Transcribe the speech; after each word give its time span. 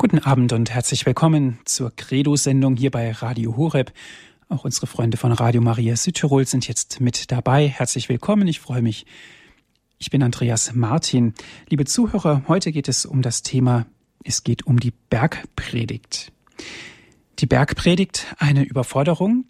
Guten 0.00 0.20
Abend 0.20 0.54
und 0.54 0.70
herzlich 0.70 1.04
willkommen 1.04 1.58
zur 1.66 1.94
Credo-Sendung 1.94 2.74
hier 2.74 2.90
bei 2.90 3.12
Radio 3.12 3.58
Horeb. 3.58 3.92
Auch 4.48 4.64
unsere 4.64 4.86
Freunde 4.86 5.18
von 5.18 5.30
Radio 5.30 5.60
Maria 5.60 5.94
Südtirol 5.94 6.46
sind 6.46 6.66
jetzt 6.66 7.02
mit 7.02 7.30
dabei. 7.30 7.68
Herzlich 7.68 8.08
willkommen, 8.08 8.48
ich 8.48 8.60
freue 8.60 8.80
mich. 8.80 9.04
Ich 9.98 10.08
bin 10.08 10.22
Andreas 10.22 10.72
Martin. 10.72 11.34
Liebe 11.68 11.84
Zuhörer, 11.84 12.44
heute 12.48 12.72
geht 12.72 12.88
es 12.88 13.04
um 13.04 13.20
das 13.20 13.42
Thema, 13.42 13.84
es 14.24 14.42
geht 14.42 14.66
um 14.66 14.80
die 14.80 14.94
Bergpredigt. 15.10 16.32
Die 17.38 17.46
Bergpredigt 17.46 18.34
eine 18.38 18.62
Überforderung? 18.62 19.44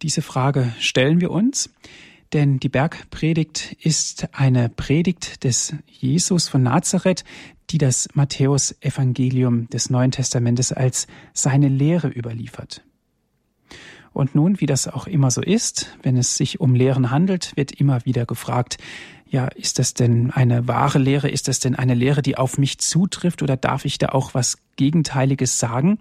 Diese 0.00 0.22
Frage 0.22 0.72
stellen 0.78 1.20
wir 1.20 1.30
uns, 1.30 1.68
denn 2.32 2.58
die 2.58 2.68
Bergpredigt 2.68 3.76
ist 3.80 4.28
eine 4.32 4.68
Predigt 4.68 5.44
des 5.44 5.74
Jesus 5.86 6.48
von 6.48 6.62
Nazareth, 6.62 7.24
die 7.70 7.78
das 7.78 8.08
Matthäus-Evangelium 8.14 9.68
des 9.68 9.90
Neuen 9.90 10.10
Testamentes 10.10 10.72
als 10.72 11.06
seine 11.32 11.68
Lehre 11.68 12.08
überliefert. 12.08 12.82
Und 14.12 14.34
nun, 14.34 14.60
wie 14.60 14.66
das 14.66 14.88
auch 14.88 15.06
immer 15.06 15.30
so 15.30 15.42
ist, 15.42 15.94
wenn 16.02 16.16
es 16.16 16.36
sich 16.36 16.58
um 16.58 16.74
Lehren 16.74 17.10
handelt, 17.10 17.54
wird 17.56 17.72
immer 17.72 18.04
wieder 18.06 18.24
gefragt, 18.24 18.78
ja, 19.28 19.48
ist 19.48 19.78
das 19.78 19.92
denn 19.92 20.30
eine 20.30 20.68
wahre 20.68 20.98
Lehre? 20.98 21.28
Ist 21.28 21.48
das 21.48 21.58
denn 21.58 21.74
eine 21.74 21.94
Lehre, 21.94 22.22
die 22.22 22.38
auf 22.38 22.58
mich 22.58 22.78
zutrifft 22.78 23.42
oder 23.42 23.56
darf 23.56 23.84
ich 23.84 23.98
da 23.98 24.10
auch 24.10 24.34
was 24.34 24.58
Gegenteiliges 24.76 25.58
sagen? 25.58 25.98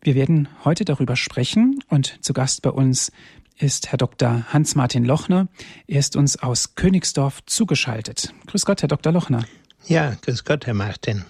Wir 0.00 0.14
werden 0.14 0.48
heute 0.64 0.84
darüber 0.84 1.14
sprechen 1.14 1.78
und 1.88 2.18
zu 2.24 2.32
Gast 2.32 2.62
bei 2.62 2.70
uns 2.70 3.12
ist 3.58 3.90
Herr 3.90 3.98
Dr. 3.98 4.44
Hans-Martin 4.52 5.04
Lochner. 5.04 5.48
Er 5.86 5.98
ist 5.98 6.16
uns 6.16 6.42
aus 6.42 6.74
Königsdorf 6.74 7.44
zugeschaltet. 7.46 8.32
Grüß 8.46 8.64
Gott, 8.64 8.82
Herr 8.82 8.88
Dr. 8.88 9.12
Lochner. 9.12 9.44
Ja, 9.86 10.14
grüß 10.22 10.44
Gott, 10.44 10.66
Herr 10.66 10.74
Martin. 10.74 11.24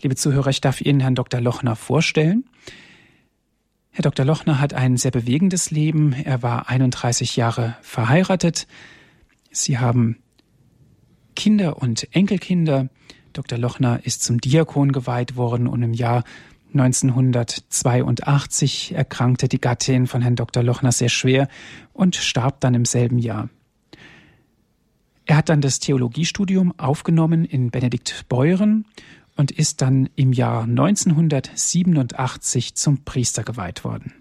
Liebe 0.00 0.16
Zuhörer, 0.16 0.50
ich 0.50 0.60
darf 0.60 0.80
Ihnen 0.80 1.00
Herrn 1.00 1.14
Dr. 1.14 1.40
Lochner 1.40 1.76
vorstellen. 1.76 2.44
Herr 3.90 4.02
Dr. 4.02 4.24
Lochner 4.24 4.60
hat 4.60 4.74
ein 4.74 4.96
sehr 4.96 5.10
bewegendes 5.10 5.70
Leben. 5.70 6.12
Er 6.12 6.42
war 6.42 6.68
31 6.68 7.36
Jahre 7.36 7.76
verheiratet. 7.82 8.66
Sie 9.50 9.78
haben 9.78 10.22
Kinder 11.36 11.76
und 11.78 12.08
Enkelkinder. 12.14 12.88
Dr. 13.32 13.58
Lochner 13.58 14.00
ist 14.04 14.22
zum 14.22 14.40
Diakon 14.40 14.92
geweiht 14.92 15.36
worden 15.36 15.66
und 15.66 15.82
im 15.82 15.94
Jahr 15.94 16.24
1982 16.72 18.94
erkrankte 18.94 19.48
die 19.48 19.60
Gattin 19.60 20.06
von 20.06 20.22
Herrn 20.22 20.36
Dr. 20.36 20.62
Lochner 20.62 20.92
sehr 20.92 21.08
schwer 21.08 21.48
und 21.92 22.14
starb 22.16 22.60
dann 22.60 22.74
im 22.74 22.84
selben 22.84 23.18
Jahr. 23.18 23.48
Er 25.24 25.36
hat 25.36 25.48
dann 25.48 25.60
das 25.60 25.78
Theologiestudium 25.78 26.76
aufgenommen 26.78 27.44
in 27.44 27.70
Benedikt 27.70 28.24
Beuren 28.28 28.86
und 29.36 29.50
ist 29.50 29.82
dann 29.82 30.08
im 30.16 30.32
Jahr 30.32 30.64
1987 30.64 32.74
zum 32.74 33.04
Priester 33.04 33.44
geweiht 33.44 33.84
worden. 33.84 34.14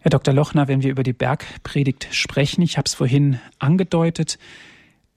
Herr 0.00 0.10
Dr. 0.10 0.34
Lochner, 0.34 0.68
wenn 0.68 0.82
wir 0.82 0.90
über 0.90 1.02
die 1.02 1.12
Bergpredigt 1.12 2.08
sprechen, 2.12 2.62
ich 2.62 2.78
habe 2.78 2.86
es 2.86 2.94
vorhin 2.94 3.38
angedeutet, 3.58 4.38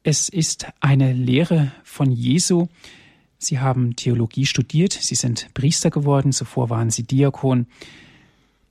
es 0.03 0.30
ist 0.30 0.67
eine 0.80 1.14
Lehre 1.14 1.71
von 1.83 2.11
Jesu. 2.11 2.67
Sie 3.42 3.59
haben 3.59 3.95
Theologie 3.95 4.45
studiert, 4.45 4.92
Sie 4.92 5.16
sind 5.16 5.54
Priester 5.54 5.90
geworden, 5.90 6.34
zuvor 6.34 6.70
waren 6.70 6.92
Sie 6.92 7.04
Diakon. 7.04 7.68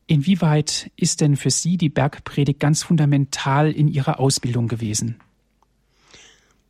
Inwieweit 0.06 0.90
ist 0.94 1.22
denn 1.22 1.36
für 1.36 1.50
Sie 1.50 1.78
die 1.78 1.88
Bergpredigt 1.88 2.60
ganz 2.60 2.82
fundamental 2.82 3.72
in 3.72 3.88
Ihrer 3.88 4.20
Ausbildung 4.20 4.68
gewesen? 4.68 5.16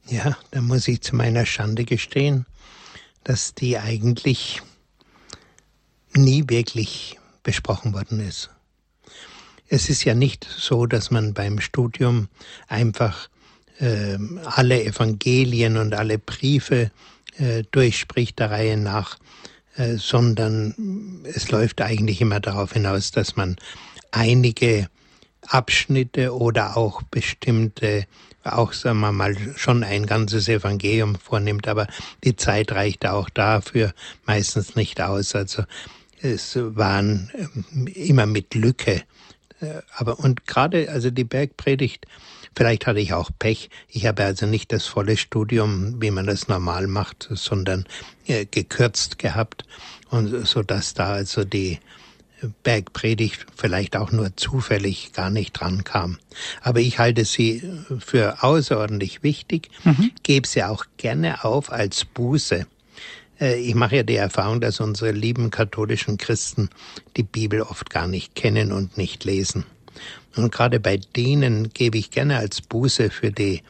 Ja, 0.09 0.39
da 0.53 0.61
muss 0.61 0.87
ich 0.87 1.01
zu 1.03 1.17
meiner 1.17 1.45
Schande 1.45 1.85
gestehen, 1.85 2.47
dass 3.25 3.55
die 3.55 3.79
eigentlich 3.79 4.63
nie 6.15 6.45
wirklich 6.47 7.19
besprochen 7.43 7.93
worden 7.95 8.21
ist. 8.21 8.51
Es 9.69 9.91
ist 9.91 10.05
ja 10.05 10.15
nicht 10.15 10.45
so, 10.45 10.87
dass 10.87 11.11
man 11.11 11.35
beim 11.35 11.61
Studium 11.61 12.29
einfach 12.69 13.29
äh, 13.81 14.19
alle 14.45 14.85
Evangelien 14.85 15.77
und 15.77 15.95
alle 15.95 16.19
Briefe 16.19 16.91
äh, 17.39 17.65
durchspricht 17.71 18.39
der 18.39 18.51
Reihe 18.51 18.77
nach, 18.77 19.19
äh, 19.77 19.97
sondern 19.97 21.25
es 21.25 21.51
läuft 21.51 21.81
eigentlich 21.81 22.21
immer 22.21 22.41
darauf 22.41 22.73
hinaus, 22.73 23.11
dass 23.11 23.37
man 23.37 23.57
einige 24.11 24.89
Abschnitte 25.47 26.37
oder 26.37 26.77
auch 26.77 27.03
bestimmte 27.03 28.07
auch, 28.45 28.73
sagen 28.73 29.01
wir 29.01 29.13
mal, 29.13 29.37
schon 29.57 29.85
ein 29.85 30.07
ganzes 30.07 30.49
Evangelium 30.49 31.17
vornimmt, 31.17 31.69
aber 31.69 31.87
die 32.25 32.37
Zeit 32.37 32.73
reicht 32.73 33.07
auch 33.07 33.29
dafür 33.29 33.93
meistens 34.27 34.77
nicht 34.77 35.01
aus. 35.01 35.35
Also 35.35 35.65
es 36.21 36.57
waren 36.57 37.31
ähm, 37.35 37.87
immer 37.87 38.27
mit 38.27 38.55
Lücke. 38.55 39.03
Äh, 39.61 39.83
aber 39.97 40.19
und 40.19 40.47
gerade 40.47 40.91
also 40.91 41.11
die 41.11 41.25
Bergpredigt, 41.25 42.07
vielleicht 42.55 42.87
hatte 42.87 43.01
ich 43.01 43.13
auch 43.13 43.31
Pech. 43.39 43.71
Ich 43.89 44.07
habe 44.07 44.25
also 44.25 44.47
nicht 44.47 44.73
das 44.73 44.87
volle 44.87 45.17
Studium, 45.17 46.01
wie 46.01 46.11
man 46.11 46.27
das 46.27 46.49
normal 46.49 46.87
macht, 46.87 47.29
sondern 47.31 47.87
äh, 48.27 48.47
gekürzt 48.47 49.19
gehabt 49.19 49.65
und 50.11 50.47
so 50.47 50.63
dass 50.63 50.95
da 50.95 51.13
also 51.13 51.45
die 51.45 51.79
Bergpredigt 52.63 53.47
vielleicht 53.57 53.97
auch 53.97 54.13
nur 54.13 54.37
zufällig 54.37 55.13
gar 55.13 55.31
nicht 55.31 55.53
dran 55.59 55.85
kam. 55.85 56.19
Aber 56.63 56.81
ich 56.81 56.99
halte 56.99 57.25
sie 57.25 57.63
für 57.99 58.43
außerordentlich 58.43 59.23
wichtig, 59.23 59.71
mhm. 59.85 60.13
gebe 60.23 60.47
sie 60.47 60.63
auch 60.63 60.85
gerne 60.97 61.45
auf 61.45 61.73
als 61.73 62.05
Buße. 62.05 62.67
Äh, 63.41 63.61
ich 63.61 63.75
mache 63.75 63.97
ja 63.97 64.03
die 64.03 64.17
Erfahrung, 64.17 64.61
dass 64.61 64.81
unsere 64.81 65.13
lieben 65.13 65.51
katholischen 65.51 66.17
Christen 66.17 66.71
die 67.17 67.23
Bibel 67.25 67.63
oft 67.63 67.91
gar 67.91 68.07
nicht 68.07 68.35
kennen 68.35 68.73
und 68.73 68.97
nicht 68.97 69.25
lesen. 69.25 69.65
Und 70.39 70.53
gerade 70.53 70.81
bei 70.81 70.99
denen 71.17 71.71
gebe 71.71 71.99
ich 71.99 72.11
gerne 72.11 72.39
als 72.39 72.61
Buße 72.61 73.11
für 73.11 73.31
die 73.31 73.63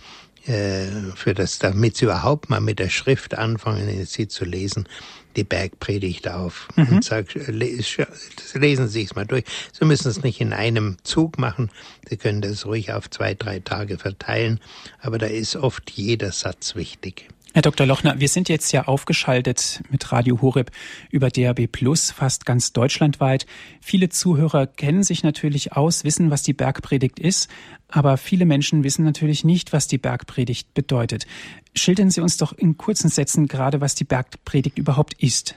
äh, 0.47 0.87
für 1.15 1.35
das, 1.35 1.59
damit 1.59 1.97
sie 1.97 2.07
überhaupt 2.07 2.49
mal 2.49 2.61
mit 2.61 2.79
der 2.79 2.89
Schrift 2.89 3.37
anfangen, 3.37 4.07
sie 4.07 4.29
zu 4.29 4.47
lesen, 4.47 4.89
die 5.37 5.45
Bergpredigt 5.45 6.27
auf 6.29 6.69
mhm. 6.75 6.89
und 6.89 7.05
sag, 7.05 7.27
lesen 7.35 8.89
Sie 8.89 9.03
es 9.03 9.15
mal 9.15 9.27
durch. 9.27 9.45
Sie 9.73 9.85
müssen 9.85 10.09
es 10.09 10.23
nicht 10.23 10.41
in 10.41 10.53
einem 10.53 10.97
Zug 11.05 11.39
machen. 11.39 11.71
Sie 12.09 12.17
können 12.17 12.41
das 12.41 12.65
ruhig 12.65 12.93
auf 12.93 13.11
zwei, 13.11 13.35
drei 13.35 13.61
Tage 13.61 13.99
verteilen. 13.99 14.59
Aber 15.01 15.19
da 15.19 15.27
ist 15.27 15.55
oft 15.55 15.91
jeder 15.91 16.33
Satz 16.33 16.75
wichtig. 16.75 17.29
Herr 17.59 17.63
Dr. 17.63 17.89
Lochner, 17.89 18.21
wir 18.21 18.29
sind 18.29 18.49
jetzt 18.49 18.71
ja 18.71 18.87
aufgeschaltet 18.87 19.83
mit 19.91 20.13
Radio 20.13 20.41
Horeb 20.41 20.71
über 21.11 21.29
DAB 21.29 21.67
Plus, 21.67 22.13
fast 22.13 22.47
ganz 22.47 22.73
deutschlandweit. 22.73 23.47
Viele 23.81 24.11
Zuhörer 24.11 24.69
kennen 24.69 25.03
sich 25.03 25.25
natürlich 25.25 25.73
aus, 25.73 26.05
wissen, 26.05 26.31
was 26.31 26.45
die 26.45 26.53
Bergpredigt 26.53 27.19
ist, 27.19 27.51
aber 27.89 28.17
viele 28.17 28.47
Menschen 28.47 28.85
wissen 28.85 29.05
natürlich 29.05 29.43
nicht, 29.43 29.73
was 29.73 29.89
die 29.89 29.99
Bergpredigt 29.99 30.73
bedeutet. 30.73 31.27
Schildern 31.75 32.13
Sie 32.13 32.21
uns 32.21 32.37
doch 32.37 32.53
in 32.53 32.77
kurzen 32.77 33.09
Sätzen 33.09 33.49
gerade, 33.49 33.81
was 33.81 33.97
die 33.97 34.05
Bergpredigt 34.05 34.79
überhaupt 34.79 35.21
ist. 35.21 35.57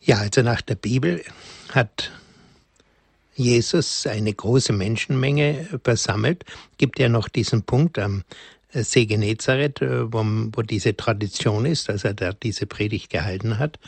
Ja, 0.00 0.16
also 0.16 0.42
nach 0.42 0.62
der 0.62 0.74
Bibel 0.74 1.22
hat 1.70 2.10
Jesus 3.36 4.04
eine 4.08 4.34
große 4.34 4.72
Menschenmenge 4.72 5.78
versammelt. 5.84 6.44
Gibt 6.76 6.98
ja 6.98 7.08
noch 7.08 7.28
diesen 7.28 7.62
Punkt 7.62 8.00
am 8.00 8.24
See 8.82 9.06
Genezareth, 9.06 9.82
äh, 9.82 10.12
wo, 10.12 10.24
wo 10.52 10.62
diese 10.62 10.96
Tradition 10.96 11.66
ist, 11.66 11.88
dass 11.88 12.04
er 12.04 12.14
da 12.14 12.32
diese 12.32 12.66
Predigt 12.66 13.10
gehalten 13.10 13.58
hat. 13.58 13.78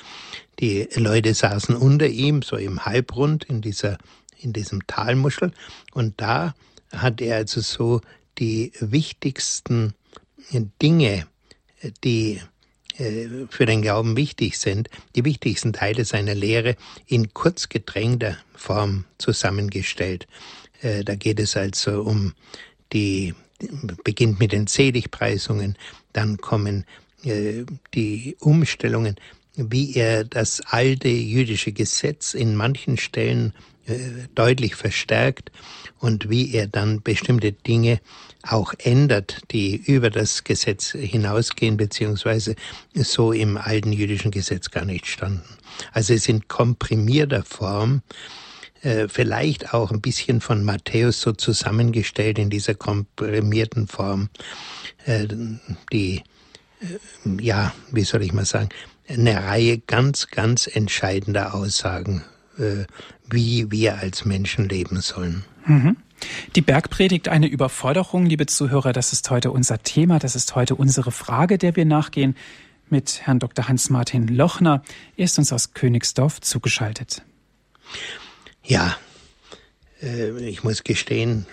Die 0.61 0.89
Leute 0.95 1.35
saßen 1.35 1.75
unter 1.75 2.07
ihm, 2.07 2.43
so 2.43 2.57
im 2.57 2.85
Halbrund 2.85 3.45
in 3.45 3.61
dieser, 3.61 3.99
in 4.39 4.53
diesem 4.53 4.87
Talmuschel. 4.87 5.53
Und 5.93 6.21
da 6.21 6.55
hat 6.93 7.21
er 7.21 7.37
also 7.37 7.61
so 7.61 8.01
die 8.39 8.73
wichtigsten 8.81 9.95
Dinge, 10.81 11.27
die 12.05 12.41
äh, 12.99 13.47
für 13.51 13.67
den 13.67 13.83
Glauben 13.83 14.17
wichtig 14.17 14.59
sind, 14.59 14.89
die 15.15 15.25
wichtigsten 15.25 15.73
Teile 15.73 16.05
seiner 16.05 16.35
Lehre 16.35 16.77
in 17.07 17.35
kurz 17.35 17.69
gedrängter 17.69 18.37
Form 18.55 19.05
zusammengestellt. 19.19 20.27
Äh, 20.81 21.05
da 21.05 21.15
geht 21.15 21.41
es 21.41 21.57
also 21.57 22.03
um 22.03 22.35
die 22.93 23.35
beginnt 24.05 24.39
mit 24.39 24.53
den 24.53 24.67
Seligpreisungen, 24.67 25.77
dann 26.13 26.39
kommen 26.39 26.85
äh, 27.25 27.65
die 27.95 28.37
Umstellungen, 28.41 29.17
wie 29.57 29.95
er 29.95 30.25
das 30.25 30.61
alte 30.67 31.09
jüdische 31.09 31.73
Gesetz 31.73 32.35
in 32.35 32.57
manchen 32.57 32.99
Stellen 32.99 33.55
äh, 33.87 33.99
deutlich 34.35 34.75
verstärkt 34.75 35.51
und 35.99 36.29
wie 36.29 36.53
er 36.55 36.67
dann 36.67 37.03
bestimmte 37.03 37.53
Dinge 37.53 38.01
auch 38.43 38.75
ändert, 38.79 39.43
die 39.53 39.77
über 39.77 40.11
das 40.11 40.45
Gesetz 40.45 40.91
hinausgehen, 40.91 41.77
beziehungsweise 41.77 42.57
so 42.95 43.33
im 43.33 43.57
alten 43.57 43.93
jüdischen 43.93 44.31
Gesetz 44.31 44.71
gar 44.71 44.85
nicht 44.85 45.07
standen. 45.07 45.43
Also 45.93 46.15
es 46.15 46.29
in 46.29 46.49
komprimierter 46.49 47.45
Form 47.45 48.03
äh, 48.87 49.09
vielleicht 49.09 49.75
auch 49.75 49.91
ein 49.91 50.01
bisschen 50.01 50.41
von 50.41 50.63
Matthäus 50.63 51.21
so 51.21 51.33
zusammengestellt 51.33 52.39
in 52.39 52.51
dieser 52.51 52.75
komprimierten 52.75 53.89
Form. 53.89 54.29
Äh, 55.05 55.27
die 55.93 56.23
äh, 56.81 57.43
ja, 57.43 57.75
wie 57.91 58.05
soll 58.05 58.23
ich 58.23 58.33
mal 58.33 58.45
sagen, 58.45 58.69
eine 59.09 59.43
Reihe 59.43 59.79
ganz, 59.79 60.29
ganz 60.29 60.69
entscheidender 60.69 61.55
Aussagen, 61.55 62.25
wie 63.29 63.71
wir 63.71 63.99
als 63.99 64.25
Menschen 64.25 64.69
leben 64.69 65.01
sollen. 65.01 65.45
Mhm. 65.67 65.97
Die 66.57 66.63
Bergpredigt 66.63 67.29
eine 67.29 67.47
Überforderung, 67.47 68.25
liebe 68.25 68.47
Zuhörer, 68.47 68.93
das 68.93 69.13
ist 69.13 69.31
heute 69.31 69.51
unser 69.51 69.83
Thema, 69.83 70.19
das 70.19 70.35
ist 70.35 70.57
heute 70.57 70.75
unsere 70.75 71.13
Frage, 71.13 71.59
der 71.59 71.77
wir 71.77 71.85
nachgehen 71.85 72.35
mit 72.89 73.27
Herrn 73.27 73.41
Dr. 73.41 73.69
Hans-Martin 73.69 74.27
Lochner. 74.27 74.83
Er 75.17 75.25
ist 75.25 75.39
uns 75.39 75.53
aus 75.53 75.75
Königsdorf 75.75 76.41
zugeschaltet. 76.41 77.23
Ja, 78.67 78.97
äh, 80.03 80.37
ich 80.41 80.65
muss 80.65 80.83
gestehen, 80.83 81.47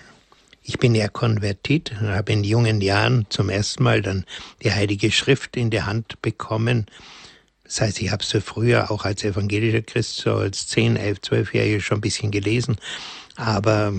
ich 0.64 0.78
bin 0.78 0.96
ja 0.96 1.06
konvertiert 1.06 1.92
und 2.00 2.08
habe 2.08 2.32
in 2.32 2.42
jungen 2.42 2.80
Jahren 2.80 3.26
zum 3.28 3.50
ersten 3.50 3.84
Mal 3.84 4.02
dann 4.02 4.24
die 4.64 4.72
Heilige 4.72 5.12
Schrift 5.12 5.56
in 5.56 5.70
der 5.70 5.86
Hand 5.86 6.20
bekommen. 6.22 6.86
Das 7.62 7.80
heißt, 7.80 8.02
ich 8.02 8.10
habe 8.10 8.24
sie 8.24 8.40
früher 8.40 8.90
auch 8.90 9.04
als 9.04 9.22
evangelischer 9.22 9.82
Christ, 9.82 10.16
so 10.16 10.34
als 10.34 10.66
10, 10.66 10.96
11, 10.96 11.18
12-Jährige 11.18 11.80
schon 11.80 11.98
ein 11.98 12.00
bisschen 12.00 12.32
gelesen, 12.32 12.78
aber 13.36 13.94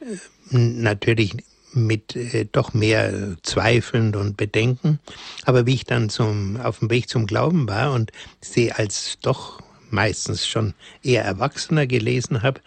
äh, 0.00 0.56
natürlich 0.56 1.36
mit 1.74 2.16
äh, 2.16 2.46
doch 2.50 2.72
mehr 2.72 3.36
Zweifeln 3.42 4.14
und 4.14 4.38
Bedenken. 4.38 5.00
Aber 5.44 5.66
wie 5.66 5.74
ich 5.74 5.84
dann 5.84 6.08
zum, 6.08 6.58
auf 6.58 6.78
dem 6.78 6.88
Weg 6.88 7.10
zum 7.10 7.26
Glauben 7.26 7.68
war 7.68 7.92
und 7.92 8.10
sie 8.40 8.72
als 8.72 9.18
doch 9.20 9.60
meistens 9.92 10.46
schon 10.46 10.74
eher 11.02 11.24
Erwachsener 11.24 11.86
gelesen 11.86 12.42
habe, 12.42 12.60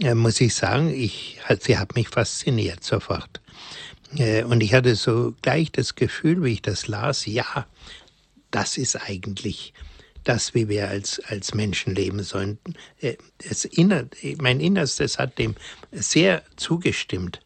äh, 0.00 0.14
muss 0.14 0.40
ich 0.40 0.54
sagen, 0.54 0.88
ich, 0.88 1.40
sie 1.60 1.78
hat 1.78 1.94
mich 1.94 2.08
fasziniert 2.08 2.84
sofort. 2.84 3.40
Äh, 4.16 4.44
und 4.44 4.62
ich 4.62 4.74
hatte 4.74 4.94
so 4.94 5.34
gleich 5.42 5.72
das 5.72 5.94
Gefühl, 5.94 6.42
wie 6.42 6.52
ich 6.54 6.62
das 6.62 6.88
las, 6.88 7.26
ja, 7.26 7.66
das 8.50 8.78
ist 8.78 8.96
eigentlich 8.96 9.74
das, 10.24 10.54
wie 10.54 10.68
wir 10.68 10.88
als, 10.88 11.20
als 11.20 11.54
Menschen 11.54 11.94
leben 11.94 12.22
sollen. 12.22 12.58
Äh, 13.00 13.16
das 13.46 13.64
Inner, 13.64 14.04
mein 14.38 14.60
Innerstes 14.60 15.18
hat 15.18 15.38
dem 15.38 15.54
sehr 15.92 16.42
zugestimmt. 16.56 17.40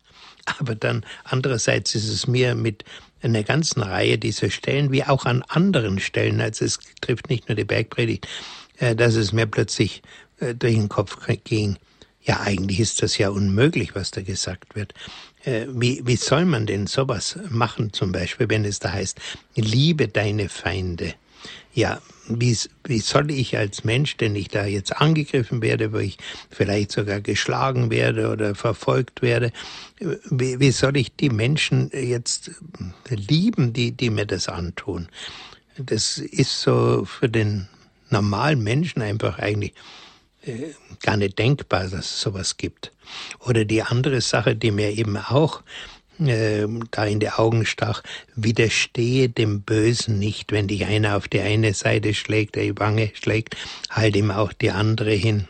Aber 0.58 0.74
dann 0.74 1.06
andererseits 1.24 1.94
ist 1.94 2.08
es 2.08 2.26
mir 2.26 2.56
mit 2.56 2.84
einer 3.22 3.44
ganzen 3.44 3.82
Reihe 3.82 4.18
dieser 4.18 4.50
Stellen, 4.50 4.90
wie 4.90 5.04
auch 5.04 5.24
an 5.24 5.42
anderen 5.48 6.00
Stellen, 6.00 6.40
also 6.40 6.64
es 6.64 6.80
trifft 7.00 7.28
nicht 7.28 7.48
nur 7.48 7.54
die 7.54 7.64
Bergpredigt, 7.64 8.26
dass 8.96 9.14
es 9.14 9.32
mir 9.32 9.46
plötzlich 9.46 10.02
durch 10.40 10.74
den 10.74 10.88
Kopf 10.88 11.16
ging 11.44 11.76
ja, 12.24 12.40
eigentlich 12.40 12.78
ist 12.78 13.02
das 13.02 13.18
ja 13.18 13.30
unmöglich, 13.30 13.94
was 13.94 14.12
da 14.12 14.22
gesagt 14.22 14.76
wird. 14.76 14.94
Äh, 15.44 15.66
wie, 15.68 16.02
wie 16.04 16.16
soll 16.16 16.44
man 16.44 16.66
denn 16.66 16.86
sowas 16.86 17.38
machen, 17.48 17.92
zum 17.92 18.12
Beispiel, 18.12 18.48
wenn 18.48 18.64
es 18.64 18.78
da 18.78 18.92
heißt, 18.92 19.18
liebe 19.56 20.06
deine 20.06 20.48
Feinde? 20.48 21.14
Ja, 21.74 22.00
wie, 22.28 22.56
wie 22.84 23.00
soll 23.00 23.32
ich 23.32 23.56
als 23.56 23.82
Mensch, 23.82 24.16
denn 24.18 24.36
ich 24.36 24.48
da 24.48 24.66
jetzt 24.66 24.96
angegriffen 24.96 25.62
werde, 25.62 25.92
wo 25.92 25.98
ich 25.98 26.18
vielleicht 26.50 26.92
sogar 26.92 27.20
geschlagen 27.20 27.90
werde 27.90 28.30
oder 28.30 28.54
verfolgt 28.54 29.22
werde, 29.22 29.50
wie, 29.98 30.60
wie 30.60 30.70
soll 30.70 30.96
ich 30.96 31.16
die 31.16 31.30
Menschen 31.30 31.90
jetzt 31.92 32.52
lieben, 33.08 33.72
die, 33.72 33.90
die 33.90 34.10
mir 34.10 34.26
das 34.26 34.48
antun? 34.48 35.08
Das 35.78 36.18
ist 36.18 36.60
so 36.60 37.04
für 37.04 37.28
den 37.28 37.66
normalen 38.12 38.62
Menschen 38.62 39.02
einfach 39.02 39.38
eigentlich 39.38 39.74
äh, 40.44 40.72
gar 41.02 41.16
nicht 41.16 41.38
denkbar, 41.38 41.84
dass 41.84 41.92
es 41.92 42.20
sowas 42.20 42.56
gibt. 42.56 42.92
Oder 43.40 43.64
die 43.64 43.82
andere 43.82 44.20
Sache, 44.20 44.56
die 44.56 44.70
mir 44.70 44.90
eben 44.90 45.16
auch 45.16 45.62
äh, 46.18 46.66
da 46.90 47.04
in 47.04 47.20
die 47.20 47.30
Augen 47.30 47.64
stach, 47.66 48.02
widerstehe 48.34 49.28
dem 49.28 49.62
Bösen 49.62 50.18
nicht, 50.18 50.52
wenn 50.52 50.68
dich 50.68 50.84
einer 50.84 51.16
auf 51.16 51.28
die 51.28 51.40
eine 51.40 51.74
Seite 51.74 52.14
schlägt, 52.14 52.56
der 52.56 52.64
die 52.64 52.78
Wange 52.78 53.10
schlägt, 53.14 53.56
halt 53.90 54.16
ihm 54.16 54.30
auch 54.30 54.52
die 54.52 54.70
andere 54.70 55.12
hin. 55.12 55.48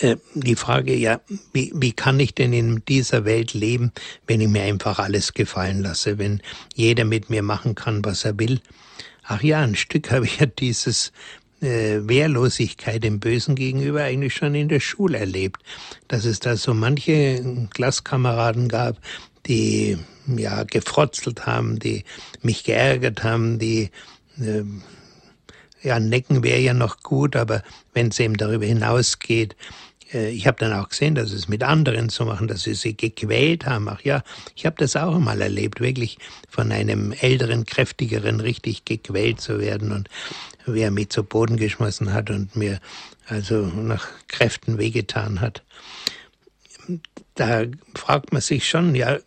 Äh, 0.00 0.16
die 0.34 0.56
Frage, 0.56 0.94
ja, 0.94 1.20
wie, 1.52 1.72
wie 1.74 1.92
kann 1.92 2.20
ich 2.20 2.34
denn 2.34 2.52
in 2.52 2.82
dieser 2.86 3.24
Welt 3.24 3.54
leben, 3.54 3.92
wenn 4.26 4.40
ich 4.40 4.48
mir 4.48 4.62
einfach 4.62 4.98
alles 4.98 5.32
gefallen 5.32 5.82
lasse, 5.82 6.18
wenn 6.18 6.42
jeder 6.74 7.04
mit 7.04 7.30
mir 7.30 7.42
machen 7.42 7.74
kann, 7.74 8.04
was 8.04 8.24
er 8.24 8.38
will? 8.38 8.60
Ach 9.30 9.42
ja, 9.42 9.60
ein 9.60 9.76
Stück 9.76 10.10
habe 10.10 10.24
ich 10.24 10.40
ja 10.40 10.46
dieses 10.46 11.12
äh, 11.60 11.98
Wehrlosigkeit 12.00 13.04
dem 13.04 13.20
Bösen 13.20 13.56
gegenüber 13.56 14.02
eigentlich 14.04 14.34
schon 14.34 14.54
in 14.54 14.70
der 14.70 14.80
Schule 14.80 15.18
erlebt. 15.18 15.62
Dass 16.08 16.24
es 16.24 16.40
da 16.40 16.56
so 16.56 16.72
manche 16.72 17.68
Klasskameraden 17.74 18.68
gab, 18.68 18.96
die 19.44 19.98
ja 20.26 20.64
gefrotzelt 20.64 21.44
haben, 21.44 21.78
die 21.78 22.04
mich 22.40 22.64
geärgert 22.64 23.22
haben, 23.22 23.58
die 23.58 23.90
äh, 24.40 24.64
ja, 25.82 26.00
necken 26.00 26.42
wäre 26.42 26.60
ja 26.60 26.72
noch 26.72 27.02
gut, 27.02 27.36
aber 27.36 27.62
wenn 27.92 28.08
es 28.08 28.18
eben 28.18 28.38
darüber 28.38 28.64
hinausgeht, 28.64 29.56
ich 30.10 30.46
habe 30.46 30.56
dann 30.58 30.72
auch 30.72 30.88
gesehen, 30.88 31.14
dass 31.14 31.32
es 31.32 31.48
mit 31.48 31.62
anderen 31.62 32.08
so 32.08 32.24
machen, 32.24 32.48
dass 32.48 32.62
sie 32.62 32.74
sie 32.74 32.96
gequält 32.96 33.66
haben. 33.66 33.88
Ach 33.88 34.00
ja, 34.02 34.22
ich 34.56 34.64
habe 34.64 34.76
das 34.78 34.96
auch 34.96 35.16
einmal 35.16 35.40
erlebt, 35.40 35.80
wirklich 35.80 36.18
von 36.48 36.72
einem 36.72 37.12
älteren, 37.12 37.66
kräftigeren 37.66 38.40
richtig 38.40 38.86
gequält 38.86 39.40
zu 39.40 39.60
werden 39.60 39.92
und 39.92 40.08
wie 40.66 40.80
er 40.80 40.90
mich 40.90 41.10
zu 41.10 41.24
Boden 41.24 41.56
geschmissen 41.56 42.12
hat 42.12 42.30
und 42.30 42.56
mir 42.56 42.80
also 43.26 43.66
nach 43.66 44.08
Kräften 44.28 44.78
wehgetan 44.78 45.40
hat. 45.40 45.62
Da 47.34 47.64
fragt 47.94 48.32
man 48.32 48.40
sich 48.40 48.66
schon, 48.68 48.94
ja, 48.94 49.18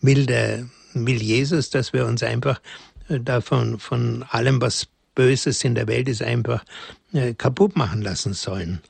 will 0.00 0.26
der, 0.26 0.66
will 0.94 1.22
Jesus, 1.22 1.68
dass 1.68 1.92
wir 1.92 2.06
uns 2.06 2.22
einfach 2.22 2.60
davon, 3.08 3.78
von 3.78 4.24
allem, 4.30 4.60
was 4.60 4.88
Böses 5.14 5.64
in 5.64 5.74
der 5.74 5.88
Welt 5.88 6.08
ist, 6.08 6.22
einfach 6.22 6.62
äh, 6.62 6.66
kaputt 7.36 7.76
machen 7.76 8.02
lassen 8.02 8.34
sollen. 8.34 8.80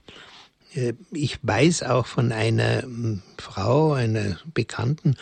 Äh, 0.75 0.95
ich 1.13 1.39
weiß 1.43 1.83
auch 1.85 2.07
von 2.07 2.33
einer 2.33 2.83
hm, 2.83 3.23
Frau, 3.39 3.93
einer 3.93 4.39
Bekannten, 4.55 5.17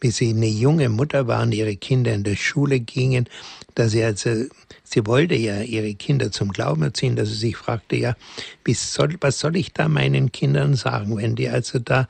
wie 0.00 0.10
sie 0.10 0.30
eine 0.30 0.46
junge 0.46 0.88
Mutter 0.88 1.26
war 1.26 1.42
und 1.42 1.52
ihre 1.52 1.76
Kinder 1.76 2.12
in 2.14 2.24
der 2.24 2.36
Schule 2.36 2.80
gingen, 2.80 3.28
dass 3.74 3.92
sie 3.92 4.02
also, 4.02 4.46
sie 4.84 5.06
wollte 5.06 5.34
ja 5.34 5.60
ihre 5.62 5.94
Kinder 5.94 6.32
zum 6.32 6.50
Glauben 6.50 6.82
erziehen, 6.82 7.16
dass 7.16 7.28
sie 7.28 7.34
sich 7.34 7.56
fragte, 7.56 7.96
ja, 7.96 8.16
wie 8.64 8.74
soll, 8.74 9.16
was 9.20 9.38
soll 9.38 9.56
ich 9.56 9.72
da 9.72 9.88
meinen 9.88 10.32
Kindern 10.32 10.74
sagen, 10.74 11.16
wenn 11.16 11.36
die 11.36 11.48
also 11.48 11.78
da 11.78 12.08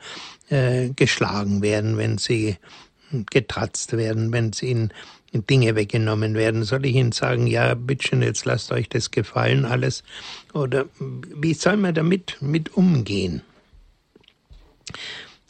äh, 0.49 0.89
geschlagen 0.89 1.61
werden, 1.61 1.97
wenn 1.97 2.17
sie 2.17 2.57
hm, 3.09 3.25
getratzt 3.29 3.93
werden, 3.93 4.31
wenn 4.31 4.53
sie 4.53 4.67
ihnen 4.67 4.93
Dinge 5.33 5.75
weggenommen 5.75 6.33
werden. 6.35 6.63
Soll 6.63 6.85
ich 6.85 6.95
Ihnen 6.95 7.11
sagen, 7.11 7.47
ja, 7.47 7.73
bitteschön, 7.73 8.21
jetzt 8.21 8.45
lasst 8.45 8.71
euch 8.71 8.89
das 8.89 9.11
gefallen 9.11 9.65
alles? 9.65 10.03
Oder 10.53 10.85
wie 10.99 11.53
soll 11.53 11.77
man 11.77 11.93
damit 11.93 12.37
mit 12.41 12.75
umgehen? 12.75 13.41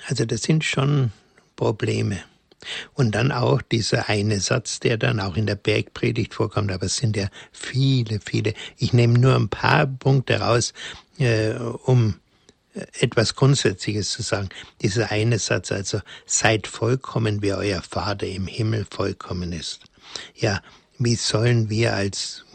Also 0.07 0.25
das 0.25 0.43
sind 0.43 0.63
schon 0.63 1.11
Probleme. 1.55 2.19
Und 2.93 3.15
dann 3.15 3.31
auch 3.31 3.61
dieser 3.63 4.07
eine 4.07 4.39
Satz, 4.39 4.79
der 4.79 4.97
dann 4.97 5.19
auch 5.19 5.35
in 5.35 5.47
der 5.47 5.55
Bergpredigt 5.55 6.35
vorkommt, 6.35 6.71
aber 6.71 6.85
es 6.85 6.97
sind 6.97 7.17
ja 7.17 7.27
viele, 7.51 8.19
viele. 8.19 8.53
Ich 8.77 8.93
nehme 8.93 9.17
nur 9.17 9.35
ein 9.35 9.50
paar 9.50 9.88
Punkte 9.88 10.39
raus, 10.41 10.73
äh, 11.17 11.53
um 11.53 12.15
etwas 12.73 13.35
Grundsätzliches 13.35 14.11
zu 14.11 14.21
sagen. 14.21 14.49
Dieser 14.81 15.11
eine 15.11 15.39
Satz, 15.39 15.71
also 15.71 15.99
seid 16.25 16.67
vollkommen, 16.67 17.41
wie 17.41 17.53
euer 17.53 17.81
Vater 17.81 18.27
im 18.27 18.47
Himmel 18.47 18.85
vollkommen 18.89 19.51
ist. 19.51 19.81
Ja, 20.35 20.61
wie 20.97 21.15
sollen 21.15 21.69
wir 21.69 21.95
als 21.95 22.45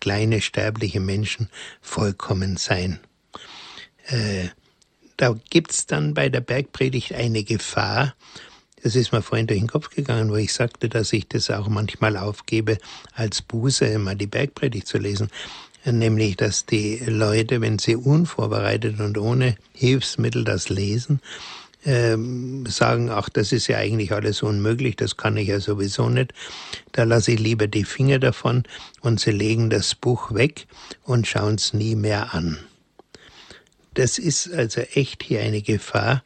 kleine 0.00 0.40
sterbliche 0.40 1.00
Menschen 1.00 1.50
vollkommen 1.80 2.56
sein? 2.56 3.00
Äh, 4.06 4.48
da 5.16 5.34
gibt's 5.50 5.86
dann 5.86 6.14
bei 6.14 6.28
der 6.28 6.40
Bergpredigt 6.40 7.14
eine 7.14 7.42
Gefahr, 7.42 8.14
das 8.82 8.94
ist 8.94 9.10
mir 9.10 9.20
vorhin 9.20 9.48
durch 9.48 9.58
den 9.58 9.66
Kopf 9.66 9.90
gegangen, 9.90 10.30
wo 10.30 10.36
ich 10.36 10.52
sagte, 10.52 10.88
dass 10.88 11.12
ich 11.12 11.26
das 11.26 11.50
auch 11.50 11.66
manchmal 11.66 12.16
aufgebe, 12.16 12.78
als 13.14 13.42
Buße 13.42 13.98
mal 13.98 14.14
die 14.14 14.28
Bergpredigt 14.28 14.86
zu 14.86 14.98
lesen 14.98 15.28
nämlich 15.92 16.36
dass 16.36 16.66
die 16.66 16.98
Leute, 17.06 17.60
wenn 17.60 17.78
sie 17.78 17.96
unvorbereitet 17.96 19.00
und 19.00 19.18
ohne 19.18 19.56
Hilfsmittel 19.72 20.44
das 20.44 20.68
lesen, 20.68 21.20
ähm, 21.84 22.66
sagen, 22.66 23.10
ach, 23.10 23.28
das 23.28 23.52
ist 23.52 23.68
ja 23.68 23.78
eigentlich 23.78 24.12
alles 24.12 24.42
unmöglich, 24.42 24.96
das 24.96 25.16
kann 25.16 25.36
ich 25.36 25.48
ja 25.48 25.60
sowieso 25.60 26.08
nicht, 26.08 26.32
da 26.92 27.04
lasse 27.04 27.32
ich 27.32 27.38
lieber 27.38 27.68
die 27.68 27.84
Finger 27.84 28.18
davon 28.18 28.64
und 29.00 29.20
sie 29.20 29.30
legen 29.30 29.70
das 29.70 29.94
Buch 29.94 30.34
weg 30.34 30.66
und 31.04 31.28
schauen 31.28 31.54
es 31.54 31.72
nie 31.72 31.94
mehr 31.94 32.34
an. 32.34 32.58
Das 33.94 34.18
ist 34.18 34.52
also 34.52 34.80
echt 34.80 35.22
hier 35.22 35.40
eine 35.40 35.62
Gefahr, 35.62 36.24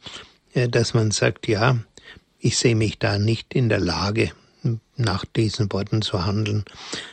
äh, 0.54 0.68
dass 0.68 0.94
man 0.94 1.10
sagt, 1.10 1.46
ja, 1.46 1.78
ich 2.38 2.56
sehe 2.56 2.74
mich 2.74 2.98
da 2.98 3.18
nicht 3.18 3.54
in 3.54 3.68
der 3.68 3.80
Lage, 3.80 4.32
nach 5.00 5.24
diesen 5.24 5.72
Worten 5.72 6.02
zu 6.02 6.24
handeln. 6.24 6.64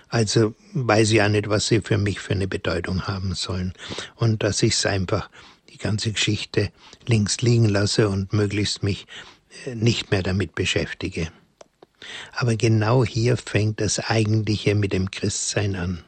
Also 0.10 0.53
weiß 0.74 1.12
ich 1.12 1.22
auch 1.22 1.29
nicht, 1.29 1.50
was 1.50 1.67
sie 1.67 1.82
für 1.82 1.98
mich 1.98 2.20
für 2.20 2.34
eine 2.34 2.48
Bedeutung 2.48 3.08
haben 3.08 3.34
sollen. 3.36 3.74
Und 4.15 4.44
dass 4.44 4.63
ich 4.63 4.74
es 4.74 4.86
einfach 4.86 5.29
die 5.70 5.77
ganze 5.77 6.12
Geschichte 6.12 6.72
links 7.06 7.41
liegen 7.41 7.70
lasse 7.70 8.10
und 8.10 8.34
möglichst 8.34 8.84
mich 8.84 9.08
äh, 9.65 9.75
nicht 9.75 10.12
mehr 10.12 10.24
damit 10.24 10.56
beschäftige. 10.56 11.29
Aber 12.34 12.56
genau 12.56 13.03
hier 13.03 13.38
fängt 13.38 13.82
das 13.82 14.00
Eigentliche 14.00 14.75
mit 14.75 14.94
dem 14.94 15.12
Christsein 15.12 15.75
an. 15.75 16.03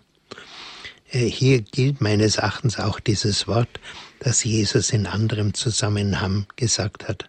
Äh, 1.11 1.25
hier 1.25 1.61
gilt 1.61 2.01
meines 2.01 2.37
Erachtens 2.37 2.79
auch 2.79 2.99
dieses 2.99 3.47
Wort, 3.47 3.79
das 4.19 4.43
Jesus 4.43 4.91
in 4.91 5.07
anderem 5.07 5.53
Zusammenhang 5.53 6.45
gesagt 6.55 7.07
hat. 7.07 7.27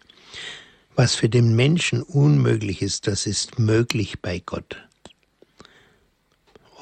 Was 1.02 1.14
für 1.14 1.30
den 1.30 1.56
Menschen 1.56 2.02
unmöglich 2.02 2.82
ist, 2.82 3.06
das 3.06 3.24
ist 3.24 3.58
möglich 3.58 4.20
bei 4.20 4.42
Gott. 4.44 4.76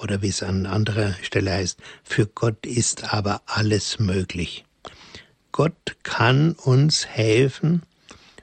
Oder 0.02 0.22
wie 0.22 0.28
es 0.30 0.42
an 0.42 0.66
anderer 0.66 1.14
Stelle 1.22 1.52
heißt, 1.52 1.78
für 2.02 2.26
Gott 2.26 2.66
ist 2.66 3.14
aber 3.14 3.42
alles 3.46 4.00
möglich. 4.00 4.64
Gott 5.52 5.96
kann 6.02 6.54
uns 6.54 7.06
helfen 7.06 7.82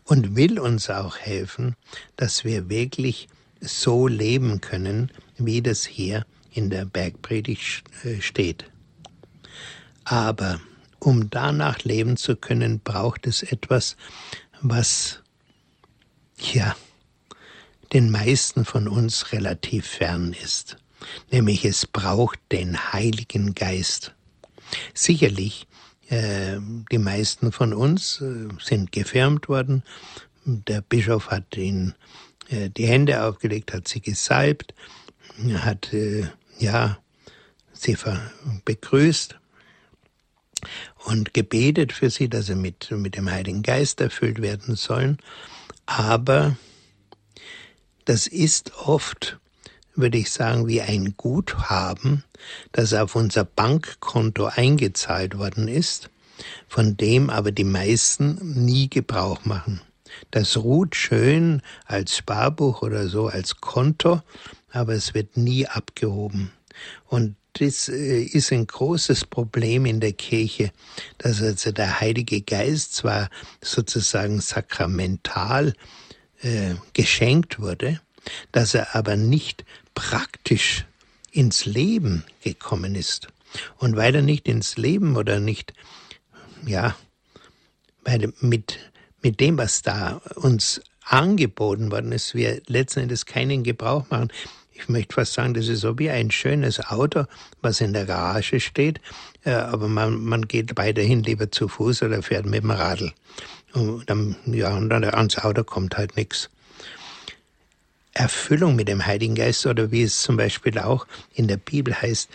und 0.06 0.38
will 0.38 0.60
uns 0.62 0.90
auch 0.90 1.18
helfen, 1.18 1.76
dass 2.16 2.46
wir 2.46 2.70
wirklich 2.70 3.28
so 3.60 4.08
leben 4.08 4.62
können, 4.62 5.12
wie 5.38 5.62
das 5.62 5.84
hier 5.84 6.26
in 6.52 6.70
der 6.70 6.86
Bergpredigt 6.86 7.84
steht. 8.22 8.64
Aber 10.06 10.62
um 11.00 11.30
danach 11.30 11.84
leben 11.84 12.16
zu 12.16 12.38
können, 12.38 12.80
braucht 12.80 13.28
es 13.28 13.44
etwas, 13.44 13.98
was 14.62 15.20
ja 16.38 16.76
den 17.94 18.12
meisten 18.12 18.66
von 18.66 18.88
uns 18.88 19.32
relativ 19.32 19.88
fern 19.88 20.34
ist, 20.34 20.78
nämlich 21.32 21.66
es 21.66 21.86
braucht 21.86 22.40
den 22.52 22.94
Heiligen 22.94 23.54
Geist. 23.56 24.14
Sicherlich, 24.94 25.68
äh, 26.10 26.58
die 26.92 26.98
meisten 26.98 27.52
von 27.52 27.74
uns 27.74 28.22
äh, 28.22 28.48
sind 28.60 28.92
gefirmt 28.92 29.48
worden. 29.48 29.84
Der 30.46 30.82
Bischof 30.82 31.30
hat 31.30 31.56
ihnen 31.56 31.96
äh, 32.50 32.70
die 32.70 32.88
Hände 32.88 33.24
aufgelegt, 33.24 33.74
hat 33.74 33.88
sie 33.88 34.02
gesalbt, 34.02 34.74
hat 35.54 35.94
äh, 35.94 36.28
ja 36.60 36.98
sie 37.74 37.98
begrüßt 38.64 39.36
und 41.06 41.34
gebetet 41.34 41.94
für 41.94 42.10
sie, 42.10 42.30
dass 42.30 42.48
sie 42.48 42.56
mit, 42.56 42.90
mit 42.92 43.16
dem 43.16 43.30
Heiligen 43.30 43.64
Geist 43.64 44.02
erfüllt 44.02 44.42
werden 44.42 44.76
sollen. 44.76 45.18
Aber 45.86 46.58
das 48.06 48.28
ist 48.28 48.74
oft, 48.78 49.40
würde 49.96 50.18
ich 50.18 50.32
sagen, 50.32 50.68
wie 50.68 50.82
ein 50.82 51.16
Guthaben, 51.18 52.24
das 52.72 52.94
auf 52.94 53.16
unser 53.16 53.46
Bankkonto 53.46 54.46
eingezahlt 54.46 55.38
worden 55.38 55.68
ist, 55.68 56.10
von 56.68 56.98
dem 56.98 57.30
aber 57.30 57.52
die 57.52 57.64
meisten 57.64 58.66
nie 58.66 58.90
Gebrauch 58.90 59.46
machen. 59.46 59.82
Das 60.32 60.58
ruht 60.58 60.96
schön 60.96 61.62
als 61.86 62.18
Sparbuch 62.18 62.82
oder 62.82 63.08
so, 63.08 63.28
als 63.28 63.58
Konto, 63.62 64.22
aber 64.72 64.94
es 64.94 65.14
wird 65.14 65.38
nie 65.38 65.68
abgehoben. 65.68 66.52
Und 67.08 67.36
das 67.60 67.88
äh, 67.90 68.22
ist 68.22 68.52
ein 68.52 68.68
großes 68.68 69.26
Problem 69.26 69.86
in 69.86 70.00
der 70.00 70.14
Kirche, 70.14 70.72
dass 71.18 71.42
also 71.42 71.72
der 71.72 72.00
Heilige 72.00 72.42
Geist 72.42 72.96
zwar 72.96 73.30
sozusagen 73.62 74.42
sakramental 74.42 75.74
äh, 76.42 76.76
geschenkt 76.94 77.60
wurde, 77.60 78.02
dass 78.52 78.74
er 78.74 78.96
aber 78.96 79.16
nicht 79.16 79.66
praktisch 79.94 80.86
ins 81.32 81.66
Leben 81.66 82.26
gekommen 82.44 82.96
ist. 82.96 83.28
Und 83.78 83.96
weil 83.96 84.16
er 84.16 84.22
nicht 84.22 84.48
ins 84.48 84.78
Leben 84.78 85.16
oder 85.16 85.40
nicht, 85.40 85.74
ja, 86.66 86.96
weil 88.04 88.34
mit, 88.42 88.80
mit 89.22 89.40
dem, 89.40 89.58
was 89.58 89.82
da 89.82 90.22
uns 90.36 90.82
angeboten 91.02 91.92
worden 91.92 92.12
ist, 92.12 92.36
wir 92.36 92.62
letzten 92.68 93.02
Endes 93.02 93.26
keinen 93.26 93.64
Gebrauch 93.64 94.10
machen 94.10 94.30
ich 94.76 94.90
möchte 94.90 95.16
fast 95.16 95.34
sagen, 95.34 95.54
das 95.54 95.68
ist 95.68 95.82
so 95.82 95.98
wie 95.98 96.10
ein 96.10 96.30
schönes 96.32 96.80
Auto, 96.80 97.26
was 97.62 97.82
in 97.82 97.94
der 97.94 98.06
Garage 98.06 98.60
steht, 98.60 99.00
äh, 99.44 99.52
aber 99.52 99.88
man, 99.88 100.24
man 100.24 100.48
geht 100.48 100.78
weiterhin 100.78 101.24
lieber 101.24 101.50
zu 101.50 101.68
Fuß 101.68 102.04
oder 102.04 102.22
fährt 102.22 102.46
mit 102.46 102.64
dem 102.64 102.72
Radl. 102.72 103.14
Und 103.74 104.10
dann, 104.10 104.36
ja, 104.46 104.76
und 104.76 104.90
dann 104.90 105.04
ans 105.04 105.38
Auto 105.38 105.64
kommt 105.64 105.98
halt 105.98 106.16
nichts. 106.16 106.50
Erfüllung 108.14 108.76
mit 108.76 108.88
dem 108.88 109.06
Heiligen 109.06 109.36
Geist 109.36 109.66
oder 109.66 109.92
wie 109.92 110.04
es 110.04 110.22
zum 110.22 110.38
Beispiel 110.38 110.80
auch 110.80 111.06
in 111.34 111.48
der 111.48 111.58
Bibel 111.58 111.94
heißt, 111.94 112.30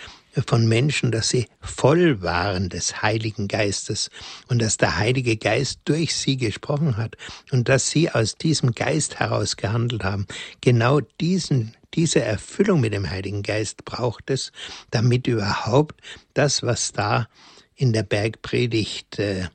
von 0.46 0.68
Menschen, 0.68 1.10
dass 1.10 1.28
sie 1.28 1.46
voll 1.60 2.22
waren 2.22 2.68
des 2.68 3.02
Heiligen 3.02 3.48
Geistes 3.48 4.10
und 4.48 4.60
dass 4.60 4.76
der 4.76 4.96
Heilige 4.96 5.36
Geist 5.36 5.80
durch 5.86 6.14
sie 6.14 6.36
gesprochen 6.36 6.96
hat 6.96 7.16
und 7.50 7.68
dass 7.68 7.90
sie 7.90 8.10
aus 8.10 8.36
diesem 8.36 8.74
Geist 8.74 9.18
heraus 9.18 9.56
gehandelt 9.56 10.04
haben. 10.04 10.26
Genau 10.60 11.00
diesen 11.20 11.74
diese 11.94 12.20
Erfüllung 12.20 12.80
mit 12.80 12.92
dem 12.92 13.10
Heiligen 13.10 13.42
Geist 13.42 13.84
braucht 13.84 14.30
es, 14.30 14.52
damit 14.90 15.26
überhaupt 15.26 16.00
das, 16.34 16.62
was 16.62 16.92
da 16.92 17.28
in 17.74 17.92
der 17.92 18.02
Bergpredigt 18.02 19.18
äh, 19.18 19.48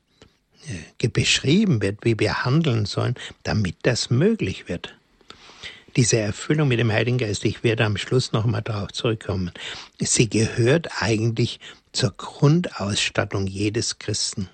äh, 0.99 1.07
beschrieben 1.07 1.81
wird, 1.81 1.99
wie 2.03 2.19
wir 2.19 2.43
handeln 2.43 2.85
sollen, 2.85 3.15
damit 3.43 3.77
das 3.83 4.09
möglich 4.09 4.67
wird. 4.67 4.95
Diese 5.95 6.17
Erfüllung 6.17 6.67
mit 6.67 6.79
dem 6.79 6.91
Heiligen 6.91 7.19
Geist, 7.19 7.45
ich 7.45 7.63
werde 7.63 7.85
am 7.85 7.95
Schluss 7.95 8.33
nochmal 8.33 8.61
darauf 8.61 8.91
zurückkommen, 8.91 9.51
sie 10.01 10.29
gehört 10.29 11.01
eigentlich 11.01 11.59
zur 11.93 12.11
Grundausstattung 12.11 13.47
jedes 13.47 13.99
Christen. 13.99 14.49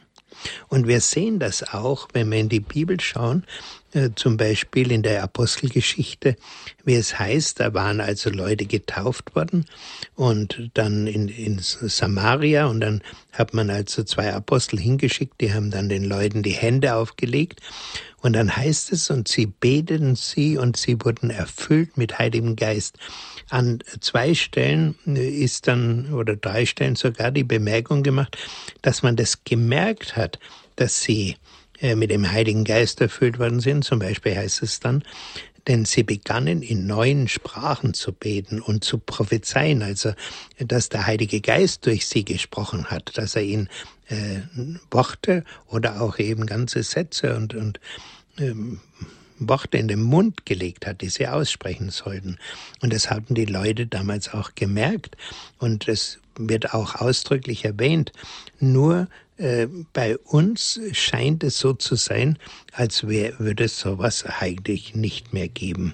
Und 0.68 0.88
wir 0.88 1.02
sehen 1.02 1.40
das 1.40 1.74
auch, 1.74 2.08
wenn 2.14 2.32
wir 2.32 2.40
in 2.40 2.50
die 2.50 2.60
Bibel 2.60 3.00
schauen, 3.00 3.46
äh, 3.94 4.12
zum 4.16 4.38
Beispiel 4.38 4.92
in 4.92 5.04
der 5.04 5.22
Apostelgeschichte, 5.22 6.38
wie 6.86 6.96
es 6.96 7.20
heißt, 7.20 7.60
da 7.60 7.74
waren 7.74 8.00
also 8.00 8.30
Leute 8.30 8.66
getauft 8.66 9.36
worden 9.36 9.66
und 10.16 10.70
dann 10.76 11.08
in, 11.08 11.28
in 11.28 11.60
Samaria 11.60 12.68
und 12.68 12.80
dann 12.80 13.02
hat 13.34 13.54
man 13.54 13.70
also 13.70 14.04
zwei 14.04 14.34
Apostel 14.34 14.80
hingeschickt, 14.80 15.42
die 15.42 15.54
haben 15.54 15.72
dann 15.72 15.90
den 15.90 16.06
Leuten 16.06 16.42
die 16.42 16.52
Hände 16.52 16.96
aufgelegt 16.96 17.60
und 18.22 18.34
dann 18.34 18.56
heißt 18.56 18.94
es, 18.94 19.10
und 19.10 19.28
sie 19.28 19.48
beteten 19.48 20.16
sie 20.16 20.58
und 20.58 20.78
sie 20.78 20.96
wurden 21.04 21.30
erfüllt 21.30 21.98
mit 21.98 22.18
Heiligem 22.20 22.56
Geist. 22.56 22.98
An 23.52 23.80
zwei 24.00 24.34
Stellen 24.34 24.96
ist 25.06 25.68
dann, 25.68 26.14
oder 26.14 26.38
drei 26.38 26.66
Stellen 26.66 26.96
sogar 26.96 27.32
die 27.32 27.44
Bemerkung 27.44 28.02
gemacht, 28.02 28.38
dass 28.82 29.04
man 29.04 29.18
das 29.18 29.44
gemerkt 29.44 30.16
hat, 30.16 30.40
dass 30.78 31.02
sie 31.02 31.36
äh, 31.82 31.96
mit 31.96 32.12
dem 32.12 32.32
Heiligen 32.32 32.64
Geist 32.64 33.02
erfüllt 33.02 33.40
worden 33.40 33.60
sind. 33.60 33.84
Zum 33.84 34.00
Beispiel 34.00 34.38
heißt 34.38 34.64
es 34.64 34.80
dann, 34.80 35.04
denn 35.68 35.84
sie 35.84 36.04
begannen 36.04 36.62
in 36.62 36.88
neuen 36.88 37.28
Sprachen 37.28 37.94
zu 37.94 38.14
beten 38.14 38.62
und 38.62 38.86
zu 38.86 38.98
prophezeien, 38.98 39.84
also 39.84 40.14
dass 40.58 40.90
der 40.90 41.06
Heilige 41.06 41.42
Geist 41.42 41.86
durch 41.86 42.08
sie 42.08 42.24
gesprochen 42.24 42.86
hat, 42.86 43.18
dass 43.18 43.36
er 43.36 43.44
ihnen 43.44 43.68
äh, 44.08 44.42
Worte 44.90 45.44
oder 45.68 46.02
auch 46.02 46.20
eben 46.20 46.46
ganze 46.46 46.84
Sätze 46.84 47.36
und, 47.36 47.54
und 47.54 47.80
ähm, 48.40 48.80
Worte 49.48 49.78
in 49.78 49.88
den 49.88 50.02
Mund 50.02 50.46
gelegt 50.46 50.86
hat, 50.86 51.02
die 51.02 51.10
sie 51.10 51.28
aussprechen 51.28 51.90
sollten. 51.90 52.38
Und 52.82 52.94
das 52.94 53.10
hatten 53.10 53.36
die 53.36 53.46
Leute 53.46 53.88
damals 53.88 54.34
auch 54.34 54.56
gemerkt. 54.56 55.18
Und 55.60 55.88
es 55.88 56.20
wird 56.36 56.74
auch 56.74 56.96
ausdrücklich 56.96 57.66
erwähnt. 57.66 58.12
Nur 58.60 59.08
äh, 59.38 59.68
bei 59.94 60.18
uns 60.18 60.80
scheint 60.94 61.44
es 61.44 61.60
so 61.60 61.74
zu 61.74 61.96
sein, 61.96 62.38
als 62.74 63.08
wär, 63.08 63.40
würde 63.40 63.66
es 63.66 63.80
sowas 63.80 64.24
eigentlich 64.26 64.96
nicht 64.96 65.34
mehr 65.34 65.48
geben. 65.48 65.94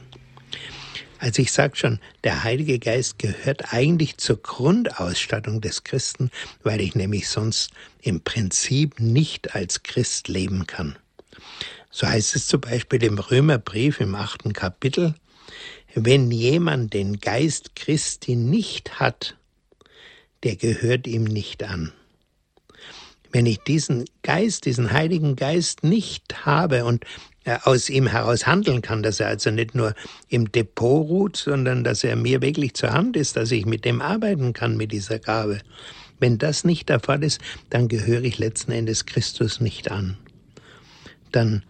Also 1.19 1.41
ich 1.41 1.51
sage 1.51 1.75
schon, 1.75 1.99
der 2.23 2.43
Heilige 2.43 2.77
Geist 2.77 3.17
gehört 3.17 3.73
eigentlich 3.73 4.17
zur 4.17 4.41
Grundausstattung 4.41 5.61
des 5.61 5.83
Christen, 5.83 6.29
weil 6.63 6.79
ich 6.79 6.93
nämlich 6.93 7.27
sonst 7.27 7.71
im 8.01 8.21
Prinzip 8.21 8.99
nicht 8.99 9.55
als 9.55 9.81
Christ 9.81 10.27
leben 10.27 10.67
kann. 10.67 10.95
So 11.97 12.05
heißt 12.05 12.35
es 12.35 12.45
zum 12.45 12.61
Beispiel 12.61 13.01
im 13.01 13.17
Römerbrief 13.17 14.01
im 14.01 14.13
achten 14.13 14.53
Kapitel, 14.53 15.15
wenn 15.95 16.29
jemand 16.29 16.93
den 16.93 17.19
Geist 17.19 17.75
Christi 17.75 18.35
nicht 18.35 18.99
hat, 18.99 19.35
der 20.43 20.57
gehört 20.57 21.07
ihm 21.07 21.23
nicht 21.23 21.63
an. 21.63 21.91
Wenn 23.31 23.47
ich 23.47 23.61
diesen 23.61 24.05
Geist, 24.21 24.65
diesen 24.65 24.91
Heiligen 24.91 25.35
Geist 25.35 25.83
nicht 25.83 26.45
habe 26.45 26.85
und 26.85 27.03
äh, 27.45 27.57
aus 27.63 27.89
ihm 27.89 28.05
heraus 28.05 28.45
handeln 28.45 28.83
kann, 28.83 29.01
dass 29.01 29.19
er 29.19 29.29
also 29.29 29.49
nicht 29.49 29.73
nur 29.73 29.95
im 30.29 30.51
Depot 30.51 31.09
ruht, 31.09 31.35
sondern 31.35 31.83
dass 31.83 32.03
er 32.03 32.15
mir 32.15 32.43
wirklich 32.43 32.75
zur 32.75 32.93
Hand 32.93 33.17
ist, 33.17 33.37
dass 33.37 33.49
ich 33.49 33.65
mit 33.65 33.85
dem 33.85 34.03
arbeiten 34.03 34.53
kann, 34.53 34.77
mit 34.77 34.91
dieser 34.91 35.17
Gabe. 35.17 35.61
Wenn 36.19 36.37
das 36.37 36.63
nicht 36.63 36.89
der 36.89 36.99
Fall 36.99 37.23
ist, 37.23 37.41
dann 37.71 37.87
gehöre 37.87 38.21
ich 38.21 38.37
letzten 38.37 38.71
Endes 38.71 39.07
Christus 39.07 39.59
nicht 39.59 39.89
an. 39.89 40.15
Dann 41.31 41.63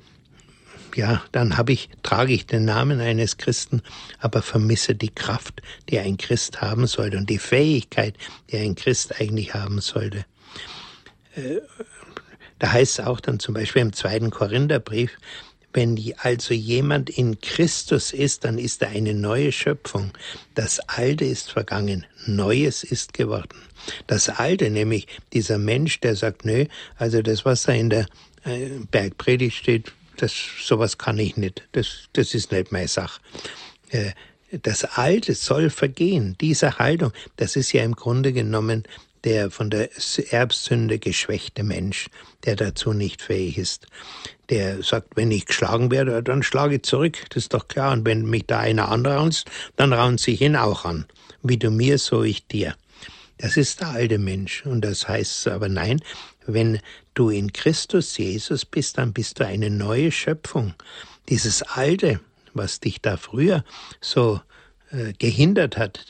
ja, 0.97 1.21
dann 1.31 1.57
habe 1.57 1.73
ich, 1.73 1.89
trage 2.01 2.33
ich 2.33 2.47
den 2.47 2.65
Namen 2.65 2.99
eines 2.99 3.37
Christen, 3.37 3.83
aber 4.19 4.41
vermisse 4.41 4.95
die 4.95 5.13
Kraft, 5.13 5.61
die 5.89 5.99
ein 5.99 6.17
Christ 6.17 6.59
haben 6.59 6.87
sollte 6.87 7.17
und 7.17 7.29
die 7.29 7.37
Fähigkeit, 7.37 8.15
die 8.49 8.57
ein 8.57 8.73
Christ 8.73 9.21
eigentlich 9.21 9.53
haben 9.53 9.79
sollte. 9.79 10.25
Äh, 11.35 11.59
da 12.57 12.71
heißt 12.71 12.99
es 12.99 13.05
auch 13.05 13.19
dann 13.19 13.39
zum 13.39 13.53
Beispiel 13.53 13.83
im 13.83 13.93
zweiten 13.93 14.31
Korintherbrief, 14.31 15.11
Wenn 15.71 15.99
also 16.23 16.55
jemand 16.55 17.11
in 17.11 17.39
Christus 17.39 18.11
ist, 18.11 18.45
dann 18.45 18.57
ist 18.57 18.81
er 18.81 18.89
eine 18.89 19.13
neue 19.13 19.51
Schöpfung. 19.51 20.11
Das 20.55 20.79
Alte 20.79 21.25
ist 21.25 21.51
vergangen, 21.51 22.07
Neues 22.25 22.83
ist 22.83 23.13
geworden. 23.13 23.59
Das 24.07 24.29
Alte, 24.29 24.71
nämlich 24.71 25.05
dieser 25.33 25.59
Mensch, 25.59 25.99
der 25.99 26.15
sagt, 26.15 26.45
nö, 26.45 26.65
also 26.95 27.21
das, 27.21 27.45
was 27.45 27.63
da 27.63 27.73
in 27.73 27.91
der 27.91 28.07
äh, 28.43 28.69
Bergpredigt 28.89 29.55
steht, 29.55 29.93
das, 30.17 30.33
sowas 30.61 30.97
kann 30.97 31.17
ich 31.17 31.37
nicht. 31.37 31.67
Das, 31.71 32.09
das 32.13 32.33
ist 32.33 32.51
nicht 32.51 32.71
meine 32.71 32.87
Sache. 32.87 33.21
Äh, 33.89 34.11
das 34.51 34.85
Alte 34.85 35.35
soll 35.35 35.69
vergehen. 35.69 36.35
Diese 36.39 36.79
Haltung, 36.79 37.11
das 37.35 37.55
ist 37.55 37.73
ja 37.73 37.83
im 37.83 37.95
Grunde 37.95 38.31
genommen 38.31 38.83
der 39.23 39.51
von 39.51 39.69
der 39.69 39.89
Erbsünde 40.29 40.99
geschwächte 40.99 41.63
Mensch, 41.63 42.07
der 42.45 42.55
dazu 42.55 42.93
nicht 42.93 43.21
fähig 43.21 43.57
ist. 43.57 43.87
Der 44.49 44.81
sagt, 44.83 45.17
wenn 45.17 45.31
ich 45.31 45.47
geschlagen 45.47 45.91
werde, 45.91 46.23
dann 46.23 46.43
schlage 46.43 46.75
ich 46.75 46.83
zurück. 46.83 47.17
Das 47.29 47.43
ist 47.43 47.53
doch 47.53 47.67
klar. 47.67 47.91
Und 47.91 48.05
wenn 48.05 48.25
mich 48.25 48.45
da 48.45 48.59
einer 48.59 48.89
anraunst, 48.89 49.49
dann 49.75 49.91
raunt 49.91 50.21
sich 50.21 50.41
ihn 50.41 50.55
auch 50.55 50.85
an. 50.85 51.05
Wie 51.43 51.57
du 51.57 51.71
mir, 51.71 51.97
so 51.97 52.23
ich 52.23 52.47
dir. 52.47 52.75
Das 53.37 53.57
ist 53.57 53.81
der 53.81 53.89
alte 53.89 54.17
Mensch. 54.17 54.65
Und 54.65 54.81
das 54.81 55.07
heißt 55.07 55.47
aber 55.49 55.67
nein, 55.67 56.01
wenn 56.47 56.79
du 57.13 57.29
in 57.29 57.53
Christus 57.53 58.17
Jesus 58.17 58.65
bist, 58.65 58.97
dann 58.97 59.13
bist 59.13 59.39
du 59.39 59.45
eine 59.45 59.69
neue 59.69 60.11
Schöpfung. 60.11 60.73
Dieses 61.29 61.61
Alte, 61.61 62.19
was 62.53 62.79
dich 62.79 63.01
da 63.01 63.17
früher 63.17 63.63
so 64.01 64.39
äh, 64.91 65.13
gehindert 65.13 65.77
hat, 65.77 66.05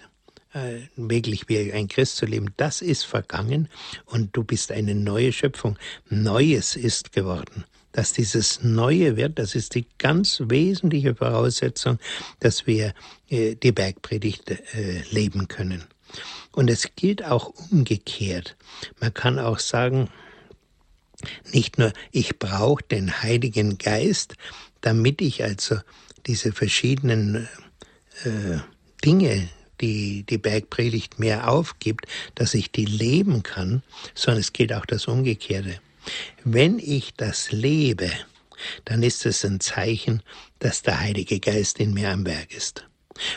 äh, 0.53 0.81
wirklich 0.95 1.49
wie 1.49 1.71
ein 1.71 1.87
Christ 1.87 2.17
zu 2.17 2.25
leben, 2.25 2.53
das 2.57 2.81
ist 2.81 3.03
vergangen 3.03 3.67
und 4.05 4.35
du 4.35 4.43
bist 4.43 4.71
eine 4.71 4.95
neue 4.95 5.33
Schöpfung. 5.33 5.77
Neues 6.09 6.75
ist 6.75 7.11
geworden. 7.11 7.65
Dass 7.91 8.13
dieses 8.13 8.61
Neue 8.61 9.17
wird, 9.17 9.39
das 9.39 9.55
ist 9.55 9.73
die 9.73 9.87
ganz 9.97 10.41
wesentliche 10.45 11.15
Voraussetzung, 11.15 11.97
dass 12.39 12.67
wir 12.67 12.93
äh, 13.29 13.55
die 13.55 13.71
Bergpredigt 13.71 14.51
äh, 14.51 15.01
leben 15.09 15.47
können. 15.47 15.83
Und 16.51 16.69
es 16.69 16.95
gilt 16.95 17.23
auch 17.23 17.53
umgekehrt. 17.71 18.55
Man 18.99 19.13
kann 19.13 19.39
auch 19.39 19.59
sagen, 19.59 20.09
nicht 21.51 21.77
nur 21.77 21.93
ich 22.11 22.39
brauche 22.39 22.83
den 22.83 23.21
Heiligen 23.23 23.77
Geist, 23.77 24.35
damit 24.81 25.21
ich 25.21 25.43
also 25.43 25.77
diese 26.25 26.51
verschiedenen 26.51 27.47
äh, 28.23 28.57
Dinge, 29.03 29.49
die 29.81 30.23
die 30.23 30.37
Bergpredigt 30.37 31.19
mir 31.19 31.47
aufgibt, 31.47 32.05
dass 32.35 32.53
ich 32.53 32.71
die 32.71 32.85
leben 32.85 33.43
kann, 33.43 33.83
sondern 34.15 34.41
es 34.41 34.53
geht 34.53 34.73
auch 34.73 34.85
das 34.85 35.07
Umgekehrte. 35.07 35.79
Wenn 36.43 36.79
ich 36.79 37.13
das 37.15 37.51
lebe, 37.51 38.09
dann 38.85 39.03
ist 39.03 39.25
es 39.25 39.45
ein 39.45 39.59
Zeichen, 39.59 40.23
dass 40.59 40.81
der 40.81 40.99
Heilige 40.99 41.39
Geist 41.39 41.79
in 41.79 41.93
mir 41.93 42.09
am 42.09 42.25
Werk 42.25 42.53
ist. 42.53 42.87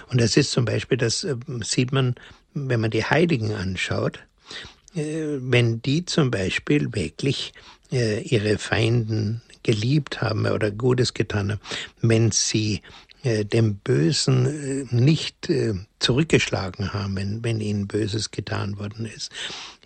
Und 0.08 0.20
das 0.20 0.36
ist 0.36 0.52
zum 0.52 0.64
Beispiel, 0.64 0.98
das 0.98 1.24
äh, 1.24 1.36
sieht 1.62 1.92
man, 1.92 2.14
wenn 2.54 2.80
man 2.80 2.90
die 2.90 3.04
Heiligen 3.04 3.52
anschaut, 3.54 4.20
wenn 4.94 5.82
die 5.82 6.04
zum 6.04 6.30
Beispiel 6.30 6.92
wirklich 6.94 7.52
äh, 7.92 8.22
ihre 8.22 8.58
Feinden 8.58 9.42
geliebt 9.62 10.20
haben 10.20 10.46
oder 10.46 10.70
Gutes 10.70 11.14
getan 11.14 11.52
haben, 11.52 11.60
wenn 12.00 12.30
sie 12.30 12.82
äh, 13.22 13.44
dem 13.44 13.76
Bösen 13.76 14.46
äh, 14.46 14.94
nicht 14.94 15.50
äh, 15.50 15.74
zurückgeschlagen 15.98 16.94
haben, 16.94 17.16
wenn, 17.16 17.44
wenn 17.44 17.60
ihnen 17.60 17.86
Böses 17.86 18.30
getan 18.30 18.78
worden 18.78 19.06
ist. 19.06 19.30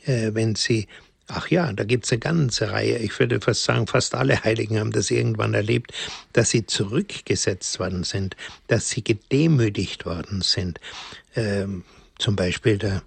Wenn 0.06 0.54
sie 0.54 0.86
Ach 1.28 1.48
ja, 1.48 1.72
da 1.72 1.84
gibt's 1.84 2.12
eine 2.12 2.18
ganze 2.18 2.70
Reihe. 2.70 2.98
Ich 2.98 3.18
würde 3.18 3.40
fast 3.40 3.64
sagen, 3.64 3.86
fast 3.86 4.14
alle 4.14 4.44
Heiligen 4.44 4.78
haben 4.78 4.92
das 4.92 5.10
irgendwann 5.10 5.54
erlebt, 5.54 5.94
dass 6.34 6.50
sie 6.50 6.66
zurückgesetzt 6.66 7.80
worden 7.80 8.04
sind, 8.04 8.36
dass 8.66 8.90
sie 8.90 9.02
gedemütigt 9.02 10.04
worden 10.04 10.42
sind. 10.42 10.80
Ähm, 11.34 11.82
zum 12.18 12.36
Beispiel, 12.36 12.76
da 12.76 13.02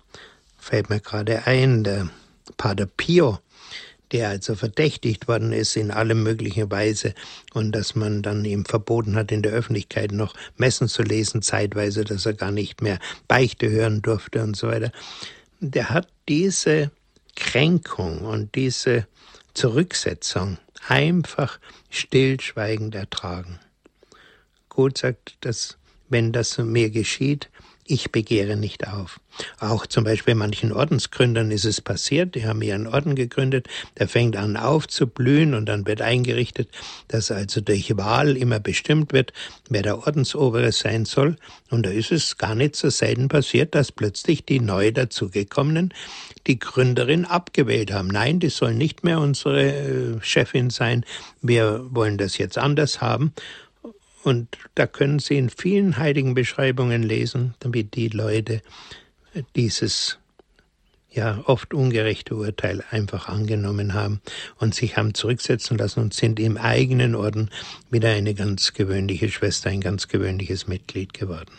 fällt 0.68 0.90
mir 0.90 1.00
gerade 1.00 1.48
ein, 1.48 1.86
der 1.86 2.10
Pater 2.58 2.88
Pio, 2.88 3.40
der 4.12 4.30
also 4.30 4.54
verdächtigt 4.56 5.28
worden 5.30 5.54
ist 5.54 5.78
in 5.78 5.92
allem 5.92 6.24
möglichen 6.24 6.70
Weise 6.70 7.14
und 7.54 7.72
dass 7.72 7.96
man 7.96 8.22
dann 8.22 8.44
ihm 8.44 8.66
verboten 8.66 9.16
hat, 9.16 9.32
in 9.32 9.42
der 9.42 9.54
Öffentlichkeit 9.54 10.12
noch 10.12 10.34
Messen 10.58 10.90
zu 10.90 11.04
lesen, 11.04 11.42
zeitweise, 11.42 12.04
dass 12.04 12.26
er 12.26 12.34
gar 12.34 12.52
nicht 12.52 12.82
mehr 12.82 13.00
Beichte 13.30 13.70
hören 13.70 14.02
durfte 14.02 14.44
und 14.44 14.58
so 14.58 14.68
weiter. 14.68 14.92
Der 15.62 15.90
hat 15.90 16.10
diese 16.28 16.92
Kränkung 17.38 18.26
und 18.26 18.56
diese 18.56 19.08
Zurücksetzung 19.54 20.58
einfach 20.88 21.60
stillschweigend 21.90 22.94
ertragen. 22.94 23.60
Gott 24.68 24.98
sagt, 24.98 25.38
dass 25.42 25.78
wenn 26.10 26.34
das 26.34 26.58
mir 26.58 26.90
geschieht, 26.90 27.50
ich 27.88 28.12
begehre 28.12 28.56
nicht 28.56 28.88
auf. 28.88 29.20
Auch 29.60 29.86
zum 29.86 30.04
Beispiel 30.04 30.36
manchen 30.36 30.72
Ordensgründern 30.72 31.52
ist 31.52 31.66
es 31.66 31.82
passiert, 31.82 32.36
die 32.36 32.46
haben 32.46 32.62
ihren 32.62 32.88
Orden 32.88 33.16
gegründet, 33.16 33.68
der 33.98 34.08
fängt 34.08 34.36
an 34.36 34.58
aufzublühen 34.58 35.54
und 35.54 35.68
dann 35.68 35.86
wird 35.86 36.02
eingerichtet, 36.02 36.70
dass 37.08 37.32
also 37.32 37.62
durch 37.62 37.96
Wahl 37.98 38.36
immer 38.36 38.60
bestimmt 38.60 39.14
wird, 39.14 39.34
wer 39.70 39.84
der 39.84 40.00
Ordensobere 40.00 40.72
sein 40.72 41.06
soll. 41.06 41.36
Und 41.70 41.86
da 41.86 41.90
ist 41.90 42.12
es 42.12 42.38
gar 42.38 42.56
nicht 42.56 42.76
so 42.76 42.90
selten 42.90 43.28
passiert, 43.28 43.76
dass 43.76 43.92
plötzlich 43.92 44.46
die 44.46 44.60
neu 44.60 44.92
dazugekommenen 44.92 45.94
die 46.48 46.60
Gründerin 46.60 47.26
abgewählt 47.26 47.92
haben. 47.92 48.08
Nein, 48.08 48.40
die 48.40 48.50
soll 48.50 48.74
nicht 48.74 49.04
mehr 49.04 49.20
unsere 49.20 49.72
äh, 49.72 50.22
Chefin 50.22 50.70
sein, 50.70 51.06
wir 51.42 51.86
wollen 51.90 52.18
das 52.18 52.38
jetzt 52.38 52.58
anders 52.58 53.02
haben. 53.02 53.34
Und 54.28 54.58
da 54.76 54.88
können 54.88 55.20
Sie 55.20 55.38
in 55.38 55.50
vielen 55.50 55.96
heiligen 55.96 56.34
Beschreibungen 56.34 57.02
lesen, 57.02 57.54
damit 57.60 57.96
die 57.96 58.10
Leute 58.10 58.62
dieses 59.56 60.20
ja 61.10 61.42
oft 61.46 61.74
ungerechte 61.74 62.36
Urteil 62.36 62.84
einfach 62.92 63.30
angenommen 63.30 63.94
haben 63.94 64.20
und 64.58 64.76
sich 64.76 64.98
haben 64.98 65.14
zurücksetzen 65.14 65.78
lassen 65.78 66.02
und 66.02 66.14
sind 66.14 66.42
im 66.42 66.58
eigenen 66.58 67.16
Orden 67.16 67.52
wieder 67.90 68.10
eine 68.10 68.34
ganz 68.34 68.74
gewöhnliche 68.74 69.30
Schwester, 69.30 69.70
ein 69.70 69.80
ganz 69.80 70.10
gewöhnliches 70.10 70.68
Mitglied 70.68 71.14
geworden. 71.14 71.54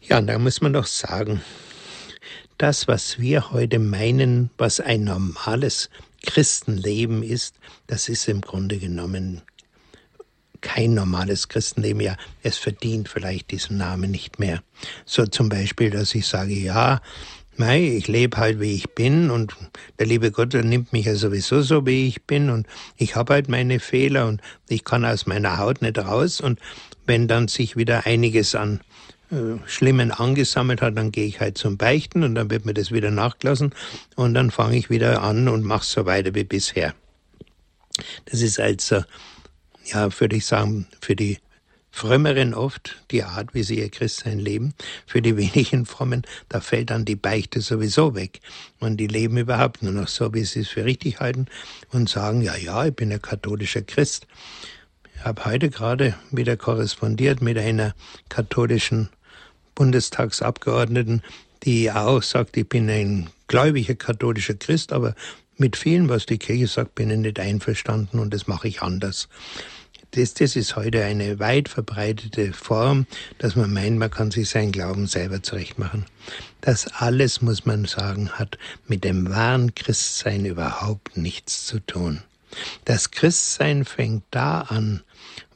Ja, 0.00 0.16
und 0.16 0.26
da 0.26 0.38
muss 0.38 0.62
man 0.62 0.72
doch 0.72 0.86
sagen, 0.86 1.42
das, 2.56 2.88
was 2.88 3.18
wir 3.18 3.50
heute 3.50 3.78
meinen, 3.78 4.48
was 4.56 4.80
ein 4.80 5.04
normales 5.04 5.90
Christenleben 6.22 7.22
ist, 7.22 7.56
das 7.86 8.08
ist 8.08 8.26
im 8.26 8.40
Grunde 8.40 8.78
genommen 8.78 9.42
kein 10.60 10.94
normales 10.94 11.48
Christenleben, 11.48 12.00
ja, 12.00 12.16
es 12.42 12.56
verdient 12.56 13.08
vielleicht 13.08 13.50
diesen 13.50 13.76
Namen 13.76 14.10
nicht 14.10 14.38
mehr. 14.38 14.62
So 15.04 15.26
zum 15.26 15.48
Beispiel, 15.48 15.90
dass 15.90 16.14
ich 16.14 16.26
sage, 16.26 16.54
ja, 16.54 17.00
mei, 17.58 17.96
ich 17.96 18.08
lebe 18.08 18.36
halt, 18.36 18.60
wie 18.60 18.74
ich 18.74 18.90
bin 18.90 19.30
und 19.30 19.56
der 19.98 20.06
liebe 20.06 20.30
Gott 20.30 20.52
der 20.52 20.62
nimmt 20.62 20.92
mich 20.92 21.06
ja 21.06 21.14
sowieso 21.14 21.62
so, 21.62 21.86
wie 21.86 22.06
ich 22.06 22.22
bin 22.22 22.50
und 22.50 22.66
ich 22.96 23.16
habe 23.16 23.34
halt 23.34 23.48
meine 23.48 23.80
Fehler 23.80 24.26
und 24.26 24.40
ich 24.68 24.84
kann 24.84 25.04
aus 25.04 25.26
meiner 25.26 25.58
Haut 25.58 25.82
nicht 25.82 25.98
raus 25.98 26.40
und 26.40 26.60
wenn 27.06 27.26
dann 27.28 27.48
sich 27.48 27.76
wieder 27.76 28.06
einiges 28.06 28.54
an 28.54 28.80
äh, 29.30 29.58
Schlimmen 29.66 30.10
angesammelt 30.10 30.80
hat, 30.82 30.96
dann 30.96 31.10
gehe 31.10 31.26
ich 31.26 31.40
halt 31.40 31.58
zum 31.58 31.76
Beichten 31.76 32.22
und 32.22 32.34
dann 32.34 32.50
wird 32.50 32.64
mir 32.64 32.74
das 32.74 32.92
wieder 32.92 33.10
nachgelassen 33.10 33.74
und 34.14 34.34
dann 34.34 34.50
fange 34.50 34.76
ich 34.76 34.88
wieder 34.88 35.22
an 35.22 35.48
und 35.48 35.64
mache 35.64 35.84
so 35.84 36.06
weiter 36.06 36.34
wie 36.34 36.44
bisher. 36.44 36.94
Das 38.26 38.40
ist 38.40 38.60
also 38.60 39.02
ja, 39.92 40.08
würde 40.20 40.36
ich 40.36 40.46
sagen, 40.46 40.86
für 41.00 41.16
die 41.16 41.38
Frömmeren 41.90 42.54
oft 42.54 43.02
die 43.10 43.24
Art, 43.24 43.54
wie 43.54 43.62
sie 43.62 43.78
ihr 43.78 43.88
Christsein 43.88 44.38
leben. 44.38 44.74
Für 45.06 45.20
die 45.20 45.36
wenigen 45.36 45.84
Frommen, 45.86 46.22
da 46.48 46.60
fällt 46.60 46.90
dann 46.90 47.04
die 47.04 47.16
Beichte 47.16 47.60
sowieso 47.60 48.14
weg. 48.14 48.40
Und 48.78 48.98
die 48.98 49.06
leben 49.06 49.36
überhaupt 49.36 49.82
nur 49.82 49.92
noch 49.92 50.08
so, 50.08 50.32
wie 50.32 50.44
sie 50.44 50.60
es 50.60 50.68
für 50.68 50.84
richtig 50.84 51.20
halten 51.20 51.46
und 51.90 52.08
sagen, 52.08 52.42
ja, 52.42 52.56
ja, 52.56 52.86
ich 52.86 52.94
bin 52.94 53.12
ein 53.12 53.22
katholischer 53.22 53.82
Christ. 53.82 54.26
Ich 55.16 55.24
habe 55.24 55.44
heute 55.44 55.70
gerade 55.70 56.14
wieder 56.30 56.56
korrespondiert 56.56 57.42
mit 57.42 57.58
einer 57.58 57.94
katholischen 58.28 59.08
Bundestagsabgeordneten, 59.74 61.22
die 61.64 61.90
auch 61.90 62.22
sagt, 62.22 62.56
ich 62.56 62.68
bin 62.68 62.88
ein 62.88 63.30
gläubiger 63.48 63.96
katholischer 63.96 64.54
Christ, 64.54 64.92
aber 64.92 65.14
mit 65.56 65.76
vielen, 65.76 66.08
was 66.08 66.26
die 66.26 66.38
Kirche 66.38 66.68
sagt, 66.68 66.94
bin 66.94 67.10
ich 67.10 67.18
nicht 67.18 67.40
einverstanden 67.40 68.20
und 68.20 68.32
das 68.32 68.46
mache 68.46 68.68
ich 68.68 68.82
anders. 68.82 69.28
Das, 70.12 70.32
das 70.32 70.56
ist 70.56 70.74
heute 70.74 71.04
eine 71.04 71.38
weit 71.38 71.68
verbreitete 71.68 72.52
Form, 72.54 73.06
dass 73.38 73.56
man 73.56 73.72
meint, 73.72 73.98
man 73.98 74.10
kann 74.10 74.30
sich 74.30 74.48
seinen 74.48 74.72
Glauben 74.72 75.06
selber 75.06 75.42
zurechtmachen. 75.42 76.06
Das 76.62 76.86
alles, 76.86 77.42
muss 77.42 77.66
man 77.66 77.84
sagen, 77.84 78.30
hat 78.30 78.58
mit 78.86 79.04
dem 79.04 79.28
wahren 79.28 79.74
Christsein 79.74 80.46
überhaupt 80.46 81.16
nichts 81.16 81.66
zu 81.66 81.80
tun. 81.80 82.22
Das 82.86 83.10
Christsein 83.10 83.84
fängt 83.84 84.24
da 84.30 84.62
an, 84.62 85.02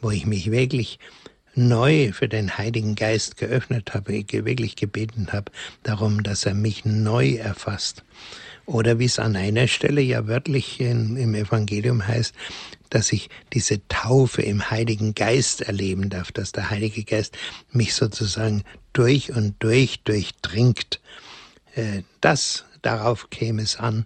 wo 0.03 0.11
ich 0.11 0.27
mich 0.27 0.51
wirklich 0.51 0.99
neu 1.55 2.12
für 2.12 2.29
den 2.29 2.57
Heiligen 2.59 2.95
Geist 2.95 3.37
geöffnet 3.37 3.95
habe, 3.95 4.12
wirklich 4.12 4.77
gebeten 4.77 5.33
habe 5.33 5.51
darum, 5.83 6.23
dass 6.23 6.47
er 6.47 6.55
mich 6.55 6.85
neu 6.85 7.35
erfasst. 7.35 8.05
Oder 8.66 8.98
wie 8.98 9.07
es 9.07 9.18
an 9.18 9.37
einer 9.37 9.66
Stelle 9.66 10.01
ja 10.01 10.27
wörtlich 10.29 10.81
in, 10.81 11.16
im 11.16 11.35
Evangelium 11.35 12.07
heißt, 12.07 12.35
dass 12.90 13.12
ich 13.12 13.29
diese 13.53 13.87
Taufe 13.88 14.42
im 14.42 14.70
Heiligen 14.70 15.14
Geist 15.14 15.62
erleben 15.62 16.11
darf, 16.11 16.31
dass 16.31 16.53
der 16.53 16.70
Heilige 16.70 17.05
Geist 17.05 17.37
mich 17.70 17.94
sozusagen 17.94 18.62
durch 18.92 19.33
und 19.35 19.57
durch 19.61 20.03
durchdringt. 20.05 21.01
Äh, 21.75 22.03
das, 22.20 22.64
darauf 22.83 23.31
käme 23.31 23.62
es 23.62 23.77
an. 23.77 24.05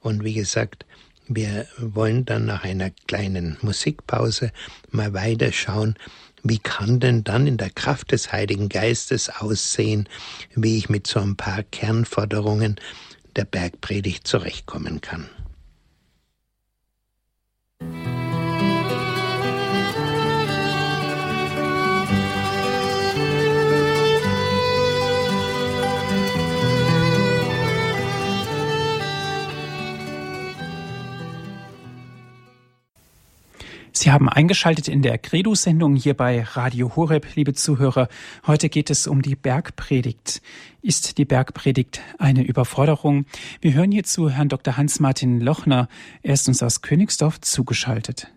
Und 0.00 0.24
wie 0.24 0.34
gesagt, 0.34 0.84
wir 1.28 1.66
wollen 1.78 2.24
dann 2.24 2.46
nach 2.46 2.64
einer 2.64 2.90
kleinen 3.08 3.56
Musikpause 3.60 4.52
mal 4.90 5.12
weiterschauen, 5.12 5.96
wie 6.42 6.58
kann 6.58 7.00
denn 7.00 7.24
dann 7.24 7.46
in 7.46 7.56
der 7.56 7.70
Kraft 7.70 8.12
des 8.12 8.30
Heiligen 8.30 8.68
Geistes 8.68 9.28
aussehen, 9.28 10.08
wie 10.54 10.78
ich 10.78 10.88
mit 10.88 11.06
so 11.06 11.20
ein 11.20 11.36
paar 11.36 11.64
Kernforderungen 11.64 12.76
der 13.36 13.44
Bergpredigt 13.44 14.26
zurechtkommen 14.26 15.00
kann. 15.00 15.28
Sie 33.96 34.12
haben 34.12 34.28
eingeschaltet 34.28 34.88
in 34.88 35.00
der 35.00 35.16
Credo-Sendung 35.16 35.96
hier 35.96 36.12
bei 36.12 36.42
Radio 36.42 36.94
Horeb, 36.96 37.34
liebe 37.34 37.54
Zuhörer. 37.54 38.08
Heute 38.46 38.68
geht 38.68 38.90
es 38.90 39.06
um 39.06 39.22
die 39.22 39.36
Bergpredigt. 39.36 40.42
Ist 40.82 41.16
die 41.16 41.24
Bergpredigt 41.24 42.02
eine 42.18 42.42
Überforderung? 42.42 43.24
Wir 43.62 43.72
hören 43.72 43.90
hierzu 43.90 44.28
Herrn 44.28 44.50
Dr. 44.50 44.76
Hans-Martin 44.76 45.40
Lochner. 45.40 45.88
Er 46.22 46.34
ist 46.34 46.46
uns 46.46 46.62
aus 46.62 46.82
Königsdorf 46.82 47.40
zugeschaltet. 47.40 48.28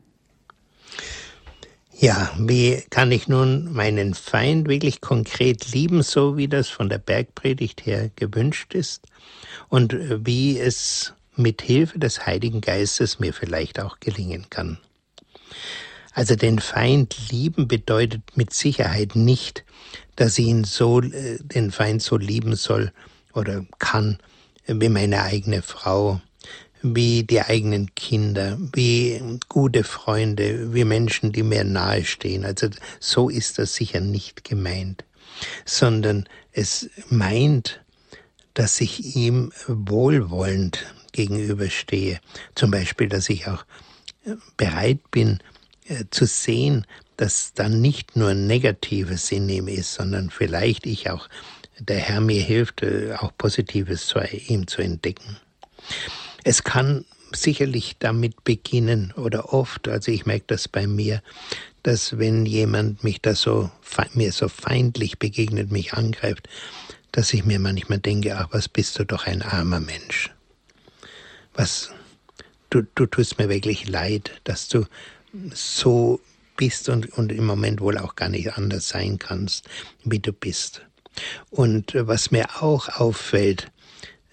Ja, 1.92 2.32
wie 2.38 2.82
kann 2.90 3.12
ich 3.12 3.28
nun 3.28 3.74
meinen 3.74 4.14
Feind 4.14 4.70
wirklich 4.70 5.02
konkret 5.02 5.74
lieben, 5.74 6.04
so 6.04 6.38
wie 6.38 6.48
das 6.48 6.70
von 6.70 6.88
der 6.88 7.00
Bergpredigt 7.00 7.86
her 7.86 8.10
gewünscht 8.16 8.74
ist? 8.74 9.08
Und 9.68 9.94
wie 10.26 10.58
es 10.58 11.16
mit 11.36 11.62
Hilfe 11.62 12.00
des 12.00 12.26
Heiligen 12.26 12.62
Geistes 12.62 13.20
mir 13.20 13.34
vielleicht 13.34 13.82
auch 13.82 14.00
gelingen 14.00 14.46
kann? 14.50 14.78
Also 16.14 16.36
den 16.36 16.60
Feind 16.60 17.16
lieben 17.32 17.68
bedeutet 17.68 18.22
mit 18.36 18.54
Sicherheit 18.54 19.16
nicht, 19.16 19.64
dass 20.16 20.38
ich 20.38 20.48
ihn 20.48 20.64
so, 20.64 21.02
äh, 21.02 21.38
den 21.40 21.72
Feind 21.72 22.02
so 22.02 22.18
lieben 22.18 22.56
soll 22.56 22.92
oder 23.34 23.66
kann, 23.78 24.20
wie 24.68 24.90
meine 24.90 25.24
eigene 25.24 25.62
Frau, 25.62 26.22
wie 26.82 27.24
die 27.24 27.42
eigenen 27.42 27.94
Kinder, 27.96 28.58
wie 28.74 29.22
gute 29.50 29.84
Freunde, 29.84 30.74
wie 30.74 30.84
Menschen, 30.84 31.32
die 31.32 31.44
mir 31.44 31.64
nahestehen. 31.64 32.46
Also 32.46 32.70
so 33.00 33.30
ist 33.30 33.60
das 33.60 33.76
sicher 33.76 34.00
nicht 34.00 34.44
gemeint, 34.44 35.04
sondern 35.66 36.28
es 36.52 36.90
meint, 37.10 37.82
dass 38.54 38.82
ich 38.82 39.16
ihm 39.16 39.52
wohlwollend 39.68 40.86
gegenüberstehe. 41.12 42.20
Zum 42.56 42.72
Beispiel, 42.72 43.10
dass 43.10 43.30
ich 43.30 43.48
auch 43.48 43.66
bereit 44.58 45.00
bin 45.12 45.40
äh, 45.90 46.06
zu 46.12 46.26
sehen, 46.26 46.86
dass 47.18 47.54
dann 47.54 47.82
nicht 47.82 48.16
nur 48.16 48.34
Negatives 48.34 49.32
in 49.32 49.50
ihm 49.50 49.68
ist, 49.68 49.94
sondern 49.96 50.30
vielleicht 50.30 50.86
ich 50.86 51.10
auch, 51.10 51.28
der 51.80 51.98
Herr 51.98 52.22
mir 52.22 52.42
hilft, 52.42 52.84
äh, 52.84 53.14
auch 53.18 53.32
Positives 53.38 54.08
zu 54.08 54.20
ihm 54.20 54.68
zu 54.68 54.82
entdecken. 54.82 55.38
Es 56.44 56.64
kann 56.64 57.06
sicherlich 57.34 57.96
damit 58.00 58.44
beginnen 58.44 59.14
oder 59.16 59.54
oft, 59.54 59.88
also 59.88 60.12
ich 60.12 60.26
merke 60.26 60.46
das 60.48 60.68
bei 60.68 60.88
mir, 60.88 61.22
dass 61.84 62.18
wenn 62.18 62.46
jemand 62.46 63.04
mich 63.04 63.22
da 63.22 63.36
so, 63.36 63.72
mir 64.14 64.32
so 64.32 64.48
feindlich 64.48 65.20
begegnet, 65.20 65.72
mich 65.72 65.94
angreift, 65.94 66.48
dass 67.12 67.34
ich 67.34 67.46
mir 67.46 67.60
manchmal 67.60 68.00
denke, 68.00 68.38
ach, 68.38 68.48
was 68.52 68.70
bist 68.70 69.00
du 69.00 69.06
doch 69.06 69.26
ein 69.26 69.42
armer 69.42 69.80
Mensch. 69.80 70.32
Was, 71.54 71.92
du, 72.70 72.84
du 72.96 73.06
tust 73.06 73.40
mir 73.40 73.50
wirklich 73.50 73.88
leid, 73.88 74.32
dass 74.44 74.68
du 74.68 74.86
so 75.54 76.20
bist 76.58 76.90
und, 76.90 77.18
und 77.18 77.32
im 77.32 77.46
Moment 77.46 77.82
wohl 77.82 77.98
auch 77.98 78.16
gar 78.16 78.30
nicht 78.30 78.54
anders 78.54 78.90
sein 78.90 79.18
kannst, 79.18 79.68
wie 80.04 80.20
du 80.20 80.34
bist. 80.34 80.82
Und 81.50 81.96
äh, 81.96 82.08
was 82.08 82.32
mir 82.32 82.62
auch 82.62 82.90
auffällt, 82.90 83.72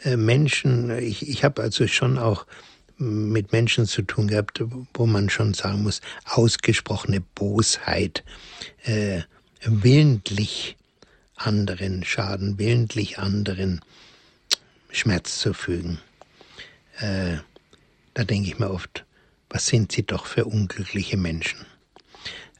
äh, 0.02 0.16
Menschen, 0.16 0.90
ich, 0.98 1.28
ich 1.28 1.44
habe 1.44 1.62
also 1.62 1.86
schon 1.86 2.18
auch 2.18 2.46
mit 2.98 3.52
Menschen 3.52 3.86
zu 3.86 4.02
tun 4.02 4.28
gehabt, 4.28 4.62
wo 4.94 5.06
man 5.06 5.28
schon 5.28 5.54
sagen 5.54 5.82
muss, 5.82 6.00
ausgesprochene 6.24 7.20
Bosheit, 7.20 8.24
äh, 8.84 9.22
willentlich 9.62 10.76
anderen 11.36 12.04
Schaden, 12.04 12.58
willentlich 12.58 13.18
anderen 13.18 13.80
Schmerz 14.90 15.38
zu 15.38 15.52
fügen. 15.52 15.98
Äh, 16.98 17.36
da 18.14 18.24
denke 18.24 18.48
ich 18.48 18.58
mir 18.58 18.70
oft, 18.70 19.05
was 19.50 19.66
sind 19.66 19.92
sie 19.92 20.04
doch 20.04 20.26
für 20.26 20.44
unglückliche 20.44 21.16
Menschen. 21.16 21.66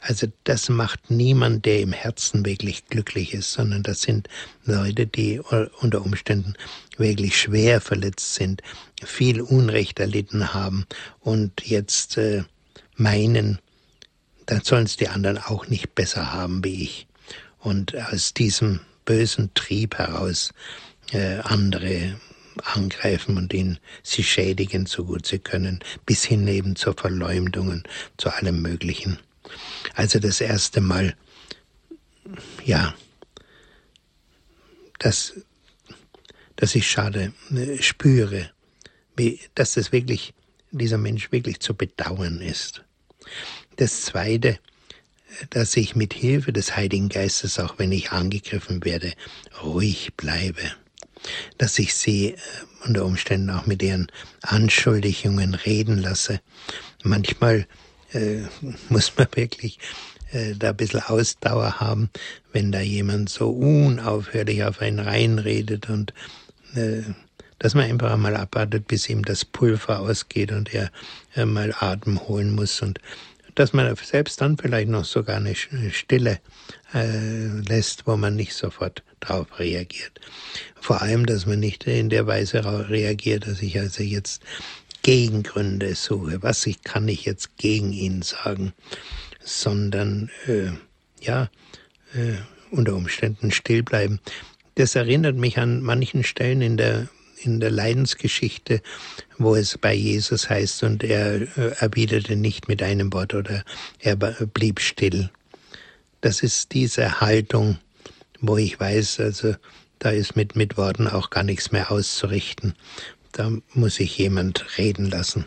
Also 0.01 0.29
das 0.44 0.68
macht 0.68 1.11
niemand, 1.11 1.64
der 1.64 1.81
im 1.81 1.92
Herzen 1.92 2.44
wirklich 2.44 2.87
glücklich 2.87 3.35
ist, 3.35 3.53
sondern 3.53 3.83
das 3.83 4.03
sind 4.03 4.29
Leute, 4.64 5.07
die 5.07 5.40
unter 5.40 6.05
Umständen 6.05 6.55
wirklich 6.96 7.40
schwer 7.40 7.81
verletzt 7.81 8.35
sind, 8.35 8.62
viel 9.03 9.40
Unrecht 9.40 9.99
erlitten 9.99 10.55
haben 10.55 10.87
und 11.20 11.66
jetzt 11.66 12.18
äh, 12.18 12.44
meinen, 12.94 13.59
dann 14.46 14.62
sollen 14.62 14.85
es 14.85 14.96
die 14.96 15.09
anderen 15.09 15.38
auch 15.38 15.66
nicht 15.66 15.94
besser 15.96 16.33
haben 16.33 16.62
wie 16.62 16.85
ich. 16.85 17.09
Und 17.59 17.96
aus 17.96 18.33
diesem 18.33 18.81
bösen 19.05 19.53
Trieb 19.55 19.96
heraus 19.96 20.53
äh, 21.11 21.38
andere 21.38 22.16
angreifen 22.62 23.37
und 23.37 23.53
ihn 23.53 23.79
sie 24.03 24.25
schädigen, 24.25 24.87
so 24.87 25.05
gut 25.05 25.27
sie 25.27 25.38
können, 25.38 25.81
bis 26.05 26.25
hin 26.25 26.47
eben 26.49 26.77
zur 26.77 26.95
Verleumdung 26.95 27.69
und 27.69 27.88
zu 28.16 28.31
allem 28.31 28.62
Möglichen. 28.62 29.19
Also 29.95 30.19
das 30.19 30.40
erste 30.40 30.81
Mal, 30.81 31.16
ja, 32.64 32.95
dass, 34.99 35.35
dass 36.57 36.75
ich 36.75 36.90
schade 36.90 37.33
äh, 37.55 37.83
spüre, 37.83 38.51
wie, 39.16 39.40
dass 39.55 39.75
das 39.75 39.92
wirklich, 39.92 40.35
dieser 40.71 40.99
Mensch 40.99 41.31
wirklich 41.33 41.61
zu 41.61 41.75
bedauern 41.75 42.40
ist. 42.40 42.85
Das 43.77 44.03
zweite, 44.03 44.59
dass 45.51 45.77
ich 45.77 45.95
mit 45.95 46.14
Hilfe 46.14 46.53
des 46.53 46.77
Heiligen 46.77 47.09
Geistes, 47.09 47.59
auch 47.59 47.79
wenn 47.79 47.92
ich 47.92 48.11
angegriffen 48.11 48.85
werde, 48.85 49.12
ruhig 49.62 50.14
bleibe 50.16 50.73
dass 51.59 51.79
ich 51.79 51.95
sie 51.95 52.31
äh, 52.31 52.37
unter 52.85 53.05
Umständen 53.05 53.51
auch 53.51 53.67
mit 53.67 53.83
ihren 53.83 54.09
Anschuldigungen 54.43 55.55
reden 55.55 55.99
lasse. 55.99 56.41
Manchmal 57.03 57.67
äh, 58.12 58.43
muss 58.89 59.12
man 59.17 59.29
wirklich 59.35 59.79
äh, 60.33 60.55
da 60.55 60.71
ein 60.71 60.77
bisschen 60.77 61.03
Ausdauer 61.03 61.81
haben, 61.81 62.11
wenn 62.53 62.73
da 62.73 62.81
jemand 62.81 63.29
so 63.29 63.51
unaufhörlich 63.51 64.65
auf 64.65 64.81
einen 64.81 65.01
reinredet 65.01 65.89
und 65.89 66.12
äh, 66.75 67.03
dass 67.59 67.75
man 67.75 67.85
einfach 67.85 68.12
einmal 68.12 68.37
abwartet, 68.37 68.87
bis 68.87 69.09
ihm 69.09 69.25
das 69.25 69.45
Pulver 69.45 70.01
ausgeht 70.01 70.53
und 70.53 70.75
er 70.75 70.91
äh, 71.35 71.47
mal 71.47 71.75
Atem 71.79 72.21
holen 72.29 72.55
muss 72.55 72.83
und 72.83 73.01
dass 73.57 73.73
man 73.73 73.95
selbst 73.97 74.40
dann 74.40 74.57
vielleicht 74.57 74.88
noch 74.88 75.05
sogar 75.05 75.37
eine 75.37 75.55
Stille 75.55 76.38
äh, 76.95 77.47
lässt, 77.66 78.07
wo 78.07 78.16
man 78.16 78.37
nicht 78.37 78.55
sofort 78.55 79.03
darauf 79.19 79.59
reagiert. 79.59 80.21
Vor 80.81 81.03
allem, 81.03 81.27
dass 81.27 81.47
man 81.47 81.59
nicht 81.59 81.85
in 81.87 82.11
der 82.11 82.27
Weise 82.27 82.64
reagiert, 82.88 83.47
dass 83.47 83.62
ich 83.62 83.79
also 83.79 84.03
jetzt 84.03 84.42
Gegengründe 85.03 85.95
suche. 85.95 86.42
Was 86.42 86.66
ich, 86.66 86.83
kann 86.83 87.09
ich 87.09 87.25
jetzt 87.25 87.57
gegen 87.57 87.92
ihn 87.92 88.23
sagen? 88.23 88.73
Sondern, 89.40 90.31
äh, 90.47 90.71
ja, 91.21 91.49
äh, 92.14 92.35
unter 92.71 92.95
Umständen 92.95 93.53
still 93.53 93.83
bleiben. 93.83 94.21
Das 94.75 94.95
erinnert 94.95 95.37
mich 95.37 95.59
an 95.59 95.81
manchen 95.81 96.25
Stellen 96.25 96.61
in 96.61 96.77
der 96.77 97.09
in 97.47 97.61
der 97.61 97.71
Leidensgeschichte, 97.71 98.83
wo 99.39 99.55
es 99.55 99.79
bei 99.79 99.95
Jesus 99.95 100.51
heißt, 100.51 100.83
und 100.83 101.05
er 101.05 101.43
äh, 101.57 101.73
erwiderte 101.79 102.37
nicht 102.37 102.69
mit 102.69 102.83
einem 102.83 103.13
Wort 103.13 103.35
oder 103.35 103.65
er 104.01 104.17
blieb 104.17 104.81
still. 104.81 105.31
Das 106.21 106.43
ist 106.43 106.73
diese 106.73 107.21
Haltung, 107.21 107.79
wo 108.41 108.57
ich 108.57 108.79
weiß, 108.79 109.21
also 109.21 109.55
da 109.99 110.11
ist 110.11 110.37
mit, 110.37 110.57
mit 110.57 110.77
Worten 110.77 111.09
auch 111.09 111.31
gar 111.31 111.43
nichts 111.43 111.73
mehr 111.73 111.91
auszurichten. 111.91 112.75
Da 113.33 113.51
muss 113.73 114.01
ich 114.01 114.19
jemand 114.19 114.79
reden 114.79 115.07
lassen. 115.07 115.47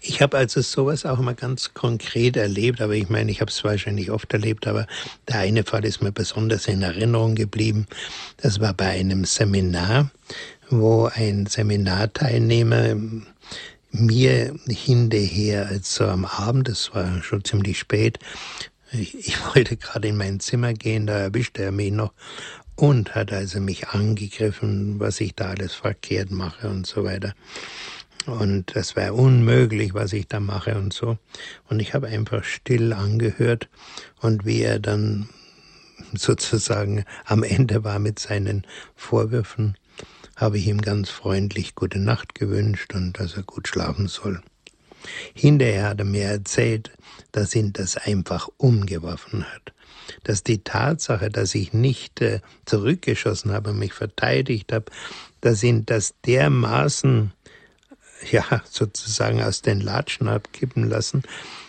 Ich 0.00 0.22
habe 0.22 0.38
also 0.38 0.60
sowas 0.60 1.06
auch 1.06 1.18
mal 1.18 1.34
ganz 1.34 1.74
konkret 1.74 2.36
erlebt, 2.36 2.80
aber 2.80 2.94
ich 2.94 3.08
meine, 3.08 3.30
ich 3.30 3.40
habe 3.40 3.50
es 3.50 3.64
wahrscheinlich 3.64 4.10
oft 4.10 4.32
erlebt, 4.32 4.66
aber 4.66 4.86
der 5.28 5.40
eine 5.40 5.64
Fall 5.64 5.84
ist 5.84 6.02
mir 6.02 6.12
besonders 6.12 6.66
in 6.66 6.82
Erinnerung 6.82 7.34
geblieben. 7.34 7.86
Das 8.38 8.60
war 8.60 8.74
bei 8.74 8.88
einem 8.88 9.24
Seminar, 9.24 10.10
wo 10.70 11.10
ein 11.12 11.46
Seminarteilnehmer 11.46 12.96
mir 13.90 14.54
hinterher, 14.68 15.66
also 15.68 16.06
am 16.06 16.24
Abend, 16.24 16.68
das 16.68 16.94
war 16.94 17.22
schon 17.22 17.44
ziemlich 17.44 17.78
spät, 17.78 18.18
ich, 18.92 19.14
ich 19.14 19.36
wollte 19.54 19.76
gerade 19.76 20.08
in 20.08 20.16
mein 20.16 20.40
Zimmer 20.40 20.74
gehen, 20.74 21.06
da 21.06 21.18
erwischte 21.18 21.62
er 21.62 21.72
mich 21.72 21.92
noch 21.92 22.12
und 22.76 23.14
hat 23.14 23.32
also 23.32 23.60
mich 23.60 23.88
angegriffen, 23.88 24.98
was 24.98 25.20
ich 25.20 25.34
da 25.34 25.50
alles 25.50 25.74
verkehrt 25.74 26.30
mache 26.30 26.68
und 26.68 26.86
so 26.86 27.04
weiter. 27.04 27.34
Und 28.26 28.76
das 28.76 28.94
wäre 28.94 29.14
unmöglich, 29.14 29.94
was 29.94 30.12
ich 30.12 30.28
da 30.28 30.40
mache 30.40 30.76
und 30.76 30.92
so. 30.92 31.18
Und 31.68 31.80
ich 31.80 31.94
habe 31.94 32.06
einfach 32.06 32.44
still 32.44 32.92
angehört 32.92 33.68
und 34.20 34.46
wie 34.46 34.62
er 34.62 34.78
dann 34.78 35.28
sozusagen 36.14 37.04
am 37.24 37.42
Ende 37.42 37.84
war 37.84 37.98
mit 37.98 38.18
seinen 38.18 38.66
Vorwürfen, 38.94 39.76
habe 40.36 40.58
ich 40.58 40.66
ihm 40.66 40.80
ganz 40.80 41.10
freundlich 41.10 41.74
gute 41.74 41.98
Nacht 41.98 42.34
gewünscht 42.34 42.94
und 42.94 43.18
dass 43.18 43.36
er 43.36 43.42
gut 43.42 43.68
schlafen 43.68 44.08
soll. 44.08 44.40
Hinterher 45.34 45.88
hat 45.88 45.98
er 45.98 46.04
mir 46.04 46.24
erzählt, 46.24 46.92
dass 47.32 47.54
ihn 47.54 47.72
das 47.72 47.96
einfach 47.96 48.48
umgeworfen 48.56 49.44
hat. 49.44 49.72
Dass 50.24 50.42
die 50.42 50.62
Tatsache, 50.62 51.30
dass 51.30 51.54
ich 51.54 51.72
nicht 51.72 52.20
äh, 52.20 52.40
zurückgeschossen 52.66 53.52
habe 53.52 53.72
mich 53.72 53.92
verteidigt 53.92 54.72
habe, 54.72 54.86
dass 55.40 55.62
ihn 55.62 55.86
das 55.86 56.14
dermaßen 56.24 57.32
ja, 58.30 58.62
sozusagen 58.68 59.42
aus 59.42 59.62
den 59.62 59.80
Latschen 59.80 60.28
abkippen 60.28 60.88
lassen. 60.88 61.22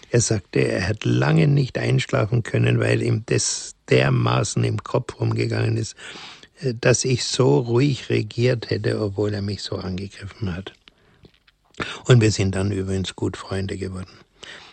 Er 0.09 0.21
sagte, 0.21 0.59
er 0.59 0.87
hat 0.87 1.05
lange 1.05 1.47
nicht 1.47 1.77
einschlafen 1.77 2.43
können, 2.43 2.79
weil 2.79 3.01
ihm 3.01 3.23
das 3.25 3.75
dermaßen 3.89 4.63
im 4.63 4.83
Kopf 4.83 5.19
rumgegangen 5.19 5.77
ist, 5.77 5.95
äh, 6.61 6.73
dass 6.79 7.05
ich 7.05 7.25
so 7.25 7.57
ruhig 7.59 8.09
regiert 8.09 8.69
hätte, 8.69 9.01
obwohl 9.01 9.33
er 9.33 9.41
mich 9.41 9.63
so 9.63 9.77
angegriffen 9.77 10.55
hat. 10.55 10.73
Und 12.05 12.21
wir 12.21 12.31
sind 12.31 12.53
dann 12.53 12.71
übrigens 12.71 13.15
gut 13.15 13.37
Freunde 13.37 13.77
geworden. 13.77 14.19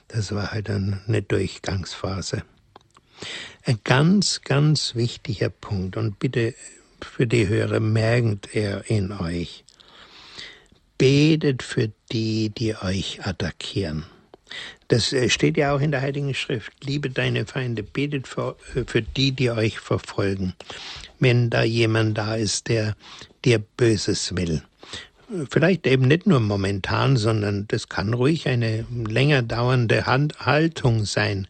Das 0.09 0.35
war 0.35 0.51
halt 0.51 0.69
eine 0.69 1.23
Durchgangsphase. 1.23 2.43
Ein 3.65 3.79
ganz, 3.85 4.43
ganz 4.43 4.95
wichtiger 4.95 5.51
Punkt 5.51 5.97
und 5.97 6.19
bitte 6.19 6.55
für 7.01 7.27
die 7.27 7.49
Hörer 7.49 7.81
merkt 7.81 8.55
er 8.55 8.91
in 8.91 9.13
euch 9.13 9.65
betet 11.01 11.63
für 11.63 11.91
die, 12.13 12.51
die 12.51 12.77
euch 12.77 13.27
attackieren. 13.27 14.05
Das 14.89 15.15
äh, 15.15 15.31
steht 15.31 15.57
ja 15.57 15.75
auch 15.75 15.81
in 15.81 15.93
der 15.93 16.03
Heiligen 16.03 16.35
Schrift. 16.35 16.73
Liebe 16.85 17.09
deine 17.09 17.47
Feinde, 17.47 17.83
betet 17.83 18.29
für, 18.29 18.57
äh, 18.75 18.85
für 18.87 19.01
die, 19.01 19.33
die 19.33 19.51
euch 19.51 19.81
verfolgen. 19.81 20.53
Wenn 21.19 21.49
da 21.49 21.63
jemand 21.63 22.19
da 22.19 22.35
ist, 22.35 22.69
der 22.69 22.97
dir 23.47 23.61
Böses 23.79 24.37
will. 24.37 24.63
Vielleicht 25.49 25.87
eben 25.87 26.07
nicht 26.07 26.27
nur 26.27 26.41
momentan, 26.41 27.17
sondern 27.17 27.67
das 27.69 27.89
kann 27.89 28.13
ruhig 28.13 28.47
eine 28.47 28.85
länger 28.91 29.41
dauernde 29.41 30.05
Haltung 30.05 31.07
sein. 31.07 31.47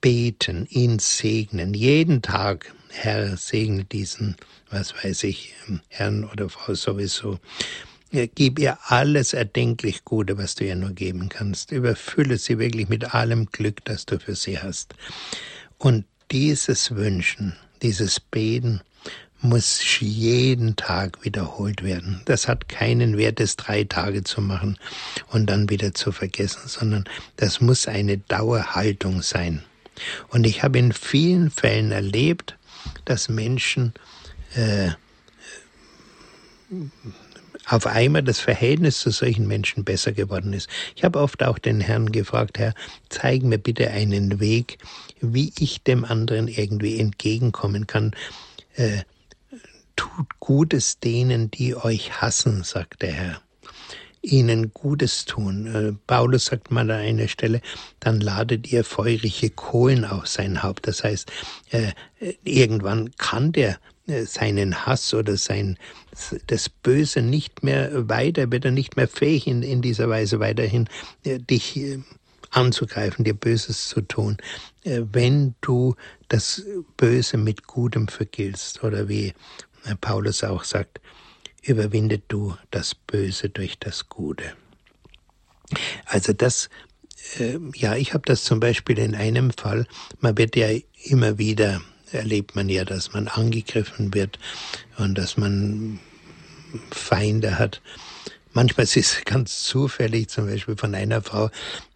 Beten, 0.00 0.66
ihn 0.70 0.98
segnen, 0.98 1.74
jeden 1.74 2.22
Tag. 2.22 2.72
Herr, 2.90 3.36
segne 3.36 3.84
diesen 3.84 4.36
was 4.70 4.94
weiß 4.94 5.24
ich, 5.24 5.54
Herrn 5.88 6.24
oder 6.24 6.48
Frau 6.48 6.74
sowieso. 6.74 7.38
Gib 8.12 8.58
ihr 8.58 8.78
alles 8.86 9.34
erdenklich 9.34 10.04
Gute, 10.04 10.38
was 10.38 10.56
du 10.56 10.64
ihr 10.64 10.74
nur 10.74 10.90
geben 10.90 11.28
kannst. 11.28 11.70
Überfülle 11.70 12.38
sie 12.38 12.58
wirklich 12.58 12.88
mit 12.88 13.14
allem 13.14 13.46
Glück, 13.46 13.84
das 13.84 14.06
du 14.06 14.18
für 14.18 14.34
sie 14.34 14.58
hast. 14.58 14.94
Und 15.78 16.04
dieses 16.30 16.94
Wünschen, 16.94 17.56
dieses 17.82 18.18
Beten 18.18 18.80
muss 19.40 20.00
jeden 20.00 20.76
Tag 20.76 21.24
wiederholt 21.24 21.82
werden. 21.82 22.20
Das 22.26 22.46
hat 22.46 22.68
keinen 22.68 23.16
Wert, 23.16 23.40
es 23.40 23.56
drei 23.56 23.84
Tage 23.84 24.22
zu 24.22 24.40
machen 24.40 24.76
und 25.28 25.46
dann 25.46 25.70
wieder 25.70 25.94
zu 25.94 26.12
vergessen, 26.12 26.62
sondern 26.66 27.04
das 27.36 27.60
muss 27.60 27.88
eine 27.88 28.18
Dauerhaltung 28.18 29.22
sein. 29.22 29.62
Und 30.28 30.46
ich 30.46 30.62
habe 30.62 30.78
in 30.78 30.92
vielen 30.92 31.50
Fällen 31.50 31.92
erlebt, 31.92 32.56
dass 33.04 33.28
Menschen 33.28 33.94
äh, 34.54 34.90
auf 37.66 37.86
einmal 37.86 38.22
das 38.22 38.40
Verhältnis 38.40 39.00
zu 39.00 39.10
solchen 39.10 39.46
Menschen 39.46 39.84
besser 39.84 40.12
geworden 40.12 40.52
ist. 40.52 40.68
Ich 40.96 41.04
habe 41.04 41.20
oft 41.20 41.42
auch 41.42 41.58
den 41.58 41.80
Herrn 41.80 42.10
gefragt, 42.10 42.58
Herr, 42.58 42.74
zeig 43.08 43.42
mir 43.42 43.58
bitte 43.58 43.90
einen 43.90 44.40
Weg, 44.40 44.78
wie 45.20 45.52
ich 45.58 45.82
dem 45.82 46.04
anderen 46.04 46.48
irgendwie 46.48 46.98
entgegenkommen 46.98 47.86
kann. 47.86 48.12
Äh, 48.74 49.02
tut 49.96 50.40
Gutes 50.40 50.98
denen, 50.98 51.50
die 51.50 51.76
euch 51.76 52.20
hassen, 52.20 52.64
sagt 52.64 53.02
der 53.02 53.12
Herr. 53.12 53.42
Ihnen 54.22 54.72
Gutes 54.74 55.24
tun. 55.24 55.66
Äh, 55.66 55.92
Paulus 56.06 56.46
sagt 56.46 56.70
mal 56.70 56.90
an 56.90 57.00
einer 57.00 57.28
Stelle, 57.28 57.60
dann 58.00 58.20
ladet 58.20 58.70
ihr 58.70 58.84
feurige 58.84 59.50
Kohlen 59.50 60.04
auf 60.04 60.26
sein 60.26 60.62
Haupt. 60.62 60.86
Das 60.86 61.02
heißt, 61.04 61.30
äh, 61.70 61.92
irgendwann 62.44 63.12
kann 63.16 63.52
der 63.52 63.78
äh, 64.06 64.24
seinen 64.24 64.86
Hass 64.86 65.14
oder 65.14 65.36
sein 65.36 65.78
das 66.48 66.68
Böse 66.68 67.22
nicht 67.22 67.62
mehr 67.62 68.08
weiter, 68.08 68.50
wird 68.52 68.66
er 68.66 68.72
nicht 68.72 68.96
mehr 68.96 69.08
fähig 69.08 69.46
in, 69.46 69.62
in 69.62 69.80
dieser 69.80 70.08
Weise 70.10 70.38
weiterhin 70.38 70.86
dich 71.24 71.80
anzugreifen, 72.50 73.24
dir 73.24 73.32
Böses 73.32 73.88
zu 73.88 74.02
tun, 74.02 74.36
wenn 74.84 75.54
du 75.62 75.94
das 76.28 76.62
Böse 76.98 77.38
mit 77.38 77.68
Gutem 77.68 78.08
vergiltst 78.08 78.82
oder 78.84 79.08
wie 79.08 79.32
Paulus 80.02 80.44
auch 80.44 80.64
sagt, 80.64 81.00
überwindet 81.62 82.24
du 82.28 82.56
das 82.70 82.94
Böse 82.94 83.48
durch 83.48 83.78
das 83.78 84.08
Gute. 84.08 84.54
Also 86.04 86.32
das, 86.32 86.68
ja, 87.74 87.94
ich 87.96 88.14
habe 88.14 88.22
das 88.26 88.44
zum 88.44 88.60
Beispiel 88.60 88.98
in 88.98 89.14
einem 89.14 89.50
Fall, 89.52 89.86
man 90.20 90.36
wird 90.36 90.56
ja 90.56 90.68
immer 91.04 91.38
wieder 91.38 91.80
erlebt 92.12 92.56
man 92.56 92.68
ja, 92.68 92.84
dass 92.84 93.12
man 93.12 93.28
angegriffen 93.28 94.14
wird 94.14 94.38
und 94.98 95.16
dass 95.16 95.36
man 95.36 96.00
Feinde 96.90 97.58
hat. 97.58 97.80
Manchmal 98.52 98.84
ist 98.84 98.96
es 98.96 99.20
ganz 99.24 99.64
zufällig, 99.64 100.28
zum 100.28 100.46
Beispiel 100.46 100.76
von 100.76 100.94
einer 100.94 101.22
Frau, 101.22 101.46
äh, 101.46 101.50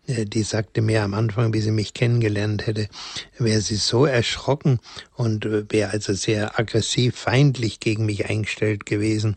die 0.07 0.43
sagte 0.43 0.83
mir 0.83 1.03
am 1.03 1.15
Anfang, 1.15 1.55
wie 1.55 1.61
sie 1.61 1.71
mich 1.71 1.95
kennengelernt 1.95 2.67
hätte, 2.67 2.89
wäre 3.39 3.61
sie 3.61 3.77
so 3.77 4.05
erschrocken 4.05 4.81
und 5.15 5.47
äh, 5.47 5.65
wäre 5.71 5.91
also 5.91 6.13
sehr 6.13 6.59
aggressiv, 6.59 7.17
feindlich 7.17 7.81
gegen 7.81 8.07
mich 8.07 8.29
eingestellt 8.29 8.87
gewesen, 8.87 9.37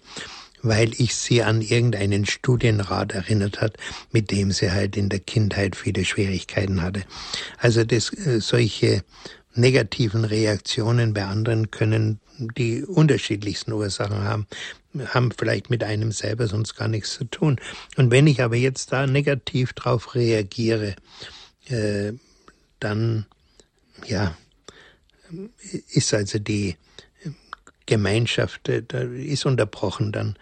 weil 0.62 0.92
ich 0.98 1.16
sie 1.16 1.44
an 1.44 1.62
irgendeinen 1.62 2.26
Studienrat 2.26 3.14
erinnert 3.14 3.62
hat, 3.62 3.78
mit 4.12 4.32
dem 4.32 4.52
sie 4.52 4.72
halt 4.72 4.98
in 4.98 5.10
der 5.10 5.20
Kindheit 5.20 5.76
viele 5.76 6.04
Schwierigkeiten 6.04 6.82
hatte. 6.82 7.04
Also 7.60 7.84
das, 7.84 8.12
äh, 8.14 8.42
solche 8.42 9.04
negativen 9.58 10.26
Reaktionen 10.26 11.14
bei 11.14 11.26
anderen 11.26 11.72
können 11.72 12.20
die 12.38 12.84
unterschiedlichsten 12.84 13.72
Ursachen 13.72 14.24
haben, 14.24 14.48
haben 15.08 15.32
vielleicht 15.32 15.70
mit 15.70 15.84
einem 15.84 16.12
selber 16.12 16.48
sonst 16.48 16.76
gar 16.76 16.88
nichts 16.88 17.14
zu 17.14 17.26
tun. 17.26 17.60
Und 17.96 18.12
wenn 18.12 18.28
ich 18.28 18.42
aber 18.42 18.56
jetzt 18.56 18.92
da 18.92 19.08
negativ 19.08 19.74
drauf 19.74 20.16
reagiere, 20.16 20.96
äh, 21.70 22.14
dann, 22.80 23.26
ja, 24.06 24.38
ist 25.90 26.14
also 26.14 26.40
die 26.40 26.78
Gemeinschaft, 27.86 28.70
äh, 28.70 28.84
da 28.88 29.00
ist 29.00 29.46
unterbrochen, 29.46 30.12
dann 30.12 30.36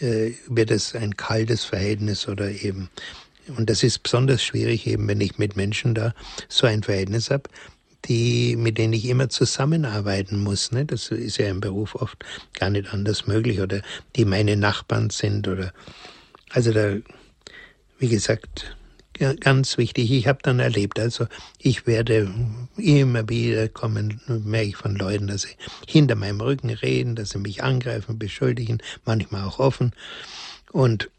äh, 0.00 0.32
wird 0.46 0.70
es 0.70 0.94
ein 0.94 1.16
kaltes 1.16 1.64
Verhältnis 1.64 2.28
oder 2.28 2.50
eben, 2.50 2.90
und 3.56 3.68
das 3.68 3.82
ist 3.82 4.02
besonders 4.02 4.42
schwierig 4.42 4.86
eben, 4.86 5.08
wenn 5.08 5.20
ich 5.20 5.38
mit 5.38 5.56
Menschen 5.56 5.94
da 5.94 6.14
so 6.48 6.66
ein 6.66 6.82
Verhältnis 6.82 7.30
habe, 7.30 7.50
die, 8.06 8.56
mit 8.56 8.78
denen 8.78 8.92
ich 8.92 9.06
immer 9.06 9.28
zusammenarbeiten 9.28 10.42
muss. 10.42 10.72
Ne? 10.72 10.84
Das 10.84 11.10
ist 11.10 11.38
ja 11.38 11.48
im 11.48 11.60
Beruf 11.60 11.94
oft 11.94 12.24
gar 12.58 12.70
nicht 12.70 12.92
anders 12.92 13.26
möglich 13.26 13.60
oder 13.60 13.82
die 14.16 14.24
meine 14.24 14.56
Nachbarn 14.56 15.10
sind 15.10 15.48
oder 15.48 15.72
also 16.50 16.72
da, 16.72 16.96
wie 17.98 18.08
gesagt, 18.08 18.76
ganz 19.40 19.76
wichtig. 19.78 20.10
Ich 20.10 20.26
habe 20.26 20.40
dann 20.42 20.58
erlebt, 20.60 20.98
also 20.98 21.26
ich 21.58 21.86
werde 21.86 22.32
immer 22.76 23.28
wieder 23.28 23.68
kommen, 23.68 24.20
merke 24.26 24.68
ich 24.68 24.76
von 24.76 24.96
Leuten, 24.96 25.26
dass 25.26 25.42
sie 25.42 25.56
hinter 25.86 26.14
meinem 26.14 26.40
Rücken 26.40 26.70
reden, 26.70 27.14
dass 27.14 27.30
sie 27.30 27.38
mich 27.38 27.62
angreifen, 27.62 28.18
beschuldigen, 28.18 28.78
manchmal 29.04 29.44
auch 29.44 29.58
offen. 29.58 29.92
Und 30.72 31.10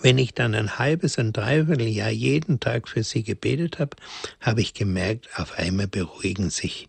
wenn 0.00 0.18
ich 0.18 0.34
dann 0.34 0.54
ein 0.54 0.78
halbes, 0.78 1.18
ein 1.18 1.32
Dreivierteljahr 1.32 2.10
jeden 2.10 2.60
Tag 2.60 2.88
für 2.88 3.02
sie 3.02 3.22
gebetet 3.22 3.78
habe, 3.78 3.96
habe 4.40 4.60
ich 4.60 4.74
gemerkt, 4.74 5.28
auf 5.36 5.58
einmal 5.58 5.88
beruhigen 5.88 6.50
sich 6.50 6.88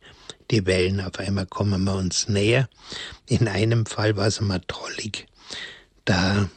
die 0.52 0.65
Wellen, 0.65 1.02
auf 1.02 1.20
einmal 1.20 1.46
kommen 1.46 1.84
wir 1.84 1.96
uns 1.96 2.28
näher. 2.28 2.70
In 3.28 3.48
einem 3.48 3.86
Fall 3.86 4.15
war 4.18 4.28
es 4.28 4.42
mal 4.42 4.62
trollig. 4.68 5.28
Da 6.06 6.50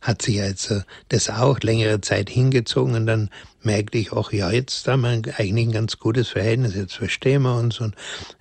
hat 0.00 0.22
sich 0.22 0.40
also 0.40 0.82
das 1.08 1.28
auch 1.28 1.60
längere 1.60 2.00
Zeit 2.00 2.30
hingezogen 2.30 2.94
und 2.94 3.06
dann 3.06 3.30
merkte 3.62 3.98
ich 3.98 4.12
auch, 4.12 4.32
ja, 4.32 4.50
jetzt 4.50 4.86
haben 4.86 5.02
wir 5.02 5.10
eigentlich 5.38 5.68
ein 5.68 5.72
ganz 5.72 5.98
gutes 5.98 6.28
Verhältnis, 6.28 6.74
jetzt 6.74 6.94
verstehen 6.94 7.42
wir 7.42 7.56
uns 7.56 7.80
und 7.80 7.94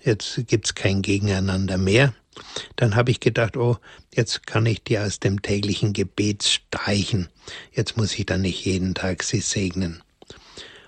jetzt 0.03 0.47
gibt's 0.47 0.75
kein 0.75 1.01
Gegeneinander 1.01 1.77
mehr. 1.77 2.13
Dann 2.75 2.95
habe 2.95 3.11
ich 3.11 3.19
gedacht, 3.19 3.57
oh, 3.57 3.77
jetzt 4.13 4.45
kann 4.47 4.65
ich 4.65 4.83
die 4.83 4.99
aus 4.99 5.19
dem 5.19 5.41
täglichen 5.41 5.93
Gebet 5.93 6.43
streichen. 6.43 7.29
Jetzt 7.71 7.97
muss 7.97 8.17
ich 8.17 8.25
dann 8.25 8.41
nicht 8.41 8.65
jeden 8.65 8.93
Tag 8.95 9.23
sie 9.23 9.41
segnen. 9.41 10.03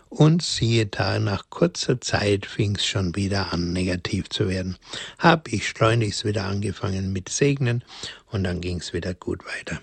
Und 0.09 0.41
siehe 0.41 0.87
da, 0.87 1.19
nach 1.19 1.51
kurzer 1.51 2.01
Zeit 2.01 2.47
fing's 2.47 2.85
schon 2.85 3.15
wieder 3.15 3.53
an, 3.53 3.73
negativ 3.73 4.29
zu 4.29 4.49
werden. 4.49 4.77
Hab 5.19 5.47
ich 5.47 5.67
schleunigst 5.67 6.25
wieder 6.25 6.45
angefangen 6.45 7.13
mit 7.13 7.29
Segnen 7.29 7.83
und 8.31 8.43
dann 8.43 8.59
ging's 8.59 8.91
wieder 8.91 9.13
gut 9.13 9.43
weiter. 9.45 9.79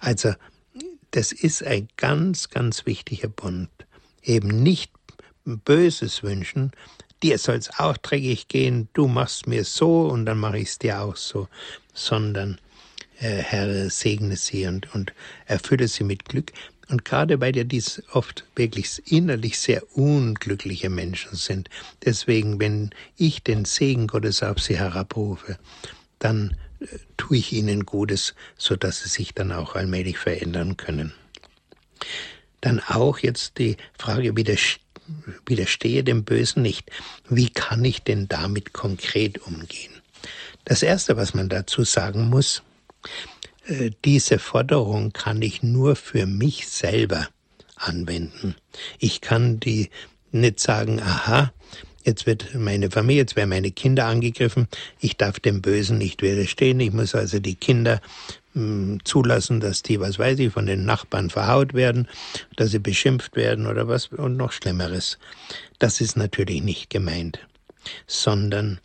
Also, 0.00 0.32
das 1.10 1.32
ist 1.32 1.62
ein 1.62 1.88
ganz, 1.96 2.48
ganz 2.48 2.86
wichtiger 2.86 3.28
Bund. 3.28 3.68
Eben 4.22 4.62
nicht 4.62 4.92
Böses 5.44 6.22
wünschen, 6.22 6.72
dir 7.22 7.38
soll's 7.38 7.70
auch 7.78 7.96
dreckig 7.96 8.48
gehen, 8.48 8.88
du 8.92 9.08
machst 9.08 9.46
mir 9.46 9.64
so 9.64 10.02
und 10.06 10.26
dann 10.26 10.38
mache 10.38 10.58
ich's 10.58 10.78
dir 10.78 11.00
auch 11.00 11.16
so, 11.16 11.48
sondern 11.94 12.58
äh, 13.18 13.36
Herr, 13.36 13.90
segne 13.90 14.36
sie 14.36 14.66
und, 14.66 14.94
und 14.94 15.12
erfülle 15.46 15.88
sie 15.88 16.04
mit 16.04 16.24
Glück. 16.24 16.52
Und 16.88 17.04
gerade 17.04 17.40
weil 17.40 17.56
ja 17.56 17.64
dies 17.64 18.02
oft 18.12 18.44
wirklich 18.56 19.00
innerlich 19.12 19.58
sehr 19.60 19.82
unglückliche 19.96 20.90
Menschen 20.90 21.36
sind, 21.36 21.70
deswegen, 22.04 22.58
wenn 22.58 22.90
ich 23.16 23.44
den 23.44 23.64
Segen 23.64 24.08
Gottes 24.08 24.42
auf 24.42 24.58
sie 24.58 24.76
herabrufe, 24.76 25.58
dann 26.18 26.56
äh, 26.80 26.86
tue 27.16 27.36
ich 27.36 27.52
ihnen 27.52 27.86
Gutes, 27.86 28.34
so 28.56 28.74
dass 28.74 29.02
sie 29.02 29.08
sich 29.08 29.34
dann 29.34 29.52
auch 29.52 29.76
allmählich 29.76 30.18
verändern 30.18 30.76
können. 30.76 31.12
Dann 32.60 32.80
auch 32.80 33.18
jetzt 33.18 33.58
die 33.58 33.76
Frage, 33.98 34.36
widerstehe 35.46 36.04
dem 36.04 36.24
Bösen 36.24 36.62
nicht. 36.62 36.90
Wie 37.28 37.50
kann 37.50 37.84
ich 37.84 38.02
denn 38.02 38.28
damit 38.28 38.72
konkret 38.72 39.38
umgehen? 39.46 39.92
Das 40.64 40.82
Erste, 40.82 41.16
was 41.16 41.34
man 41.34 41.48
dazu 41.48 41.84
sagen 41.84 42.28
muss, 42.28 42.62
äh, 43.66 43.90
diese 44.04 44.38
Forderung 44.38 45.12
kann 45.12 45.42
ich 45.42 45.62
nur 45.62 45.96
für 45.96 46.26
mich 46.26 46.68
selber 46.68 47.28
anwenden. 47.76 48.54
Ich 48.98 49.20
kann 49.20 49.58
die 49.58 49.90
nicht 50.32 50.60
sagen, 50.60 51.00
aha, 51.00 51.52
jetzt 52.04 52.26
wird 52.26 52.54
meine 52.54 52.90
Familie, 52.90 53.22
jetzt 53.22 53.36
werden 53.36 53.50
meine 53.50 53.70
Kinder 53.70 54.06
angegriffen, 54.06 54.68
ich 55.00 55.16
darf 55.16 55.40
dem 55.40 55.62
Bösen 55.62 55.98
nicht 55.98 56.22
widerstehen, 56.22 56.80
ich 56.80 56.92
muss 56.92 57.14
also 57.14 57.38
die 57.38 57.54
Kinder 57.54 58.00
zulassen, 59.04 59.60
dass 59.60 59.82
die, 59.82 60.00
was 60.00 60.18
weiß 60.18 60.38
ich, 60.40 60.52
von 60.52 60.66
den 60.66 60.84
Nachbarn 60.84 61.30
verhaut 61.30 61.72
werden, 61.74 62.08
dass 62.56 62.72
sie 62.72 62.80
beschimpft 62.80 63.36
werden 63.36 63.66
oder 63.66 63.86
was 63.86 64.08
und 64.08 64.36
noch 64.36 64.52
Schlimmeres. 64.52 65.18
Das 65.78 66.00
ist 66.00 66.16
natürlich 66.16 66.62
nicht 66.62 66.90
gemeint, 66.90 67.38
sondern 68.06 68.80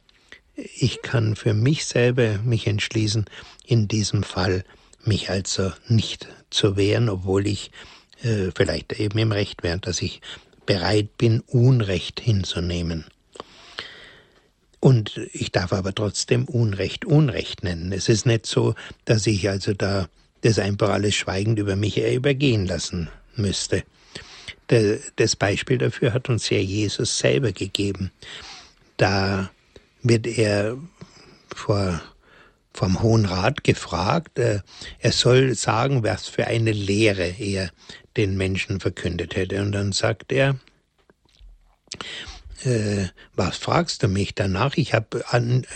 ich 0.56 1.02
kann 1.02 1.36
für 1.36 1.54
mich 1.54 1.86
selber 1.86 2.38
mich 2.44 2.68
entschließen, 2.68 3.26
in 3.66 3.88
diesem 3.88 4.24
Fall 4.24 4.64
mich 5.04 5.30
also 5.30 5.72
nicht 5.88 6.28
zu 6.50 6.78
wehren, 6.78 7.10
obwohl 7.10 7.48
ich 7.48 7.72
äh, 8.22 8.52
vielleicht 8.56 8.94
eben 8.94 9.18
im 9.18 9.32
Recht 9.32 9.64
wäre, 9.64 9.80
dass 9.80 10.02
ich 10.02 10.22
bereit 10.66 11.18
bin, 11.18 11.42
Unrecht 11.48 12.20
hinzunehmen. 12.20 13.06
Und 14.86 15.20
ich 15.34 15.52
darf 15.52 15.74
aber 15.74 15.96
trotzdem 15.96 16.46
Unrecht 16.46 17.06
Unrecht 17.06 17.64
nennen. 17.64 17.92
Es 17.92 18.08
ist 18.08 18.28
nicht 18.28 18.46
so, 18.46 18.76
dass 19.06 19.26
ich 19.26 19.50
also 19.50 19.74
da 19.74 20.08
das 20.42 20.60
einfach 20.60 20.90
alles 20.90 21.16
schweigend 21.16 21.58
über 21.58 21.76
mich 21.76 21.98
übergehen 21.98 22.68
lassen 22.68 23.10
müsste. 23.36 23.82
Das 24.68 25.36
Beispiel 25.38 25.80
dafür 25.80 26.14
hat 26.14 26.30
uns 26.30 26.52
ja 26.52 26.60
Jesus 26.60 27.18
selber 27.18 27.52
gegeben. 27.52 28.12
Da 28.98 29.50
wird 30.04 30.28
er 30.28 30.78
vor, 31.56 32.00
vom 32.72 33.02
Hohen 33.02 33.26
Rat 33.26 33.64
gefragt, 33.64 34.38
äh, 34.38 34.60
er 35.00 35.12
soll 35.12 35.56
sagen, 35.56 36.04
was 36.04 36.28
für 36.28 36.46
eine 36.46 36.74
Lehre 36.74 37.34
er 37.40 37.72
den 38.18 38.38
Menschen 38.38 38.80
verkündet 38.80 39.36
hätte. 39.36 39.64
Und 39.64 39.72
dann 39.72 39.94
sagt 39.94 40.32
er, 40.32 40.60
äh, 42.64 43.08
was 43.36 43.58
fragst 43.58 44.04
du 44.04 44.08
mich 44.08 44.34
danach? 44.34 44.78
Ich 44.78 44.94
habe 44.94 45.24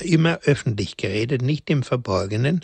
immer 0.01 0.39
öffentlich 0.43 0.97
geredet, 0.97 1.41
nicht 1.41 1.69
im 1.69 1.83
Verborgenen. 1.83 2.63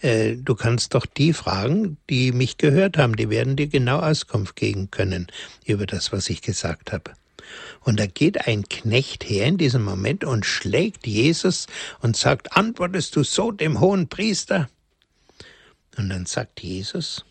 Äh, 0.00 0.36
du 0.36 0.54
kannst 0.54 0.94
doch 0.94 1.06
die 1.06 1.32
fragen, 1.32 1.96
die 2.10 2.32
mich 2.32 2.58
gehört 2.58 2.98
haben, 2.98 3.16
die 3.16 3.30
werden 3.30 3.56
dir 3.56 3.68
genau 3.68 4.00
Auskunft 4.00 4.56
geben 4.56 4.90
können 4.90 5.28
über 5.64 5.86
das, 5.86 6.12
was 6.12 6.28
ich 6.30 6.42
gesagt 6.42 6.92
habe. 6.92 7.12
Und 7.80 8.00
da 8.00 8.06
geht 8.06 8.46
ein 8.46 8.64
Knecht 8.68 9.28
her 9.28 9.46
in 9.46 9.58
diesem 9.58 9.84
Moment 9.84 10.24
und 10.24 10.46
schlägt 10.46 11.06
Jesus 11.06 11.66
und 12.00 12.16
sagt, 12.16 12.56
antwortest 12.56 13.14
du 13.16 13.22
so 13.22 13.52
dem 13.52 13.80
hohen 13.80 14.08
Priester? 14.08 14.68
Und 15.96 16.08
dann 16.08 16.26
sagt 16.26 16.60
Jesus, 16.60 17.24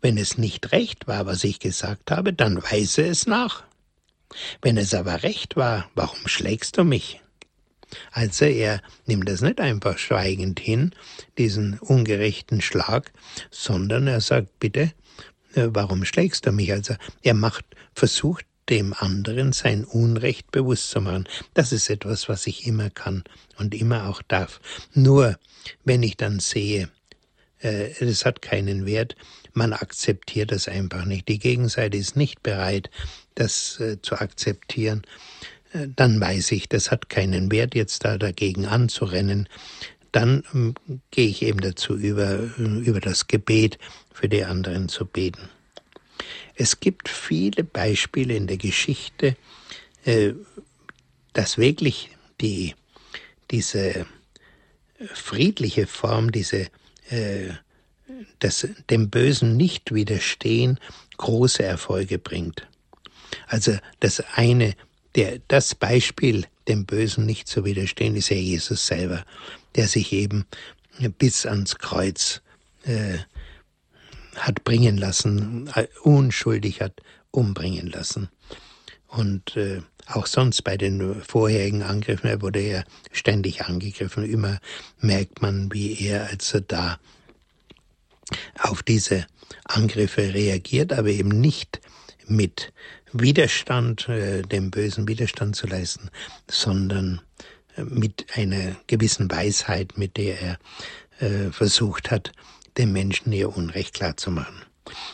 wenn 0.00 0.18
es 0.18 0.38
nicht 0.38 0.72
recht 0.72 1.06
war, 1.08 1.26
was 1.26 1.44
ich 1.44 1.58
gesagt 1.58 2.10
habe, 2.10 2.32
dann 2.32 2.62
weise 2.62 3.04
es 3.06 3.26
nach. 3.26 3.64
Wenn 4.62 4.76
es 4.76 4.94
aber 4.94 5.22
recht 5.22 5.56
war, 5.56 5.88
warum 5.94 6.26
schlägst 6.26 6.78
du 6.78 6.84
mich? 6.84 7.20
Also 8.10 8.46
er 8.46 8.82
nimmt 9.06 9.28
es 9.28 9.40
nicht 9.40 9.60
einfach 9.60 9.98
schweigend 9.98 10.58
hin, 10.60 10.92
diesen 11.38 11.78
ungerechten 11.78 12.60
Schlag, 12.60 13.12
sondern 13.50 14.06
er 14.06 14.20
sagt, 14.20 14.58
bitte, 14.58 14.92
äh, 15.54 15.68
warum 15.68 16.04
schlägst 16.04 16.46
du 16.46 16.52
mich? 16.52 16.72
Also 16.72 16.94
er 17.22 17.34
macht, 17.34 17.64
versucht 17.94 18.46
dem 18.68 18.94
anderen 18.94 19.52
sein 19.52 19.84
Unrecht 19.84 20.50
bewusst 20.50 20.90
zu 20.90 21.00
machen. 21.00 21.28
Das 21.52 21.72
ist 21.72 21.90
etwas, 21.90 22.28
was 22.28 22.46
ich 22.46 22.66
immer 22.66 22.90
kann 22.90 23.24
und 23.58 23.74
immer 23.74 24.08
auch 24.08 24.22
darf. 24.22 24.60
Nur 24.94 25.38
wenn 25.84 26.02
ich 26.02 26.16
dann 26.16 26.40
sehe, 26.40 26.88
es 27.64 28.24
hat 28.24 28.42
keinen 28.42 28.86
Wert, 28.86 29.16
man 29.52 29.72
akzeptiert 29.72 30.52
das 30.52 30.68
einfach 30.68 31.04
nicht. 31.04 31.28
Die 31.28 31.38
Gegenseite 31.38 31.96
ist 31.96 32.16
nicht 32.16 32.42
bereit, 32.42 32.90
das 33.34 33.80
äh, 33.80 34.00
zu 34.02 34.16
akzeptieren. 34.16 35.02
Äh, 35.72 35.88
dann 35.94 36.20
weiß 36.20 36.52
ich, 36.52 36.68
das 36.68 36.90
hat 36.90 37.08
keinen 37.08 37.50
Wert, 37.50 37.74
jetzt 37.74 38.04
da 38.04 38.18
dagegen 38.18 38.66
anzurennen. 38.66 39.48
Dann 40.12 40.44
ähm, 40.54 40.74
gehe 41.10 41.28
ich 41.28 41.42
eben 41.42 41.60
dazu 41.60 41.96
über, 41.96 42.40
äh, 42.58 42.62
über 42.62 43.00
das 43.00 43.26
Gebet 43.28 43.78
für 44.12 44.28
die 44.28 44.44
anderen 44.44 44.88
zu 44.88 45.06
beten. 45.06 45.48
Es 46.56 46.80
gibt 46.80 47.08
viele 47.08 47.64
Beispiele 47.64 48.34
in 48.34 48.46
der 48.46 48.58
Geschichte, 48.58 49.36
äh, 50.04 50.32
dass 51.32 51.58
wirklich 51.58 52.10
die, 52.40 52.74
diese 53.50 54.06
friedliche 55.12 55.86
Form, 55.86 56.30
diese 56.30 56.68
äh, 57.10 57.50
das 58.38 58.68
dem 58.90 59.10
Bösen 59.10 59.56
nicht 59.56 59.94
widerstehen, 59.94 60.78
große 61.16 61.62
Erfolge 61.62 62.18
bringt. 62.18 62.66
Also 63.46 63.76
das 64.00 64.22
eine, 64.34 64.74
der, 65.14 65.40
das 65.48 65.74
Beispiel, 65.74 66.46
dem 66.68 66.86
Bösen 66.86 67.26
nicht 67.26 67.48
zu 67.48 67.64
widerstehen, 67.64 68.16
ist 68.16 68.30
ja 68.30 68.36
Jesus 68.36 68.86
selber, 68.86 69.24
der 69.74 69.88
sich 69.88 70.12
eben 70.12 70.46
bis 71.18 71.46
ans 71.46 71.76
Kreuz 71.76 72.42
äh, 72.84 73.18
hat 74.36 74.64
bringen 74.64 74.96
lassen, 74.96 75.70
äh, 75.74 75.86
unschuldig 76.02 76.80
hat 76.80 77.00
umbringen 77.30 77.88
lassen. 77.88 78.28
Und 79.08 79.56
äh, 79.56 79.82
auch 80.06 80.26
sonst 80.26 80.62
bei 80.62 80.76
den 80.76 81.22
vorherigen 81.22 81.82
Angriffen, 81.82 82.28
er 82.28 82.42
wurde 82.42 82.60
ja 82.60 82.84
ständig 83.12 83.64
angegriffen. 83.64 84.24
Immer 84.24 84.58
merkt 85.00 85.42
man, 85.42 85.72
wie 85.72 85.98
er, 86.06 86.28
als 86.28 86.52
er 86.54 86.60
da 86.62 86.98
auf 88.58 88.82
diese 88.82 89.26
Angriffe 89.64 90.34
reagiert, 90.34 90.92
aber 90.92 91.08
eben 91.08 91.40
nicht 91.40 91.80
mit 92.26 92.72
Widerstand, 93.12 94.08
äh, 94.08 94.42
dem 94.42 94.70
Bösen 94.70 95.06
Widerstand 95.06 95.56
zu 95.56 95.66
leisten, 95.66 96.10
sondern 96.50 97.20
äh, 97.76 97.84
mit 97.84 98.26
einer 98.34 98.76
gewissen 98.86 99.30
Weisheit, 99.30 99.96
mit 99.96 100.16
der 100.16 100.40
er 100.40 100.58
äh, 101.20 101.52
versucht 101.52 102.10
hat, 102.10 102.32
den 102.76 102.92
Menschen 102.92 103.32
ihr 103.32 103.56
Unrecht 103.56 103.94
klarzumachen. 103.94 104.62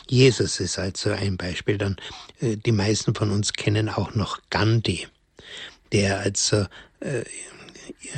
Jesus 0.07 0.59
ist 0.59 0.77
also 0.79 1.11
ein 1.11 1.37
Beispiel. 1.37 1.77
Dann 1.77 1.97
äh, 2.41 2.57
die 2.57 2.71
meisten 2.71 3.15
von 3.15 3.31
uns 3.31 3.53
kennen 3.53 3.89
auch 3.89 4.13
noch 4.15 4.39
Gandhi, 4.49 5.07
der 5.91 6.19
also 6.19 6.65
äh, 6.99 7.23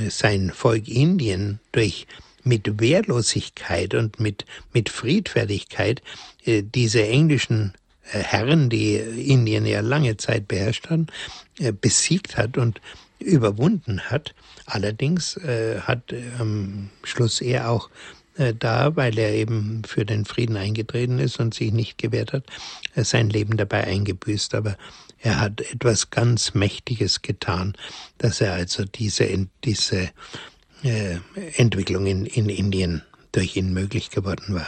sein 0.10 0.52
Volk 0.52 0.88
Indien 0.88 1.60
durch 1.72 2.08
mit 2.44 2.80
Wehrlosigkeit 2.80 3.94
und 3.94 4.20
mit 4.20 4.46
mit 4.74 4.90
Friedfertigkeit 4.90 6.02
äh, 6.46 6.64
diese 6.64 7.06
englischen 7.08 7.74
äh, 8.12 8.20
Herren, 8.20 8.70
die 8.70 8.96
Indien 8.96 9.66
ja 9.66 9.82
lange 9.82 10.18
Zeit 10.18 10.48
beherrscht 10.48 10.90
haben, 10.90 11.08
äh, 11.60 11.72
besiegt 11.72 12.38
hat 12.38 12.58
und 12.58 12.82
überwunden 13.20 14.02
hat. 14.02 14.34
Allerdings 14.66 15.38
äh, 15.38 15.80
hat 15.82 16.14
am 16.40 16.90
Schluss 17.04 17.42
er 17.42 17.70
auch 17.70 17.90
da, 18.36 18.96
weil 18.96 19.18
er 19.18 19.32
eben 19.34 19.84
für 19.86 20.06
den 20.06 20.26
Frieden 20.26 20.58
eingetreten 20.58 21.20
ist 21.20 21.40
und 21.40 21.54
sich 21.54 21.72
nicht 21.72 21.98
gewehrt 21.98 22.34
hat, 22.34 22.44
äh, 22.96 23.04
sein 23.04 23.30
Leben 23.30 23.58
dabei 23.58 23.84
eingebüßt. 23.86 24.56
Aber 24.56 24.78
er 25.20 25.40
hat 25.40 25.62
etwas 25.62 26.10
ganz 26.10 26.54
Mächtiges 26.54 27.22
getan, 27.22 27.74
dass 28.18 28.42
er 28.42 28.54
also 28.54 28.86
diese, 28.86 29.48
diese 29.64 30.10
äh, 30.84 31.18
Entwicklung 31.56 32.08
in, 32.08 32.26
in 32.26 32.50
Indien 32.50 33.04
durch 33.32 33.56
ihn 33.56 33.74
möglich 33.74 34.10
geworden 34.10 34.56
war. 34.56 34.68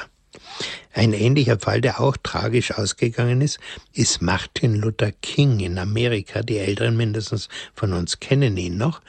Ein 0.93 1.13
ähnlicher 1.13 1.59
Fall, 1.59 1.81
der 1.81 1.99
auch 1.99 2.17
tragisch 2.17 2.71
ausgegangen 2.71 3.41
ist, 3.41 3.59
ist 3.93 4.21
Martin 4.21 4.75
Luther 4.75 5.11
King 5.11 5.59
in 5.59 5.77
Amerika. 5.77 6.41
Die 6.41 6.57
Älteren 6.57 6.95
mindestens 6.95 7.49
von 7.73 7.93
uns 7.93 8.19
kennen 8.19 8.55
ihn 8.57 8.77
noch. 8.77 9.01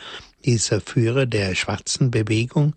Dieser 0.44 0.80
Führer 0.80 1.26
der 1.26 1.54
schwarzen 1.54 2.10
Bewegung, 2.10 2.74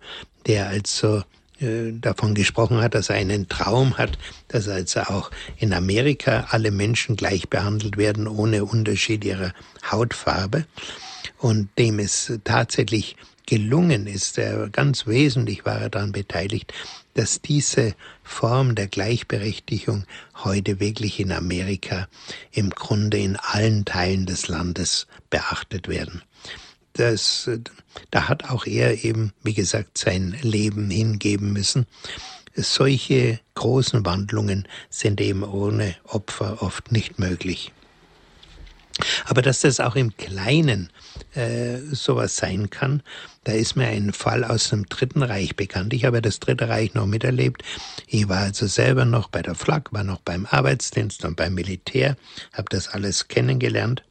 der 0.47 0.67
also 0.67 1.17
äh, 1.17 1.23
davon 1.59 2.35
gesprochen 2.35 2.81
hat, 2.81 2.95
dass 2.95 3.09
er 3.09 3.17
einen 3.17 3.47
Traum 3.49 3.97
hat, 3.97 4.17
dass 4.47 4.67
also 4.67 5.01
auch 5.01 5.31
in 5.57 5.73
Amerika 5.73 6.47
alle 6.51 6.71
Menschen 6.71 7.15
gleich 7.15 7.49
behandelt 7.49 7.97
werden, 7.97 8.27
ohne 8.27 8.65
Unterschied 8.65 9.25
ihrer 9.25 9.53
Hautfarbe. 9.89 10.65
Und 11.37 11.69
dem 11.77 11.99
es 11.99 12.31
tatsächlich 12.43 13.15
gelungen 13.45 14.05
ist, 14.07 14.37
er, 14.37 14.69
ganz 14.69 15.07
wesentlich 15.07 15.65
war 15.65 15.81
er 15.81 15.89
daran 15.89 16.11
beteiligt, 16.11 16.73
dass 17.15 17.41
diese 17.41 17.95
Form 18.23 18.75
der 18.75 18.87
Gleichberechtigung 18.87 20.05
heute 20.43 20.79
wirklich 20.79 21.19
in 21.19 21.31
Amerika 21.31 22.07
im 22.51 22.69
Grunde 22.69 23.17
in 23.17 23.37
allen 23.37 23.85
Teilen 23.85 24.25
des 24.25 24.47
Landes 24.47 25.07
beachtet 25.29 25.87
werden. 25.87 26.21
Das, 26.99 27.49
da 28.11 28.27
hat 28.27 28.49
auch 28.49 28.65
er 28.65 29.05
eben, 29.05 29.31
wie 29.41 29.53
gesagt, 29.53 29.97
sein 29.97 30.37
Leben 30.41 30.89
hingeben 30.89 31.53
müssen. 31.53 31.85
Solche 32.55 33.39
großen 33.55 34.05
Wandlungen 34.05 34.67
sind 34.89 35.21
eben 35.21 35.43
ohne 35.43 35.95
Opfer 36.03 36.61
oft 36.61 36.91
nicht 36.91 37.17
möglich. 37.17 37.71
Aber 39.23 39.41
dass 39.41 39.61
das 39.61 39.79
auch 39.79 39.95
im 39.95 40.17
Kleinen 40.17 40.89
äh, 41.33 41.77
sowas 41.91 42.35
sein 42.35 42.69
kann, 42.69 43.01
da 43.45 43.53
ist 43.53 43.77
mir 43.77 43.87
ein 43.87 44.11
Fall 44.11 44.43
aus 44.43 44.69
dem 44.69 44.85
Dritten 44.87 45.23
Reich 45.23 45.55
bekannt. 45.55 45.93
Ich 45.93 46.03
habe 46.03 46.21
das 46.21 46.41
Dritte 46.41 46.67
Reich 46.67 46.95
noch 46.95 47.05
miterlebt. 47.05 47.63
Ich 48.07 48.27
war 48.27 48.39
also 48.39 48.67
selber 48.67 49.05
noch 49.05 49.29
bei 49.29 49.41
der 49.41 49.55
Flak, 49.55 49.93
war 49.93 50.03
noch 50.03 50.19
beim 50.19 50.45
Arbeitsdienst 50.45 51.23
und 51.23 51.37
beim 51.37 51.53
Militär, 51.53 52.17
habe 52.51 52.67
das 52.69 52.89
alles 52.89 53.29
kennengelernt. 53.29 54.03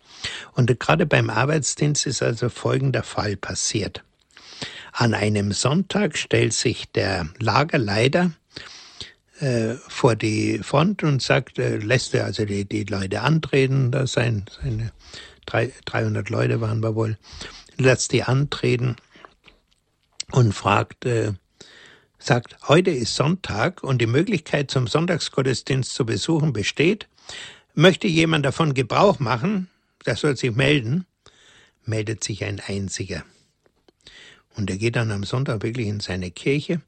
Und 0.52 0.78
gerade 0.80 1.06
beim 1.06 1.30
Arbeitsdienst 1.30 2.06
ist 2.06 2.22
also 2.22 2.48
folgender 2.48 3.02
Fall 3.02 3.36
passiert. 3.36 4.02
An 4.92 5.14
einem 5.14 5.52
Sonntag 5.52 6.16
stellt 6.16 6.52
sich 6.52 6.90
der 6.90 7.28
Lagerleiter 7.38 8.32
äh, 9.40 9.74
vor 9.86 10.16
die 10.16 10.58
Front 10.62 11.04
und 11.04 11.22
sagt, 11.22 11.58
äh, 11.58 11.76
lässt 11.76 12.14
er 12.14 12.24
also 12.24 12.44
die, 12.44 12.64
die 12.64 12.84
Leute 12.84 13.20
antreten, 13.20 13.92
da 13.92 14.06
sein, 14.06 14.46
seine 14.60 14.90
drei, 15.46 15.72
300 15.84 16.28
Leute 16.30 16.60
waren 16.60 16.82
wir 16.82 16.94
wohl, 16.96 17.16
lässt 17.76 18.12
die 18.12 18.24
antreten 18.24 18.96
und 20.32 20.52
fragt, 20.52 21.06
äh, 21.06 21.34
sagt, 22.18 22.56
heute 22.66 22.90
ist 22.90 23.14
Sonntag 23.14 23.84
und 23.84 24.00
die 24.00 24.06
Möglichkeit 24.06 24.70
zum 24.70 24.86
Sonntagsgottesdienst 24.88 25.94
zu 25.94 26.04
besuchen 26.04 26.52
besteht. 26.52 27.06
Möchte 27.74 28.08
jemand 28.08 28.44
davon 28.44 28.74
Gebrauch 28.74 29.20
machen? 29.20 29.68
Der 30.06 30.16
soll 30.16 30.36
sich 30.36 30.54
melden. 30.54 31.06
Meldet 31.84 32.22
sich 32.22 32.44
ein 32.44 32.60
einziger. 32.60 33.24
Und 34.54 34.70
er 34.70 34.76
geht 34.76 34.96
dann 34.96 35.10
am 35.10 35.24
Sonntag 35.24 35.62
wirklich 35.62 35.86
in 35.86 36.00
seine 36.00 36.30
Kirche. 36.30 36.80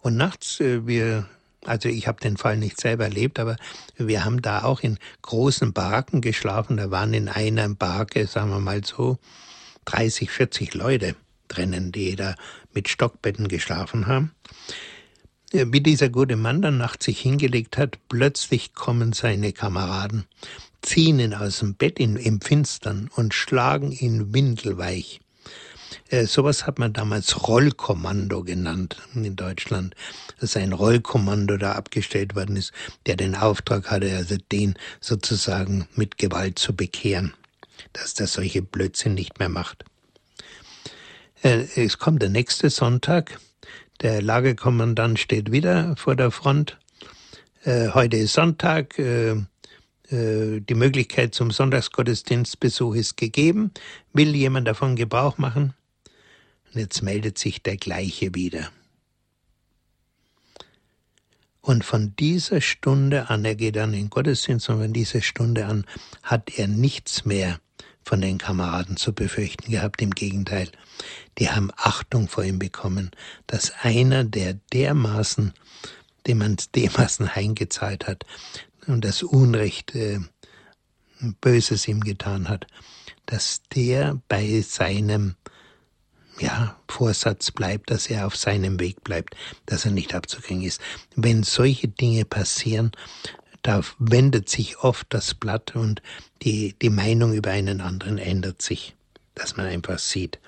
Und 0.00 0.16
nachts, 0.16 0.60
äh, 0.60 0.86
wir 0.86 1.26
also 1.66 1.88
ich 1.88 2.06
habe 2.06 2.20
den 2.20 2.36
Fall 2.36 2.56
nicht 2.56 2.80
selber 2.80 3.04
erlebt, 3.04 3.38
aber 3.38 3.56
wir 3.96 4.24
haben 4.24 4.42
da 4.42 4.64
auch 4.64 4.80
in 4.80 4.98
großen 5.22 5.72
Baracken 5.72 6.20
geschlafen. 6.20 6.76
Da 6.76 6.90
waren 6.90 7.14
in 7.14 7.28
einer 7.28 7.68
Barke, 7.70 8.26
sagen 8.26 8.50
wir 8.50 8.60
mal 8.60 8.84
so, 8.84 9.18
30, 9.86 10.30
40 10.30 10.74
Leute 10.74 11.16
drinnen, 11.48 11.92
die 11.92 12.16
da 12.16 12.34
mit 12.72 12.88
Stockbetten 12.88 13.48
geschlafen 13.48 14.06
haben. 14.06 14.32
Wie 15.52 15.80
dieser 15.80 16.08
gute 16.08 16.36
Mann 16.36 16.62
dann 16.62 16.78
nachts 16.78 17.04
sich 17.04 17.20
hingelegt 17.20 17.78
hat, 17.78 17.98
plötzlich 18.08 18.74
kommen 18.74 19.12
seine 19.12 19.52
Kameraden, 19.52 20.24
ziehen 20.84 21.18
ihn 21.18 21.34
aus 21.34 21.60
dem 21.60 21.74
Bett 21.74 21.98
in, 21.98 22.16
im 22.16 22.40
Finstern 22.40 23.10
und 23.16 23.34
schlagen 23.34 23.92
ihn 23.92 24.34
windelweich. 24.34 25.20
Äh, 26.08 26.26
sowas 26.26 26.66
hat 26.66 26.78
man 26.78 26.92
damals 26.92 27.48
Rollkommando 27.48 28.42
genannt 28.42 28.96
in 29.14 29.36
Deutschland, 29.36 29.94
dass 30.40 30.56
ein 30.56 30.72
Rollkommando 30.72 31.56
da 31.56 31.72
abgestellt 31.72 32.34
worden 32.34 32.56
ist, 32.56 32.72
der 33.06 33.16
den 33.16 33.34
Auftrag 33.34 33.90
hatte, 33.90 34.14
also 34.14 34.36
den 34.52 34.74
sozusagen 35.00 35.88
mit 35.94 36.18
Gewalt 36.18 36.58
zu 36.58 36.74
bekehren, 36.74 37.32
dass 37.92 38.14
der 38.14 38.26
solche 38.26 38.62
Blödsinn 38.62 39.14
nicht 39.14 39.38
mehr 39.38 39.48
macht. 39.48 39.84
Äh, 41.42 41.66
es 41.76 41.98
kommt 41.98 42.22
der 42.22 42.30
nächste 42.30 42.70
Sonntag, 42.70 43.38
der 44.00 44.20
Lagerkommandant 44.20 45.18
steht 45.18 45.52
wieder 45.52 45.96
vor 45.96 46.16
der 46.16 46.30
Front. 46.30 46.78
Äh, 47.62 47.90
heute 47.90 48.16
ist 48.16 48.34
Sonntag, 48.34 48.98
äh, 48.98 49.36
die 50.14 50.74
Möglichkeit 50.74 51.34
zum 51.34 51.50
Sonntagsgottesdienstbesuch 51.50 52.94
ist 52.94 53.16
gegeben. 53.16 53.72
Will 54.12 54.34
jemand 54.34 54.68
davon 54.68 54.96
Gebrauch 54.96 55.38
machen? 55.38 55.74
Und 56.72 56.80
jetzt 56.80 57.02
meldet 57.02 57.38
sich 57.38 57.62
der 57.62 57.76
gleiche 57.76 58.34
wieder. 58.34 58.70
Und 61.60 61.84
von 61.84 62.14
dieser 62.16 62.60
Stunde 62.60 63.30
an, 63.30 63.44
er 63.44 63.54
geht 63.54 63.76
dann 63.76 63.94
in 63.94 64.10
Gottesdienst, 64.10 64.68
und 64.68 64.82
von 64.82 64.92
dieser 64.92 65.22
Stunde 65.22 65.64
an 65.64 65.86
hat 66.22 66.58
er 66.58 66.68
nichts 66.68 67.24
mehr 67.24 67.58
von 68.04 68.20
den 68.20 68.36
Kameraden 68.36 68.98
zu 68.98 69.14
befürchten 69.14 69.70
gehabt. 69.70 70.02
Im 70.02 70.10
Gegenteil, 70.10 70.68
die 71.38 71.48
haben 71.48 71.70
Achtung 71.76 72.28
vor 72.28 72.44
ihm 72.44 72.58
bekommen, 72.58 73.10
dass 73.46 73.72
einer, 73.80 74.24
der 74.24 74.54
dermaßen, 74.74 75.54
dem 76.26 76.38
man 76.38 76.56
dermaßen 76.74 77.34
heimgezahlt 77.34 78.06
hat 78.06 78.26
und 78.86 79.04
das 79.04 79.22
Unrecht 79.22 79.94
äh, 79.94 80.20
Böses 81.40 81.88
ihm 81.88 82.00
getan 82.00 82.48
hat, 82.48 82.66
dass 83.26 83.62
der 83.74 84.20
bei 84.28 84.60
seinem 84.60 85.36
ja, 86.40 86.76
Vorsatz 86.88 87.50
bleibt, 87.50 87.90
dass 87.90 88.08
er 88.08 88.26
auf 88.26 88.36
seinem 88.36 88.80
Weg 88.80 89.04
bleibt, 89.04 89.36
dass 89.66 89.84
er 89.84 89.92
nicht 89.92 90.14
abzukriegen 90.14 90.62
ist. 90.62 90.80
Wenn 91.14 91.42
solche 91.42 91.88
Dinge 91.88 92.24
passieren, 92.24 92.92
da 93.62 93.82
wendet 93.98 94.48
sich 94.48 94.78
oft 94.80 95.06
das 95.10 95.34
Blatt 95.34 95.74
und 95.74 96.02
die, 96.42 96.74
die 96.82 96.90
Meinung 96.90 97.32
über 97.32 97.50
einen 97.50 97.80
anderen 97.80 98.18
ändert 98.18 98.60
sich, 98.60 98.94
dass 99.34 99.56
man 99.56 99.66
einfach 99.66 99.98
sieht, 99.98 100.38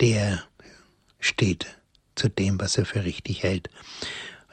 der 0.00 0.42
steht 1.18 1.66
zu 2.14 2.28
dem, 2.28 2.60
was 2.60 2.76
er 2.76 2.84
für 2.84 3.04
richtig 3.04 3.42
hält. 3.42 3.70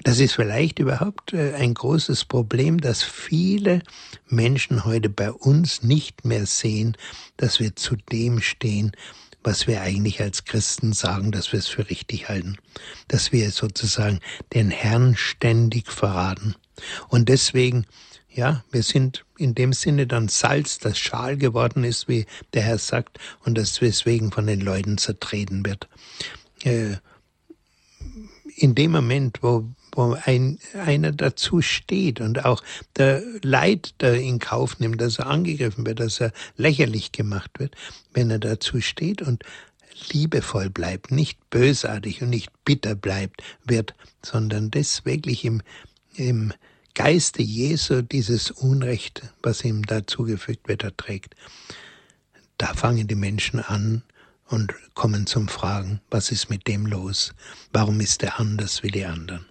Das 0.04 0.20
ist 0.20 0.34
vielleicht 0.34 0.80
überhaupt 0.80 1.34
äh, 1.34 1.54
ein 1.56 1.74
großes 1.74 2.26
Problem, 2.26 2.80
dass 2.80 3.04
viele 3.04 3.82
Menschen 4.28 4.86
heute 4.86 5.10
bei 5.10 5.32
uns 5.32 5.84
nicht 5.84 6.26
mehr 6.26 6.46
sehen, 6.46 6.96
dass 7.38 7.60
wir 7.60 7.76
zu 7.76 7.96
dem 7.96 8.42
stehen, 8.42 8.92
was 9.44 9.68
wir 9.68 9.82
eigentlich 9.82 10.22
als 10.22 10.46
Christen 10.46 10.94
sagen, 10.94 11.32
dass 11.32 11.52
wir 11.52 11.60
es 11.60 11.68
für 11.68 11.90
richtig 11.90 12.30
halten, 12.30 12.58
dass 13.08 13.32
wir 13.32 13.52
sozusagen 13.52 14.20
den 14.54 14.70
Herrn 14.70 15.16
ständig 15.16 15.92
verraten. 15.92 16.56
Und 17.10 17.30
deswegen, 17.30 17.86
ja, 18.30 18.64
wir 18.72 18.84
sind 18.84 19.26
in 19.38 19.56
dem 19.56 19.74
Sinne 19.74 20.08
dann 20.08 20.28
Salz, 20.28 20.78
das 20.80 20.98
Schal 20.98 21.38
geworden 21.38 21.84
ist, 21.84 22.08
wie 22.08 22.26
der 22.54 22.64
Herr 22.64 22.78
sagt, 22.78 23.20
und 23.44 23.58
das 23.58 23.76
deswegen 23.76 24.32
von 24.32 24.48
den 24.48 24.62
Leuten 24.62 24.98
zertreten 24.98 25.66
wird. 25.66 25.88
Äh, 26.64 26.98
in 28.56 28.76
dem 28.76 28.92
Moment, 28.92 29.40
wo 29.42 29.70
wo 30.00 30.18
ein, 30.24 30.60
einer 30.86 31.12
dazu 31.12 31.62
steht 31.62 32.22
und 32.22 32.46
auch 32.46 32.64
der 32.96 33.22
Leid 33.44 33.96
der 34.00 34.16
in 34.16 34.40
Kauf 34.40 34.80
nimmt, 34.80 35.02
dass 35.02 35.20
er 35.20 35.28
angegriffen 35.28 35.86
wird, 35.86 36.00
dass 36.00 36.22
er 36.22 36.32
lächerlich 36.56 37.12
gemacht 37.12 37.52
wird, 37.60 37.76
wenn 38.14 38.32
er 38.32 38.40
dazu 38.40 38.80
steht 38.80 39.22
und 39.22 39.44
liebevoll 40.10 40.70
bleibt, 40.70 41.12
nicht 41.12 41.38
bösartig 41.50 42.22
und 42.22 42.30
nicht 42.30 42.50
bitter 42.64 42.96
bleibt, 42.96 43.44
wird, 43.66 43.94
sondern 44.24 44.72
das 44.72 45.04
wirklich 45.04 45.44
im, 45.44 45.62
im 46.16 46.54
Geiste 46.96 47.42
Jesu 47.42 48.02
dieses 48.02 48.52
Unrecht, 48.52 49.24
was 49.44 49.66
ihm 49.66 49.84
da 49.84 50.08
zugefügt 50.08 50.70
wird, 50.70 50.84
erträgt. 50.84 51.36
Da 52.58 52.74
fangen 52.74 53.08
die 53.08 53.16
Menschen 53.16 53.60
an 53.60 54.04
und 54.48 54.74
kommen 54.96 55.28
zum 55.28 55.50
Fragen, 55.50 56.00
was 56.10 56.32
ist 56.32 56.50
mit 56.50 56.68
dem 56.68 56.86
los? 56.86 57.34
Warum 57.74 58.00
ist 58.00 58.24
er 58.24 58.40
anders 58.40 58.82
wie 58.82 58.92
die 58.92 59.06
anderen? 59.06 59.46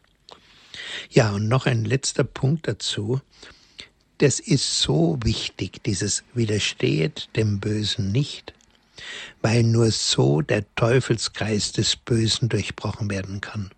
Ja, 1.11 1.32
und 1.32 1.49
noch 1.49 1.66
ein 1.66 1.84
letzter 1.84 2.24
Punkt 2.24 2.68
dazu. 2.68 3.20
Das 4.18 4.40
ist 4.40 4.80
so 4.80 5.18
wichtig, 5.22 5.82
dieses 5.84 6.24
Widerstehet 6.34 7.28
dem 7.36 7.61
Bösen 7.61 8.11
nicht, 8.11 8.53
weil 9.42 9.62
nur 9.62 9.92
so 9.92 10.42
der 10.42 10.64
Teufelskreis 10.74 11.72
des 11.72 11.94
Bösen 11.94 12.49
durchbrochen 12.49 13.11
werden 13.11 13.40
kann. 13.40 13.70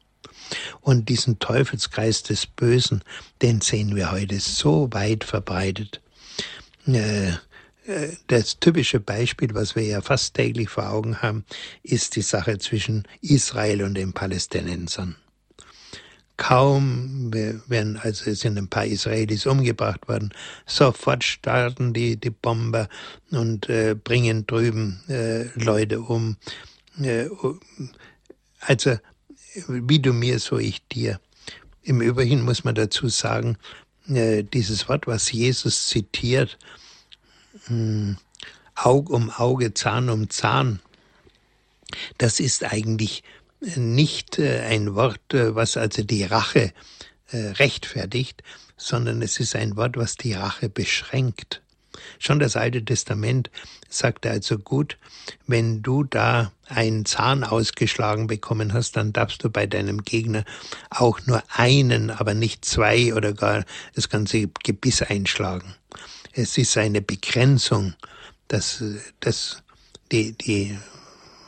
Und 0.81 1.09
diesen 1.09 1.39
Teufelskreis 1.39 2.23
des 2.23 2.47
Bösen, 2.47 3.03
den 3.43 3.61
sehen 3.61 3.95
wir 3.95 4.11
heute 4.11 4.41
so 4.41 4.89
weit 4.93 5.25
verbreitet. 5.25 6.01
Äh, 6.87 7.33
äh, 7.91 8.17
das 8.27 8.59
typische 8.59 9.01
Beispiel, 9.01 9.55
was 9.55 9.77
wir 9.77 9.85
ja 9.85 10.01
fast 10.01 10.35
täglich 10.35 10.69
vor 10.69 10.89
Augen 10.91 11.23
haben, 11.23 11.45
ist 11.83 12.17
die 12.17 12.23
Sache 12.23 12.59
zwischen 12.59 13.07
Israel 13.21 13.83
und 13.83 13.95
den 13.95 14.13
Palästinensern. 14.13 15.17
Kaum 16.41 17.35
werden, 17.35 17.99
also 17.99 18.31
es 18.31 18.41
sind 18.41 18.57
ein 18.57 18.67
paar 18.67 18.87
Israelis 18.87 19.45
umgebracht 19.45 20.09
worden, 20.09 20.33
sofort 20.65 21.23
starten 21.23 21.93
die, 21.93 22.17
die 22.17 22.31
Bomber 22.31 22.89
und 23.31 23.69
äh, 23.69 23.95
bringen 23.95 24.47
drüben 24.47 25.03
äh, 25.11 25.45
Leute 25.63 26.01
um. 26.01 26.39
Äh, 26.99 27.29
also, 28.61 28.97
wie 29.69 29.99
du 29.99 30.15
mir, 30.15 30.39
so 30.39 30.57
ich 30.57 30.83
dir. 30.89 31.21
Im 31.83 32.01
Übrigen 32.01 32.43
muss 32.43 32.65
man 32.65 32.75
dazu 32.75 33.11
sagen, 33.11 33.59
äh, 34.09 34.43
dieses 34.43 34.89
Wort, 34.89 35.07
was 35.07 35.31
Jesus 35.31 35.89
zitiert, 35.89 36.57
hm, 37.67 38.17
Aug 38.77 39.11
um 39.11 39.29
Auge, 39.29 39.75
Zahn 39.75 40.09
um 40.09 40.31
Zahn. 40.31 40.81
Das 42.17 42.41
ist 42.41 42.65
eigentlich 42.65 43.25
nicht 43.61 44.39
äh, 44.39 44.61
ein 44.61 44.95
Wort, 44.95 45.35
äh, 45.35 45.55
was 45.55 45.77
also 45.77 46.03
die 46.03 46.25
Rache 46.25 46.73
äh, 47.31 47.37
rechtfertigt, 47.37 48.43
sondern 48.77 49.23
es 49.23 49.39
ist 49.39 49.55
ein 49.55 49.77
Wort, 49.77 49.97
was 49.97 50.17
die 50.17 50.33
Rache 50.33 50.69
beschränkt. 50.69 51.63
Schon 52.19 52.39
das 52.39 52.57
Alte 52.57 52.85
Testament 52.85 53.51
sagt 53.89 54.25
also 54.27 54.59
gut, 54.59 54.97
wenn 55.47 55.83
du 55.83 56.05
da 56.05 56.53
einen 56.67 57.05
Zahn 57.05 57.45
ausgeschlagen 57.45 58.27
bekommen 58.27 58.73
hast, 58.73 58.97
dann 58.97 59.13
darfst 59.13 59.45
du 59.45 59.51
bei 59.51 59.67
deinem 59.67 60.03
Gegner 60.03 60.45
auch 60.89 61.21
nur 61.27 61.43
einen, 61.49 62.11
aber 62.11 62.35
nicht 62.35 62.65
zwei 62.65 63.15
oder 63.15 63.33
gar 63.33 63.65
das 63.95 64.09
ganze 64.09 64.49
Gebiss 64.63 65.03
einschlagen. 65.03 65.75
Es 66.33 66.57
ist 66.59 66.77
eine 66.77 67.03
Begrenzung, 67.03 67.95
dass, 68.49 68.83
dass 69.19 69.63
die, 70.13 70.33
die 70.33 70.79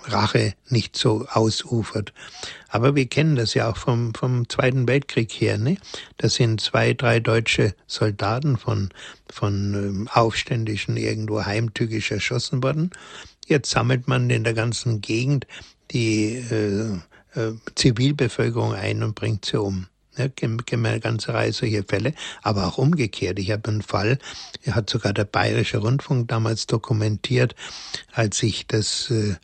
Rache 0.04 0.54
nicht 0.68 0.96
so 0.96 1.26
ausufert. 1.30 2.12
Aber 2.68 2.94
wir 2.94 3.06
kennen 3.06 3.36
das 3.36 3.54
ja 3.54 3.70
auch 3.70 3.76
vom, 3.76 4.14
vom 4.14 4.48
Zweiten 4.48 4.88
Weltkrieg 4.88 5.32
her. 5.32 5.58
Ne? 5.58 5.76
Da 6.18 6.28
sind 6.28 6.60
zwei, 6.60 6.94
drei 6.94 7.20
deutsche 7.20 7.74
Soldaten 7.86 8.56
von, 8.56 8.90
von 9.30 9.74
ähm, 9.74 10.08
Aufständischen 10.12 10.96
irgendwo 10.96 11.44
heimtückisch 11.44 12.10
erschossen 12.10 12.62
worden. 12.62 12.90
Jetzt 13.46 13.70
sammelt 13.70 14.08
man 14.08 14.30
in 14.30 14.44
der 14.44 14.54
ganzen 14.54 15.00
Gegend 15.00 15.46
die 15.90 16.36
äh, 16.36 16.98
äh, 17.34 17.52
Zivilbevölkerung 17.74 18.74
ein 18.74 19.02
und 19.02 19.14
bringt 19.14 19.44
sie 19.44 19.60
um. 19.60 19.86
Ja, 20.16 20.28
kennen 20.28 20.60
wir 20.66 20.90
eine 20.90 21.00
ganze 21.00 21.32
Reihe 21.32 21.54
solcher 21.54 21.84
Fälle, 21.84 22.12
aber 22.42 22.66
auch 22.66 22.76
umgekehrt. 22.76 23.38
Ich 23.38 23.50
habe 23.50 23.70
einen 23.70 23.80
Fall, 23.80 24.18
hat 24.70 24.90
sogar 24.90 25.14
der 25.14 25.24
Bayerische 25.24 25.78
Rundfunk 25.78 26.28
damals 26.28 26.66
dokumentiert, 26.66 27.54
als 28.12 28.38
sich 28.38 28.66
das 28.66 29.10
äh, 29.10 29.36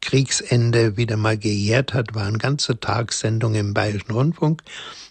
Kriegsende 0.00 0.96
wieder 0.96 1.16
mal 1.16 1.36
gejährt 1.36 1.94
hat, 1.94 2.14
war 2.14 2.26
ein 2.26 2.38
ganzer 2.38 2.78
Tag 2.78 3.12
Sendung 3.12 3.54
im 3.54 3.74
Bayerischen 3.74 4.12
Rundfunk, 4.12 4.62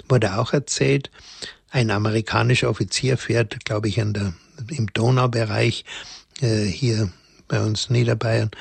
wurde 0.08 0.38
auch 0.38 0.54
erzählt, 0.54 1.12
ein 1.70 1.92
amerikanischer 1.92 2.70
Offizier 2.70 3.18
fährt, 3.18 3.66
glaube 3.66 3.88
ich, 3.88 3.96
der, 3.96 4.34
im 4.70 4.88
Donaubereich 4.94 5.86
äh, 6.42 6.66
hier 6.66 7.12
bei 7.48 7.62
uns 7.62 7.90
Niederbayern 7.90 8.52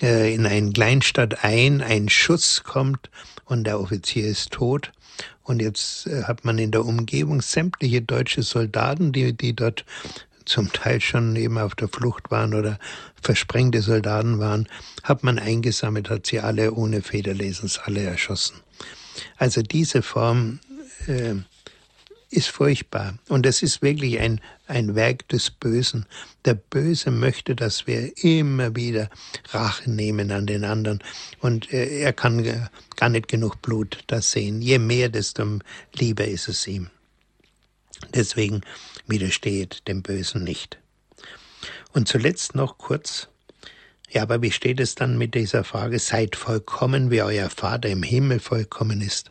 äh, 0.00 0.34
in 0.34 0.46
eine 0.46 0.72
Kleinstadt 0.72 1.44
ein, 1.44 1.80
ein 1.80 2.08
Schuss 2.08 2.62
kommt 2.64 3.10
und 3.44 3.64
der 3.64 3.80
Offizier 3.80 4.26
ist 4.26 4.52
tot. 4.52 4.92
Und 5.42 5.60
jetzt 5.60 6.06
äh, 6.06 6.24
hat 6.24 6.44
man 6.44 6.58
in 6.58 6.70
der 6.70 6.84
Umgebung 6.84 7.42
sämtliche 7.42 8.00
deutsche 8.00 8.42
Soldaten, 8.42 9.12
die, 9.12 9.32
die 9.32 9.54
dort 9.54 9.84
zum 10.44 10.72
Teil 10.72 11.00
schon 11.00 11.36
eben 11.36 11.58
auf 11.58 11.74
der 11.74 11.88
Flucht 11.88 12.30
waren 12.30 12.54
oder 12.54 12.78
versprengte 13.20 13.82
Soldaten 13.82 14.38
waren, 14.38 14.68
hat 15.02 15.22
man 15.22 15.38
eingesammelt, 15.38 16.10
hat 16.10 16.26
sie 16.26 16.40
alle 16.40 16.72
ohne 16.72 17.02
Federlesens 17.02 17.78
alle 17.78 18.02
erschossen. 18.02 18.60
Also 19.36 19.62
diese 19.62 20.02
Form 20.02 20.60
äh, 21.06 21.34
ist 22.32 22.48
furchtbar. 22.48 23.14
Und 23.28 23.44
es 23.44 23.62
ist 23.62 23.82
wirklich 23.82 24.18
ein, 24.18 24.40
ein 24.66 24.94
Werk 24.94 25.28
des 25.28 25.50
Bösen. 25.50 26.06
Der 26.46 26.54
Böse 26.54 27.10
möchte, 27.10 27.54
dass 27.54 27.86
wir 27.86 28.16
immer 28.24 28.74
wieder 28.74 29.10
Rache 29.50 29.90
nehmen 29.90 30.30
an 30.32 30.46
den 30.46 30.64
anderen. 30.64 31.02
Und 31.40 31.72
äh, 31.72 32.00
er 32.00 32.12
kann 32.12 32.68
gar 32.96 33.08
nicht 33.10 33.28
genug 33.28 33.60
Blut 33.60 34.02
da 34.06 34.22
sehen. 34.22 34.62
Je 34.62 34.78
mehr, 34.78 35.10
desto 35.10 35.58
lieber 35.94 36.24
ist 36.24 36.48
es 36.48 36.66
ihm. 36.66 36.88
Deswegen 38.14 38.62
widersteht 39.06 39.86
dem 39.88 40.02
Bösen 40.02 40.44
nicht. 40.44 40.78
Und 41.92 42.08
zuletzt 42.08 42.54
noch 42.54 42.78
kurz, 42.78 43.28
ja, 44.10 44.22
aber 44.22 44.42
wie 44.42 44.50
steht 44.50 44.80
es 44.80 44.94
dann 44.94 45.18
mit 45.18 45.34
dieser 45.34 45.64
Frage, 45.64 45.98
seid 45.98 46.36
vollkommen, 46.36 47.10
wie 47.10 47.22
euer 47.22 47.50
Vater 47.50 47.88
im 47.88 48.02
Himmel 48.02 48.40
vollkommen 48.40 49.00
ist? 49.00 49.30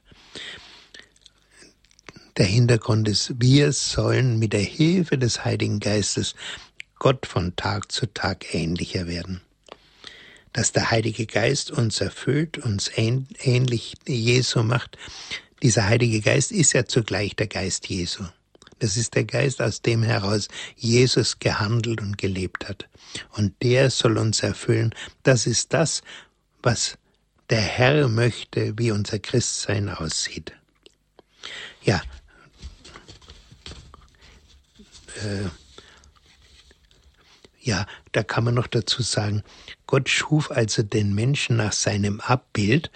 Der 2.37 2.45
Hintergrund 2.45 3.07
ist, 3.07 3.33
wir 3.39 3.73
sollen 3.73 4.39
mit 4.39 4.53
der 4.53 4.61
Hilfe 4.61 5.17
des 5.17 5.43
Heiligen 5.43 5.79
Geistes 5.79 6.35
Gott 6.97 7.25
von 7.25 7.55
Tag 7.55 7.91
zu 7.91 8.05
Tag 8.05 8.53
ähnlicher 8.53 9.07
werden. 9.07 9.41
Dass 10.53 10.71
der 10.71 10.91
Heilige 10.91 11.25
Geist 11.25 11.71
uns 11.71 12.01
erfüllt, 12.01 12.57
uns 12.57 12.91
ähnlich 12.95 13.95
Jesu 14.07 14.63
macht, 14.63 14.97
dieser 15.61 15.85
Heilige 15.85 16.21
Geist 16.21 16.51
ist 16.51 16.73
ja 16.73 16.85
zugleich 16.85 17.35
der 17.35 17.47
Geist 17.47 17.87
Jesu. 17.87 18.23
Das 18.81 18.97
ist 18.97 19.13
der 19.13 19.25
Geist, 19.25 19.61
aus 19.61 19.83
dem 19.83 20.01
heraus 20.01 20.47
Jesus 20.75 21.37
gehandelt 21.37 22.01
und 22.01 22.17
gelebt 22.17 22.67
hat. 22.67 22.89
Und 23.29 23.53
der 23.61 23.91
soll 23.91 24.17
uns 24.17 24.41
erfüllen. 24.41 24.95
Das 25.21 25.45
ist 25.45 25.71
das, 25.71 26.01
was 26.63 26.97
der 27.51 27.61
Herr 27.61 28.07
möchte, 28.07 28.73
wie 28.79 28.89
unser 28.89 29.19
Christsein 29.19 29.87
aussieht. 29.87 30.53
Ja, 31.83 32.01
äh, 35.23 35.49
ja, 37.59 37.85
da 38.13 38.23
kann 38.23 38.45
man 38.45 38.55
noch 38.55 38.65
dazu 38.65 39.03
sagen, 39.03 39.43
Gott 39.85 40.09
schuf 40.09 40.49
also 40.49 40.81
den 40.81 41.13
Menschen 41.13 41.57
nach 41.57 41.73
seinem 41.73 42.19
Abbild. 42.19 42.89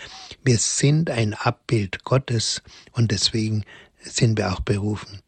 Wir 0.43 0.57
sind 0.57 1.11
ein 1.11 1.35
Abbild 1.35 2.03
Gottes 2.03 2.63
und 2.91 3.11
deswegen 3.11 3.63
sind 4.01 4.37
wir 4.37 4.51
auch 4.51 4.61
berufen, 4.61 5.21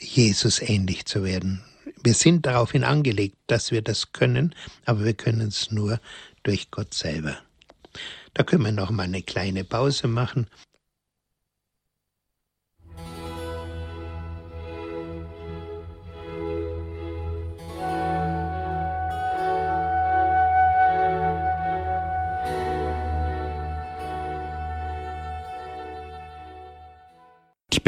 Jesus 0.00 0.60
ähnlich 0.60 1.04
zu 1.04 1.24
werden. 1.24 1.62
Wir 2.02 2.14
sind 2.14 2.46
daraufhin 2.46 2.84
angelegt, 2.84 3.36
dass 3.46 3.70
wir 3.70 3.82
das 3.82 4.12
können, 4.12 4.54
aber 4.86 5.04
wir 5.04 5.14
können 5.14 5.48
es 5.48 5.70
nur 5.70 6.00
durch 6.42 6.70
Gott 6.70 6.94
selber. 6.94 7.36
Da 8.34 8.42
können 8.42 8.64
wir 8.64 8.72
noch 8.72 8.90
mal 8.90 9.02
eine 9.02 9.22
kleine 9.22 9.64
Pause 9.64 10.08
machen 10.08 10.46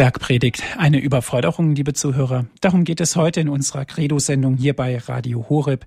Bergpredigt, 0.03 0.64
eine 0.78 0.98
Überforderung, 0.98 1.76
liebe 1.76 1.92
Zuhörer. 1.92 2.46
Darum 2.61 2.82
geht 2.82 3.00
es 3.00 3.14
heute 3.14 3.38
in 3.38 3.48
unserer 3.48 3.84
Credo-Sendung 3.84 4.57
hier 4.57 4.74
bei 4.74 4.98
Radio 4.98 5.46
Horeb. 5.48 5.86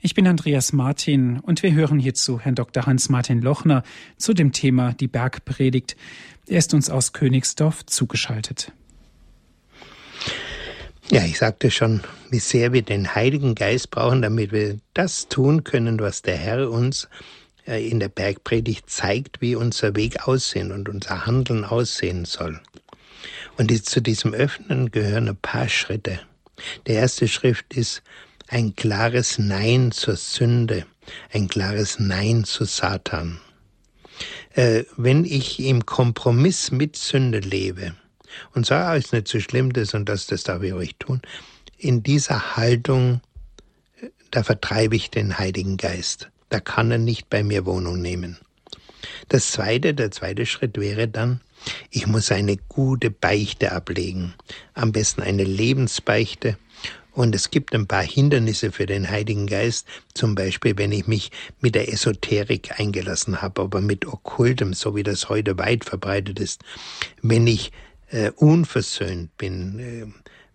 Ich 0.00 0.14
bin 0.14 0.28
Andreas 0.28 0.72
Martin 0.72 1.40
und 1.40 1.64
wir 1.64 1.72
hören 1.72 1.98
hierzu 1.98 2.38
Herrn 2.38 2.54
Dr. 2.54 2.86
Hans-Martin 2.86 3.42
Lochner 3.42 3.82
zu 4.18 4.34
dem 4.34 4.52
Thema 4.52 4.92
die 4.92 5.08
Bergpredigt. 5.08 5.96
Er 6.46 6.58
ist 6.58 6.74
uns 6.74 6.90
aus 6.90 7.12
Königsdorf 7.12 7.84
zugeschaltet. 7.86 8.70
Ja, 11.10 11.24
ich 11.24 11.38
sagte 11.38 11.72
schon, 11.72 12.02
wie 12.30 12.38
sehr 12.38 12.72
wir 12.72 12.82
den 12.82 13.16
Heiligen 13.16 13.56
Geist 13.56 13.90
brauchen, 13.90 14.22
damit 14.22 14.52
wir 14.52 14.78
das 14.94 15.26
tun 15.26 15.64
können, 15.64 15.98
was 15.98 16.22
der 16.22 16.36
Herr 16.36 16.70
uns 16.70 17.08
äh, 17.66 17.84
in 17.84 17.98
der 17.98 18.10
Bergpredigt 18.10 18.88
zeigt, 18.88 19.40
wie 19.40 19.56
unser 19.56 19.96
Weg 19.96 20.28
aussehen 20.28 20.70
und 20.70 20.88
unser 20.88 21.26
Handeln 21.26 21.64
aussehen 21.64 22.26
soll. 22.26 22.60
Und 23.56 23.70
die, 23.70 23.82
zu 23.82 24.00
diesem 24.00 24.34
Öffnen 24.34 24.90
gehören 24.90 25.28
ein 25.28 25.36
paar 25.36 25.68
Schritte. 25.68 26.20
Der 26.86 26.96
erste 26.96 27.28
Schritt 27.28 27.64
ist 27.74 28.02
ein 28.48 28.74
klares 28.76 29.38
Nein 29.38 29.92
zur 29.92 30.16
Sünde, 30.16 30.86
ein 31.32 31.48
klares 31.48 31.98
Nein 31.98 32.44
zu 32.44 32.64
Satan. 32.64 33.40
Äh, 34.54 34.84
wenn 34.96 35.24
ich 35.24 35.60
im 35.60 35.84
Kompromiss 35.84 36.70
mit 36.70 36.96
Sünde 36.96 37.40
lebe 37.40 37.94
und 38.54 38.66
sage, 38.66 38.86
ah, 38.86 38.96
ist 38.96 39.12
nicht 39.12 39.28
so 39.28 39.40
schlimm 39.40 39.72
das 39.72 39.94
und 39.94 40.08
das, 40.08 40.26
das 40.26 40.44
darf 40.44 40.62
ich 40.62 40.72
euch 40.72 40.96
tun, 40.98 41.20
in 41.76 42.02
dieser 42.02 42.56
Haltung, 42.56 43.20
äh, 44.00 44.08
da 44.30 44.42
vertreibe 44.42 44.96
ich 44.96 45.10
den 45.10 45.38
Heiligen 45.38 45.76
Geist. 45.76 46.30
Da 46.48 46.60
kann 46.60 46.90
er 46.90 46.98
nicht 46.98 47.28
bei 47.28 47.42
mir 47.42 47.66
Wohnung 47.66 48.00
nehmen. 48.00 48.38
Das 49.28 49.50
zweite, 49.52 49.94
der 49.94 50.10
zweite 50.10 50.46
Schritt 50.46 50.78
wäre 50.78 51.08
dann, 51.08 51.40
Ich 51.90 52.06
muss 52.06 52.30
eine 52.30 52.56
gute 52.56 53.10
Beichte 53.10 53.72
ablegen. 53.72 54.34
Am 54.74 54.92
besten 54.92 55.22
eine 55.22 55.44
Lebensbeichte. 55.44 56.58
Und 57.12 57.34
es 57.34 57.50
gibt 57.50 57.74
ein 57.74 57.86
paar 57.86 58.02
Hindernisse 58.02 58.70
für 58.72 58.84
den 58.84 59.08
Heiligen 59.08 59.46
Geist, 59.46 59.86
zum 60.12 60.34
Beispiel, 60.34 60.76
wenn 60.76 60.92
ich 60.92 61.06
mich 61.06 61.30
mit 61.60 61.74
der 61.74 61.90
Esoterik 61.90 62.78
eingelassen 62.78 63.40
habe, 63.40 63.62
aber 63.62 63.80
mit 63.80 64.06
Okkultem, 64.06 64.74
so 64.74 64.94
wie 64.94 65.02
das 65.02 65.30
heute 65.30 65.56
weit 65.56 65.86
verbreitet 65.86 66.38
ist, 66.38 66.62
wenn 67.22 67.46
ich 67.46 67.72
äh, 68.10 68.32
unversöhnt 68.36 69.34
bin, 69.38 69.78
äh, 69.78 70.06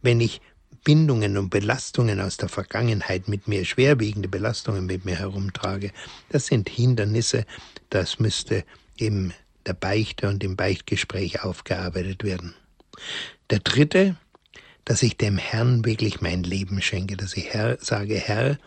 wenn 0.03 0.21
ich 0.21 0.39
Bindungen 0.83 1.37
und 1.37 1.49
Belastungen 1.49 2.19
aus 2.19 2.37
der 2.37 2.49
Vergangenheit 2.49 3.27
mit 3.27 3.47
mir, 3.47 3.65
schwerwiegende 3.65 4.29
Belastungen 4.29 4.85
mit 4.85 5.03
mir 5.03 5.15
herumtrage, 5.15 5.91
das 6.29 6.47
sind 6.47 6.69
Hindernisse, 6.69 7.45
das 7.89 8.19
müsste 8.19 8.63
im 8.97 9.33
der 9.65 9.73
Beichte 9.73 10.27
und 10.27 10.43
im 10.43 10.55
Beichtgespräch 10.55 11.43
aufgearbeitet 11.43 12.23
werden. 12.23 12.53
Der 13.49 13.59
dritte, 13.59 14.15
dass 14.85 15.03
ich 15.03 15.17
dem 15.17 15.37
Herrn 15.37 15.85
wirklich 15.85 16.21
mein 16.21 16.43
Leben 16.43 16.81
schenke, 16.81 17.17
dass 17.17 17.37
ich 17.37 17.53
Herr, 17.53 17.77
sage, 17.79 18.15
Herr, 18.15 18.57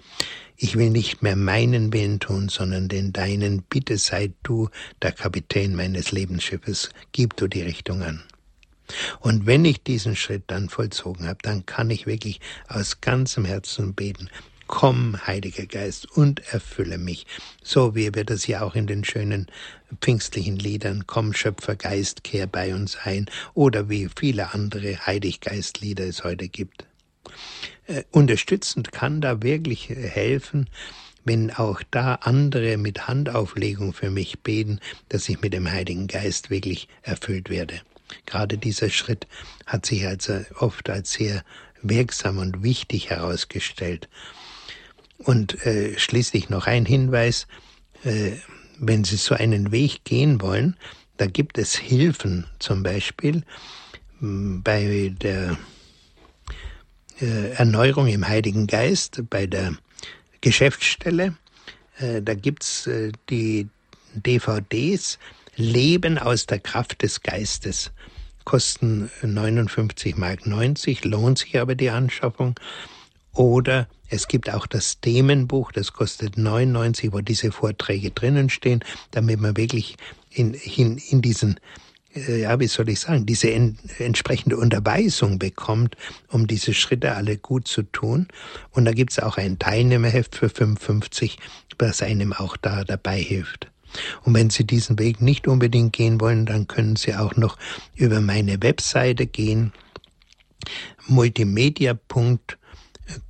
ich 0.57 0.76
will 0.76 0.90
nicht 0.90 1.22
mehr 1.22 1.36
meinen 1.36 1.92
Willen 1.92 2.20
tun, 2.20 2.49
sondern 2.49 2.88
den 2.88 3.12
deinen. 3.12 3.62
Bitte 3.62 3.99
sei 3.99 4.32
du 4.45 4.68
der 5.03 5.12
Kapitän 5.12 5.74
meines 5.74 6.12
Lebensschiffes. 6.12 6.90
Gib 7.12 7.36
du 7.36 7.49
die 7.49 7.62
Richtung 7.62 8.03
an. 8.03 8.22
Und 9.20 9.47
wenn 9.47 9.64
ich 9.64 9.82
diesen 9.82 10.14
Schritt 10.14 10.45
dann 10.49 10.68
vollzogen 10.68 11.26
habe, 11.26 11.38
dann 11.42 11.66
kann 11.66 11.90
ich 11.90 12.07
wirklich 12.07 12.40
aus 12.68 13.01
ganzem 13.01 13.45
Herzen 13.45 13.95
beten, 13.95 14.28
komm, 14.67 15.17
Heiliger 15.27 15.67
Geist, 15.67 16.11
und 16.17 16.41
erfülle 16.53 16.99
mich. 16.99 17.27
So 17.62 17.95
wie 17.95 18.15
wir 18.15 18.25
das 18.25 18.47
ja 18.47 18.62
auch 18.62 18.75
in 18.75 18.87
den 18.87 19.05
schönen 19.05 19.47
pfingstlichen 20.01 20.57
Liedern, 20.57 21.05
komm, 21.07 21.33
Schöpfergeist, 21.33 22.25
kehr 22.25 22.47
bei 22.47 22.75
uns 22.75 22.97
ein, 22.97 23.27
oder 23.55 23.89
wie 23.89 24.09
viele 24.17 24.55
andere 24.55 25.07
Heiliggeistlieder 25.07 26.05
es 26.07 26.25
heute 26.25 26.49
gibt. 26.49 26.87
Äh, 27.87 28.05
unterstützend 28.11 28.93
kann 28.93 29.21
da 29.21 29.43
wirklich 29.43 29.89
helfen, 29.89 30.69
wenn 31.25 31.51
auch 31.51 31.83
da 31.91 32.17
andere 32.17 32.77
mit 32.77 33.09
Handauflegung 33.09 33.93
für 33.93 34.11
mich 34.11 34.41
beten, 34.41 34.81
dass 35.09 35.29
ich 35.29 35.41
mit 35.41 35.53
dem 35.53 35.71
Heiligen 35.71 36.07
Geist 36.07 36.51
wirklich 36.51 36.89
erfüllt 37.03 37.49
werde. 37.49 37.81
Gerade 38.27 38.59
dieser 38.59 38.91
Schritt 38.91 39.27
hat 39.67 39.87
sich 39.87 40.07
also 40.07 40.41
oft 40.59 40.91
als 40.91 41.12
sehr 41.12 41.43
wirksam 41.83 42.39
und 42.39 42.62
wichtig 42.62 43.11
herausgestellt. 43.11 44.09
Und 45.19 45.65
äh, 45.67 45.99
schließlich 45.99 46.51
noch 46.51 46.67
ein 46.67 46.87
Hinweis, 46.87 47.47
äh, 48.05 48.33
wenn 48.79 49.05
Sie 49.05 49.17
so 49.17 49.35
einen 49.35 49.73
Weg 49.73 50.05
gehen 50.05 50.41
wollen, 50.41 50.77
da 51.17 51.27
gibt 51.27 51.59
es 51.59 51.77
Hilfen, 51.77 52.47
zum 52.59 52.83
Beispiel 52.83 53.45
bei 54.21 55.15
der 55.21 55.57
äh, 57.21 57.51
Erneuerung 57.53 58.09
im 58.09 58.27
Heiligen 58.27 58.67
Geist, 58.67 59.23
bei 59.31 59.47
der 59.47 59.77
Geschäftsstelle. 60.41 61.37
Äh, 61.99 62.23
da 62.23 62.35
gibt's 62.35 62.87
äh, 62.87 63.12
die 63.31 63.69
DVDs 64.15 65.19
Leben 65.57 66.19
aus 66.19 66.47
der 66.47 66.59
Kraft 66.59 67.03
des 67.03 67.23
Geistes. 67.23 67.93
Kosten 68.45 69.11
59 69.23 70.17
Mark 70.17 70.47
90, 70.47 71.05
lohnt 71.05 71.39
sich 71.39 71.59
aber 71.59 71.75
die 71.75 71.91
Anschaffung. 71.91 72.59
Oder 73.35 73.89
es 74.09 74.28
gibt 74.28 74.49
auch 74.49 74.66
das 74.66 75.01
Themenbuch, 75.01 75.72
das 75.72 75.93
kostet 75.93 76.39
99, 76.39 77.12
wo 77.12 77.20
diese 77.20 77.51
Vorträge 77.51 78.11
drinnen 78.11 78.49
stehen, 78.49 78.80
damit 79.11 79.41
man 79.41 79.57
wirklich 79.57 79.97
in, 80.30 80.55
in, 80.55 80.99
in 80.99 81.20
diesen, 81.20 81.59
äh, 82.14 82.43
ja, 82.43 82.61
wie 82.61 82.68
soll 82.68 82.89
ich 82.89 83.01
sagen, 83.01 83.26
diese 83.26 83.51
en, 83.51 83.78
entsprechende 83.99 84.57
Unterweisung 84.57 85.41
bekommt, 85.41 85.97
um 86.28 86.47
diese 86.47 86.74
Schritte 86.74 87.16
alle 87.16 87.37
gut 87.37 87.66
zu 87.66 87.82
tun. 87.82 88.28
Und 88.70 88.85
da 88.85 88.93
gibt's 88.93 89.18
auch 89.18 89.37
ein 89.37 89.59
Teilnehmerheft 89.59 90.37
für 90.37 90.49
55, 90.49 91.39
was 91.78 92.03
einem 92.03 92.32
auch 92.32 92.57
da 92.57 92.85
dabei 92.85 93.20
hilft. 93.20 93.68
Und 94.22 94.35
wenn 94.35 94.51
Sie 94.51 94.64
diesen 94.64 94.99
Weg 94.99 95.20
nicht 95.20 95.47
unbedingt 95.49 95.93
gehen 95.93 96.20
wollen, 96.20 96.47
dann 96.47 96.66
können 96.66 96.97
Sie 96.97 97.14
auch 97.14 97.37
noch 97.37 97.59
über 97.95 98.20
meine 98.20 98.62
Webseite 98.62 99.26
gehen, 99.26 99.72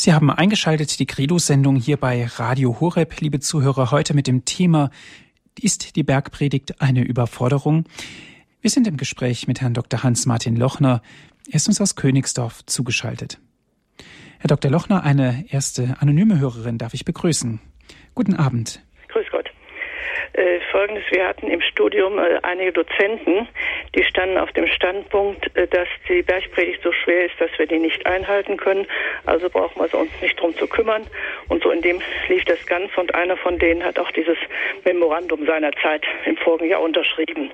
Sie 0.00 0.12
haben 0.12 0.30
eingeschaltet 0.30 1.00
die 1.00 1.06
Credo-Sendung 1.06 1.74
hier 1.74 1.96
bei 1.96 2.24
Radio 2.24 2.78
Horeb, 2.78 3.20
liebe 3.20 3.40
Zuhörer, 3.40 3.90
heute 3.90 4.14
mit 4.14 4.28
dem 4.28 4.44
Thema 4.44 4.92
Ist 5.60 5.96
die 5.96 6.04
Bergpredigt 6.04 6.80
eine 6.80 7.02
Überforderung? 7.02 7.82
Wir 8.60 8.70
sind 8.70 8.86
im 8.86 8.96
Gespräch 8.96 9.48
mit 9.48 9.60
Herrn 9.60 9.74
Dr. 9.74 10.04
Hans-Martin 10.04 10.54
Lochner. 10.54 11.02
Er 11.48 11.54
ist 11.56 11.66
uns 11.66 11.80
aus 11.80 11.96
Königsdorf 11.96 12.64
zugeschaltet. 12.64 13.40
Herr 14.38 14.46
Dr. 14.46 14.70
Lochner, 14.70 15.02
eine 15.02 15.44
erste 15.48 16.00
anonyme 16.00 16.38
Hörerin 16.38 16.78
darf 16.78 16.94
ich 16.94 17.04
begrüßen. 17.04 17.58
Guten 18.14 18.34
Abend. 18.34 18.80
Äh, 20.34 20.60
Folgendes, 20.70 21.04
wir 21.10 21.26
hatten 21.26 21.48
im 21.48 21.60
Studium 21.60 22.18
äh, 22.18 22.38
einige 22.42 22.72
Dozenten, 22.72 23.48
die 23.94 24.04
standen 24.04 24.38
auf 24.38 24.52
dem 24.52 24.66
Standpunkt, 24.66 25.54
äh, 25.56 25.66
dass 25.66 25.88
die 26.08 26.22
Bergpredigt 26.22 26.82
so 26.82 26.92
schwer 26.92 27.26
ist, 27.26 27.40
dass 27.40 27.50
wir 27.58 27.66
die 27.66 27.78
nicht 27.78 28.04
einhalten 28.06 28.56
können. 28.56 28.86
Also 29.26 29.48
brauchen 29.48 29.80
wir 29.80 29.98
uns 29.98 30.10
nicht 30.20 30.38
drum 30.40 30.54
zu 30.56 30.66
kümmern. 30.66 31.06
Und 31.48 31.62
so 31.62 31.70
in 31.70 31.82
dem 31.82 32.00
lief 32.28 32.44
das 32.44 32.64
Ganze. 32.66 33.00
Und 33.00 33.14
einer 33.14 33.36
von 33.36 33.58
denen 33.58 33.82
hat 33.82 33.98
auch 33.98 34.10
dieses 34.12 34.38
Memorandum 34.84 35.46
seiner 35.46 35.72
Zeit 35.82 36.04
im 36.24 36.36
vorigen 36.36 36.70
Jahr 36.70 36.82
unterschrieben. 36.82 37.50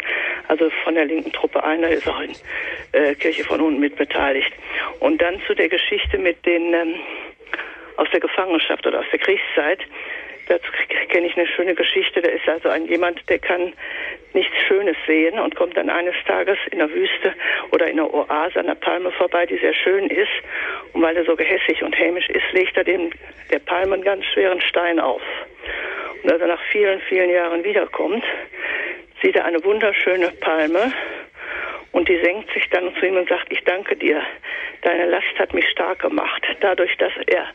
Also 0.49 0.70
von 0.83 0.95
der 0.95 1.05
linken 1.05 1.33
Truppe. 1.33 1.62
Einer 1.62 1.89
ist 1.89 2.09
auch 2.09 2.20
in 2.20 2.33
äh, 2.93 3.14
Kirche 3.14 3.45
von 3.45 3.61
unten 3.61 3.81
mit 3.81 3.97
beteiligt. 3.97 4.53
Und 5.01 5.22
dann 5.22 5.41
zu 5.47 5.55
der 5.55 5.68
Geschichte 5.68 6.18
mit 6.18 6.45
den 6.45 6.75
ähm, 6.75 6.95
aus 7.97 8.09
der 8.11 8.20
Gefangenschaft 8.20 8.87
oder 8.87 9.01
aus 9.01 9.07
der 9.12 9.18
Kriegszeit. 9.20 9.81
Dazu 10.49 10.70
kenne 11.09 11.26
ich 11.26 11.36
eine 11.36 11.47
schöne 11.47 11.74
Geschichte. 11.74 12.20
Da 12.20 12.30
ist 12.30 12.49
also 12.49 12.68
ein 12.68 12.86
jemand, 12.86 13.28
der 13.28 13.38
kann 13.38 13.72
nichts 14.34 14.55
Schönes 14.66 14.97
sehen 15.07 15.38
und 15.38 15.55
kommt 15.55 15.76
dann 15.76 15.88
eines 15.88 16.14
Tages 16.26 16.59
in 16.70 16.78
der 16.78 16.90
Wüste 16.90 17.32
oder 17.70 17.86
in 17.86 17.99
einer 17.99 18.12
Oase 18.12 18.61
an 18.61 18.66
der 18.66 18.74
Palme 18.74 19.11
vorbei, 19.12 19.47
die 19.47 19.59
sehr 19.59 19.74
schön 19.74 20.09
ist. 20.09 20.32
Und 20.92 21.03
weil 21.03 21.16
er 21.16 21.24
so 21.24 21.36
gehässig 21.36 21.82
und 21.82 21.97
hämisch 21.99 22.28
ist, 22.28 22.53
legt 22.53 22.76
er 22.76 22.84
dem 22.84 23.11
der 23.51 23.61
Palme 23.61 23.95
einen 23.95 24.05
ganz 24.05 24.24
schweren 24.26 24.61
Stein 24.61 25.01
auf. 25.01 25.22
Und 26.22 26.32
als 26.32 26.40
er 26.40 26.49
nach 26.49 26.62
vielen, 26.70 27.01
vielen 27.03 27.30
Jahren 27.30 27.64
wiederkommt, 27.64 28.24
sieht 29.22 29.36
er 29.36 29.45
eine 29.45 29.62
wunderschöne 29.64 30.30
Palme 30.40 30.92
und 31.92 32.09
die 32.09 32.18
senkt 32.20 32.53
sich 32.53 32.68
dann 32.70 32.95
zu 32.97 33.07
ihm 33.07 33.16
und 33.16 33.28
sagt, 33.28 33.51
ich 33.51 33.62
danke 33.64 33.97
dir, 33.97 34.22
deine 34.82 35.07
Last 35.07 35.38
hat 35.38 35.55
mich 35.55 35.68
stark 35.68 36.01
gemacht. 36.01 36.42
Dadurch, 36.61 36.97
dass 36.97 37.12
er 37.26 37.47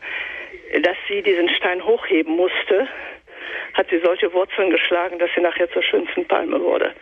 dass 0.82 0.96
sie 1.08 1.22
diesen 1.22 1.48
Stein 1.50 1.84
hochheben 1.84 2.36
musste, 2.36 2.88
hat 3.74 3.88
sie 3.90 4.00
solche 4.04 4.32
Wurzeln 4.32 4.70
geschlagen, 4.70 5.18
dass 5.18 5.30
sie 5.34 5.40
nachher 5.40 5.70
zur 5.70 5.82
schönsten 5.82 6.26
Palme 6.26 6.60
wurde. 6.60 6.94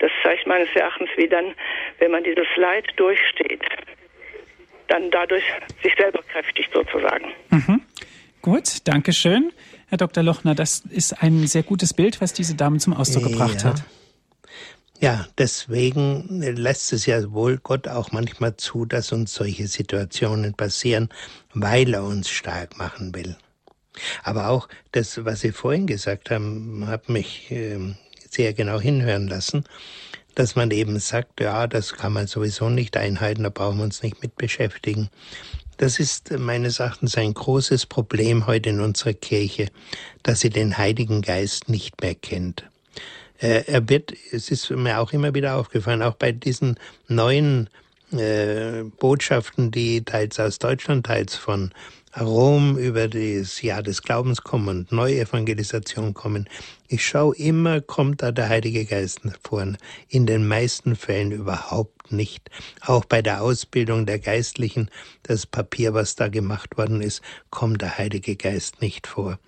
Das 0.00 0.10
zeigt 0.22 0.46
meines 0.46 0.68
Erachtens, 0.74 1.08
wie 1.16 1.28
dann, 1.28 1.54
wenn 1.98 2.10
man 2.10 2.24
dieses 2.24 2.46
Leid 2.56 2.86
durchsteht, 2.96 3.62
dann 4.88 5.10
dadurch 5.10 5.44
sich 5.82 5.94
selber 5.96 6.20
kräftigt 6.22 6.70
sozusagen. 6.72 7.32
Mhm. 7.50 7.80
Gut, 8.42 8.86
danke 8.86 9.12
schön, 9.12 9.52
Herr 9.88 9.98
Dr. 9.98 10.22
Lochner. 10.22 10.54
Das 10.54 10.80
ist 10.90 11.22
ein 11.22 11.46
sehr 11.46 11.62
gutes 11.62 11.94
Bild, 11.94 12.20
was 12.20 12.32
diese 12.32 12.54
Dame 12.54 12.78
zum 12.78 12.92
Ausdruck 12.92 13.24
gebracht 13.24 13.62
ja. 13.62 13.70
hat. 13.70 13.82
Ja, 15.00 15.26
deswegen 15.38 16.40
lässt 16.40 16.92
es 16.92 17.06
ja 17.06 17.32
wohl 17.32 17.58
Gott 17.58 17.88
auch 17.88 18.12
manchmal 18.12 18.56
zu, 18.56 18.84
dass 18.86 19.12
uns 19.12 19.34
solche 19.34 19.66
Situationen 19.66 20.54
passieren, 20.54 21.08
weil 21.52 21.94
er 21.94 22.04
uns 22.04 22.28
stark 22.28 22.78
machen 22.78 23.14
will. 23.14 23.36
Aber 24.22 24.48
auch 24.48 24.68
das, 24.92 25.24
was 25.24 25.40
Sie 25.40 25.52
vorhin 25.52 25.86
gesagt 25.86 26.30
haben, 26.30 26.86
hat 26.86 27.08
mich 27.08 27.50
äh, 27.50 27.78
sehr 28.30 28.52
genau 28.54 28.80
hinhören 28.80 29.28
lassen, 29.28 29.64
dass 30.34 30.56
man 30.56 30.70
eben 30.70 30.98
sagt, 30.98 31.40
ja, 31.40 31.66
das 31.66 31.94
kann 31.94 32.12
man 32.12 32.26
sowieso 32.26 32.68
nicht 32.68 32.96
einhalten, 32.96 33.44
da 33.44 33.50
brauchen 33.50 33.78
wir 33.78 33.84
uns 33.84 34.02
nicht 34.02 34.22
mit 34.22 34.36
beschäftigen. 34.36 35.10
Das 35.76 35.98
ist 35.98 36.30
meines 36.30 36.78
Erachtens 36.78 37.16
ein 37.16 37.34
großes 37.34 37.86
Problem 37.86 38.46
heute 38.46 38.70
in 38.70 38.80
unserer 38.80 39.12
Kirche, 39.12 39.68
dass 40.22 40.40
sie 40.40 40.50
den 40.50 40.78
Heiligen 40.78 41.20
Geist 41.20 41.68
nicht 41.68 42.00
mehr 42.00 42.14
kennt. 42.14 42.64
Äh, 43.44 43.64
er 43.66 43.86
wird, 43.90 44.14
es 44.32 44.50
ist 44.50 44.70
mir 44.70 44.98
auch 44.98 45.12
immer 45.12 45.34
wieder 45.34 45.56
aufgefallen, 45.56 46.00
auch 46.00 46.14
bei 46.14 46.32
diesen 46.32 46.78
neuen 47.08 47.68
äh, 48.10 48.84
Botschaften, 48.98 49.70
die 49.70 50.02
teils 50.02 50.40
aus 50.40 50.58
Deutschland, 50.58 51.04
teils 51.04 51.36
von 51.36 51.70
Rom 52.20 52.78
über 52.78 53.08
das 53.08 53.60
Jahr 53.62 53.82
des 53.82 54.02
Glaubens 54.02 54.42
kommen 54.42 54.68
und 54.68 54.92
Neuevangelisation 54.92 56.14
kommen. 56.14 56.48
Ich 56.86 57.04
schaue 57.04 57.34
immer, 57.34 57.80
kommt 57.80 58.22
da 58.22 58.30
der 58.30 58.48
Heilige 58.48 58.84
Geist 58.84 59.22
vor. 59.42 59.66
In 60.08 60.26
den 60.26 60.46
meisten 60.46 60.94
Fällen 60.94 61.32
überhaupt 61.32 62.12
nicht. 62.12 62.50
Auch 62.82 63.04
bei 63.04 63.20
der 63.20 63.42
Ausbildung 63.42 64.06
der 64.06 64.20
Geistlichen, 64.20 64.90
das 65.24 65.44
Papier, 65.44 65.92
was 65.94 66.14
da 66.14 66.28
gemacht 66.28 66.78
worden 66.78 67.00
ist, 67.00 67.20
kommt 67.50 67.82
der 67.82 67.98
Heilige 67.98 68.36
Geist 68.36 68.80
nicht 68.80 69.08
vor. 69.08 69.40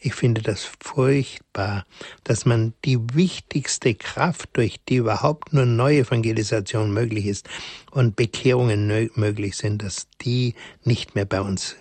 Ich 0.00 0.14
finde 0.14 0.40
das 0.40 0.68
furchtbar, 0.80 1.84
dass 2.22 2.46
man 2.46 2.72
die 2.86 2.98
wichtigste 3.12 3.94
Kraft, 3.94 4.50
durch 4.54 4.76
die 4.88 4.96
überhaupt 4.96 5.52
nur 5.52 5.66
Neuevangelisation 5.66 6.92
möglich 6.92 7.26
ist 7.26 7.48
und 7.90 8.16
Bekehrungen 8.16 9.10
möglich 9.14 9.56
sind, 9.56 9.82
dass 9.82 10.06
die 10.22 10.54
nicht 10.84 11.14
mehr 11.14 11.26
bei 11.26 11.42
uns 11.42 11.76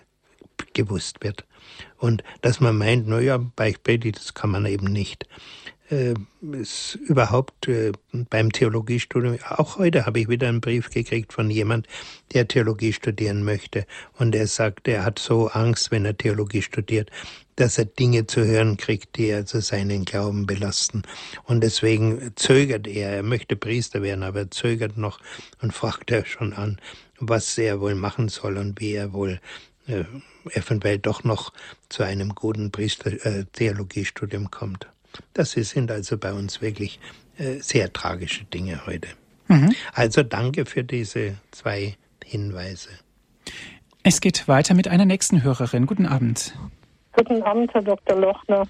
gewusst 0.74 1.24
wird. 1.24 1.46
Und 1.98 2.24
dass 2.42 2.60
man 2.60 2.78
meint, 2.78 3.08
naja, 3.08 3.38
Beichtpredigt, 3.38 4.18
das 4.18 4.34
kann 4.34 4.52
man 4.52 4.66
eben 4.66 4.88
nicht. 4.88 5.28
Äh, 5.90 6.14
ist 6.54 6.96
überhaupt 6.96 7.68
äh, 7.68 7.92
beim 8.12 8.52
Theologiestudium, 8.52 9.38
auch 9.50 9.78
heute 9.78 10.06
habe 10.06 10.20
ich 10.20 10.30
wieder 10.30 10.48
einen 10.48 10.62
Brief 10.62 10.90
gekriegt 10.90 11.34
von 11.34 11.50
jemand, 11.50 11.88
der 12.34 12.48
Theologie 12.48 12.94
studieren 12.94 13.44
möchte. 13.44 13.86
Und 14.18 14.34
er 14.34 14.48
sagt, 14.48 14.88
er 14.88 15.04
hat 15.04 15.20
so 15.20 15.50
Angst, 15.50 15.92
wenn 15.92 16.06
er 16.06 16.18
Theologie 16.18 16.62
studiert, 16.62 17.12
dass 17.58 17.78
er 17.78 17.86
Dinge 17.86 18.26
zu 18.28 18.46
hören 18.46 18.78
kriegt, 18.78 19.18
die 19.18 19.32
also 19.34 19.60
seinen 19.60 20.06
Glauben 20.06 20.46
belasten. 20.46 21.04
Und 21.44 21.62
deswegen 21.62 22.32
zögert 22.36 22.88
er, 22.88 23.18
er 23.18 23.24
möchte 23.24 23.56
Priester 23.56 24.02
werden, 24.02 24.24
aber 24.24 24.40
er 24.40 24.52
zögert 24.52 24.98
noch 24.98 25.20
und 25.62 25.74
fragt 25.74 26.12
er 26.12 26.26
schon 26.26 26.54
an, 26.54 26.80
was 27.20 27.58
er 27.58 27.80
wohl 27.82 27.96
machen 27.96 28.30
soll 28.30 28.58
und 28.58 28.80
wie 28.80 28.94
er 28.94 29.14
wohl 29.14 29.40
eventuell 29.88 30.98
doch 31.00 31.24
noch 31.24 31.54
zu 31.90 32.04
einem 32.04 32.36
guten 32.36 32.72
Priester 32.72 33.12
äh, 33.26 33.46
Theologiestudium 33.54 34.52
kommt. 34.52 34.88
Das 35.34 35.52
sind 35.52 35.92
also 35.92 36.18
bei 36.18 36.34
uns 36.34 36.62
wirklich 36.62 37.00
äh, 37.38 37.60
sehr 37.60 37.92
tragische 37.92 38.46
Dinge 38.46 38.86
heute. 38.86 39.10
Mhm. 39.48 39.74
Also 39.94 40.24
danke 40.24 40.66
für 40.66 40.84
diese 40.84 41.36
zwei 41.52 41.96
Hinweise. 42.24 42.90
Es 44.04 44.22
geht 44.22 44.48
weiter 44.48 44.74
mit 44.74 44.88
einer 44.88 45.06
nächsten 45.06 45.44
Hörerin. 45.44 45.86
Guten 45.86 46.06
Abend. 46.06 46.54
Guten 47.14 47.42
Abend, 47.44 47.74
Herr 47.74 47.84
Dr. 47.84 48.20
Lochner. 48.20 48.68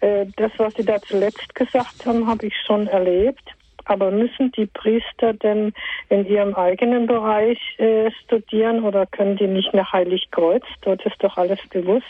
Äh, 0.00 0.26
das, 0.36 0.50
was 0.56 0.74
Sie 0.74 0.84
da 0.84 1.00
zuletzt 1.02 1.54
gesagt 1.54 2.06
haben, 2.06 2.26
habe 2.26 2.46
ich 2.46 2.54
schon 2.66 2.86
erlebt. 2.86 3.42
Aber 3.90 4.12
müssen 4.12 4.52
die 4.52 4.66
Priester 4.66 5.32
denn 5.32 5.72
in 6.10 6.24
ihrem 6.24 6.54
eigenen 6.54 7.08
Bereich 7.08 7.58
äh, 7.78 8.08
studieren 8.22 8.84
oder 8.84 9.04
können 9.04 9.36
die 9.36 9.48
nicht 9.48 9.74
nach 9.74 9.92
Heiligkreuz? 9.92 10.62
Dort 10.82 11.04
ist 11.04 11.16
doch 11.18 11.36
alles 11.36 11.58
bewusst. 11.70 12.06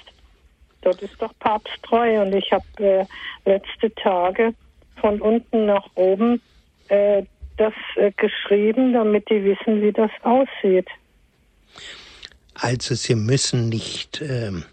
Dort 0.83 1.01
ist 1.01 1.15
doch 1.23 1.33
papsttreu 1.39 2.21
und 2.21 2.35
ich 2.35 2.53
habe 2.53 2.65
äh, 2.81 3.07
letzte 3.47 3.95
Tage 3.95 4.53
von 5.01 5.23
unten 5.23 5.65
nach 5.65 5.87
oben 5.95 6.43
äh, 6.89 7.23
das 7.57 7.73
äh, 7.97 8.13
geschrieben, 8.13 8.93
damit 8.93 9.31
die 9.31 9.43
wissen, 9.43 9.81
wie 9.81 9.93
das 9.93 10.11
aussieht. 10.23 10.89
Also 12.53 12.95
Sie 12.95 13.15
müssen 13.15 13.71
nicht 13.71 14.21
ähm 14.21 14.65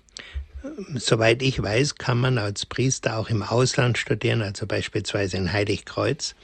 Soweit 0.96 1.42
ich 1.42 1.62
weiß, 1.62 1.96
kann 1.96 2.20
man 2.20 2.38
als 2.38 2.66
Priester 2.66 3.18
auch 3.18 3.30
im 3.30 3.44
Ausland 3.44 3.98
studieren, 3.98 4.42
also 4.42 4.66
beispielsweise 4.66 5.38
in 5.38 5.52
Heiligkreuz. 5.52 6.36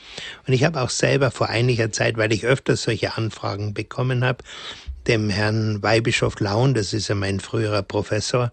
Und 0.47 0.53
ich 0.53 0.63
habe 0.63 0.81
auch 0.81 0.89
selber 0.89 1.31
vor 1.31 1.49
einiger 1.49 1.91
Zeit, 1.91 2.17
weil 2.17 2.33
ich 2.33 2.45
öfters 2.45 2.83
solche 2.83 3.17
Anfragen 3.17 3.73
bekommen 3.73 4.23
habe, 4.23 4.43
dem 5.07 5.29
Herrn 5.29 5.83
Weihbischof 5.83 6.39
Laun, 6.39 6.73
das 6.73 6.93
ist 6.93 7.07
ja 7.07 7.15
mein 7.15 7.39
früherer 7.39 7.83
Professor, 7.83 8.51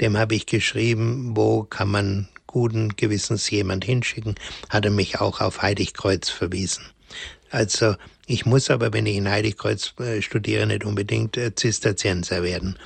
dem 0.00 0.16
habe 0.16 0.34
ich 0.34 0.46
geschrieben, 0.46 1.36
wo 1.36 1.64
kann 1.64 1.88
man 1.88 2.28
guten 2.46 2.96
Gewissens 2.96 3.48
jemand 3.50 3.84
hinschicken, 3.84 4.34
hat 4.68 4.84
er 4.84 4.90
mich 4.90 5.20
auch 5.20 5.40
auf 5.40 5.62
Heiligkreuz 5.62 6.30
verwiesen. 6.30 6.84
Also 7.50 7.96
ich 8.26 8.46
muss 8.46 8.70
aber, 8.70 8.92
wenn 8.92 9.06
ich 9.06 9.16
in 9.16 9.28
Heiligkreuz 9.28 9.94
äh, 9.98 10.22
studiere, 10.22 10.66
nicht 10.66 10.84
unbedingt 10.84 11.36
äh, 11.36 11.54
Zisterzienser 11.54 12.42
werden. 12.42 12.78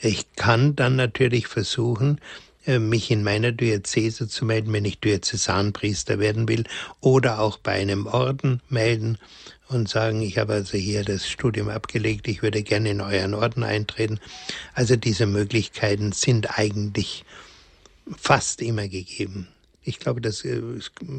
Ich 0.00 0.26
kann 0.36 0.76
dann 0.76 0.96
natürlich 0.96 1.46
versuchen, 1.46 2.20
äh, 2.66 2.78
mich 2.78 3.10
in 3.10 3.22
meiner 3.22 3.52
Diözese 3.52 4.28
zu 4.28 4.44
melden, 4.44 4.72
wenn 4.72 4.84
ich 4.84 5.00
Diözesanpriester 5.00 6.18
werden 6.18 6.48
will, 6.48 6.64
oder 7.00 7.38
auch 7.40 7.58
bei 7.58 7.72
einem 7.72 8.06
Orden 8.06 8.60
melden 8.68 9.18
und 9.68 9.88
sagen, 9.88 10.22
ich 10.22 10.38
habe 10.38 10.54
also 10.54 10.76
hier 10.76 11.04
das 11.04 11.28
Studium 11.28 11.68
abgelegt, 11.68 12.28
ich 12.28 12.42
würde 12.42 12.62
gerne 12.62 12.90
in 12.90 13.00
euren 13.00 13.34
Orden 13.34 13.62
eintreten. 13.62 14.20
Also 14.74 14.96
diese 14.96 15.26
Möglichkeiten 15.26 16.12
sind 16.12 16.58
eigentlich 16.58 17.24
fast 18.16 18.62
immer 18.62 18.88
gegeben. 18.88 19.48
Ich 19.82 20.00
glaube, 20.00 20.20
dass 20.20 20.44
äh, 20.44 20.60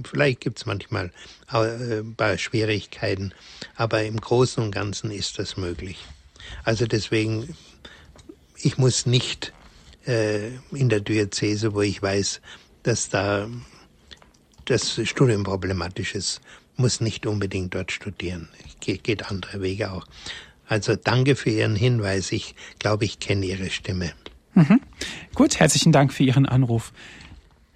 vielleicht 0.04 0.42
gibt 0.42 0.60
es 0.60 0.66
manchmal 0.66 1.12
äh, 1.52 2.00
ein 2.00 2.16
paar 2.16 2.38
Schwierigkeiten, 2.38 3.34
aber 3.76 4.04
im 4.04 4.20
Großen 4.20 4.62
und 4.62 4.72
Ganzen 4.72 5.12
ist 5.12 5.40
das 5.40 5.56
möglich. 5.56 5.98
Also 6.64 6.86
deswegen 6.86 7.56
ich 8.62 8.78
muss 8.78 9.06
nicht 9.06 9.54
äh, 10.06 10.50
in 10.72 10.90
der 10.90 11.02
Diözese, 11.02 11.74
wo 11.74 11.82
ich 11.82 12.02
weiß, 12.02 12.42
dass 12.84 13.10
da 13.10 13.48
das 14.66 15.00
Studium 15.04 15.44
problematisch 15.44 16.16
ist, 16.16 16.42
muss 16.76 17.02
nicht 17.02 17.26
unbedingt 17.26 17.74
dort 17.74 17.92
studieren. 17.92 18.50
Ge 18.80 18.98
geht 18.98 19.30
andere 19.32 19.62
Wege 19.62 19.92
auch. 19.92 20.06
Also 20.68 20.96
danke 20.96 21.36
für 21.36 21.50
Ihren 21.50 21.76
Hinweis. 21.76 22.32
Ich 22.32 22.56
glaube, 22.80 23.06
ich 23.06 23.20
kenne 23.20 23.46
Ihre 23.46 23.70
Stimme. 23.70 24.12
Mhm. 24.54 24.82
Gut, 25.34 25.60
herzlichen 25.60 25.92
Dank 25.92 26.14
für 26.14 26.24
Ihren 26.24 26.46
Anruf. 26.46 26.92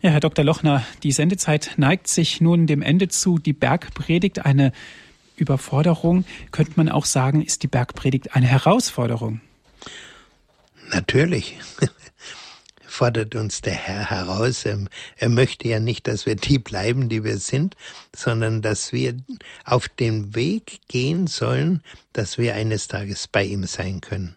Ja, 0.01 0.09
Herr 0.09 0.19
Dr. 0.19 0.43
Lochner, 0.43 0.83
die 1.03 1.11
Sendezeit 1.11 1.73
neigt 1.77 2.07
sich 2.07 2.41
nun 2.41 2.67
dem 2.67 2.81
Ende 2.81 3.07
zu. 3.07 3.37
Die 3.37 3.53
Bergpredigt 3.53 4.45
eine 4.45 4.71
Überforderung. 5.35 6.25
Könnte 6.51 6.73
man 6.75 6.89
auch 6.89 7.05
sagen, 7.05 7.41
ist 7.41 7.63
die 7.63 7.67
Bergpredigt 7.67 8.35
eine 8.35 8.47
Herausforderung? 8.47 9.41
Natürlich 10.93 11.57
fordert 12.85 13.35
uns 13.35 13.61
der 13.61 13.73
Herr 13.73 14.09
heraus. 14.09 14.65
Er 14.65 15.29
möchte 15.29 15.67
ja 15.67 15.79
nicht, 15.79 16.07
dass 16.07 16.25
wir 16.25 16.35
die 16.35 16.59
bleiben, 16.59 17.07
die 17.07 17.23
wir 17.23 17.37
sind, 17.37 17.75
sondern 18.13 18.61
dass 18.61 18.91
wir 18.91 19.15
auf 19.63 19.87
den 19.87 20.35
Weg 20.35 20.81
gehen 20.87 21.27
sollen, 21.27 21.81
dass 22.13 22.37
wir 22.37 22.55
eines 22.55 22.87
Tages 22.87 23.27
bei 23.27 23.43
ihm 23.45 23.65
sein 23.65 24.01
können. 24.01 24.35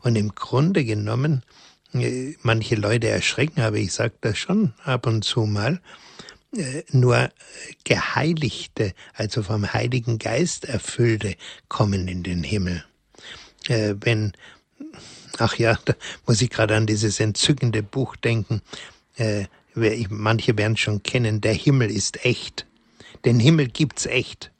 Und 0.00 0.16
im 0.16 0.34
Grunde 0.34 0.84
genommen, 0.84 1.42
äh, 1.94 2.34
manche 2.42 2.74
Leute 2.74 3.08
erschrecken, 3.08 3.62
aber 3.62 3.76
ich 3.76 3.92
sage 3.92 4.14
das 4.20 4.38
schon 4.38 4.74
ab 4.84 5.06
und 5.06 5.24
zu 5.24 5.46
mal, 5.46 5.80
äh, 6.56 6.82
nur 6.90 7.30
Geheiligte, 7.84 8.94
also 9.14 9.42
vom 9.42 9.72
Heiligen 9.72 10.18
Geist 10.18 10.66
erfüllte, 10.66 11.36
kommen 11.68 12.06
in 12.06 12.22
den 12.22 12.42
Himmel. 12.42 12.84
Äh, 13.68 13.94
wenn 14.00 14.32
Ach 15.38 15.56
ja, 15.56 15.78
da 15.84 15.94
muss 16.26 16.42
ich 16.42 16.50
gerade 16.50 16.76
an 16.76 16.86
dieses 16.86 17.20
entzückende 17.20 17.82
Buch 17.82 18.16
denken. 18.16 18.62
Äh, 19.16 19.46
manche 20.08 20.56
werden 20.56 20.76
schon 20.76 21.02
kennen, 21.02 21.40
der 21.40 21.54
Himmel 21.54 21.90
ist 21.90 22.24
echt. 22.24 22.66
Den 23.24 23.40
Himmel 23.40 23.68
gibt's 23.68 24.06
echt. 24.06 24.52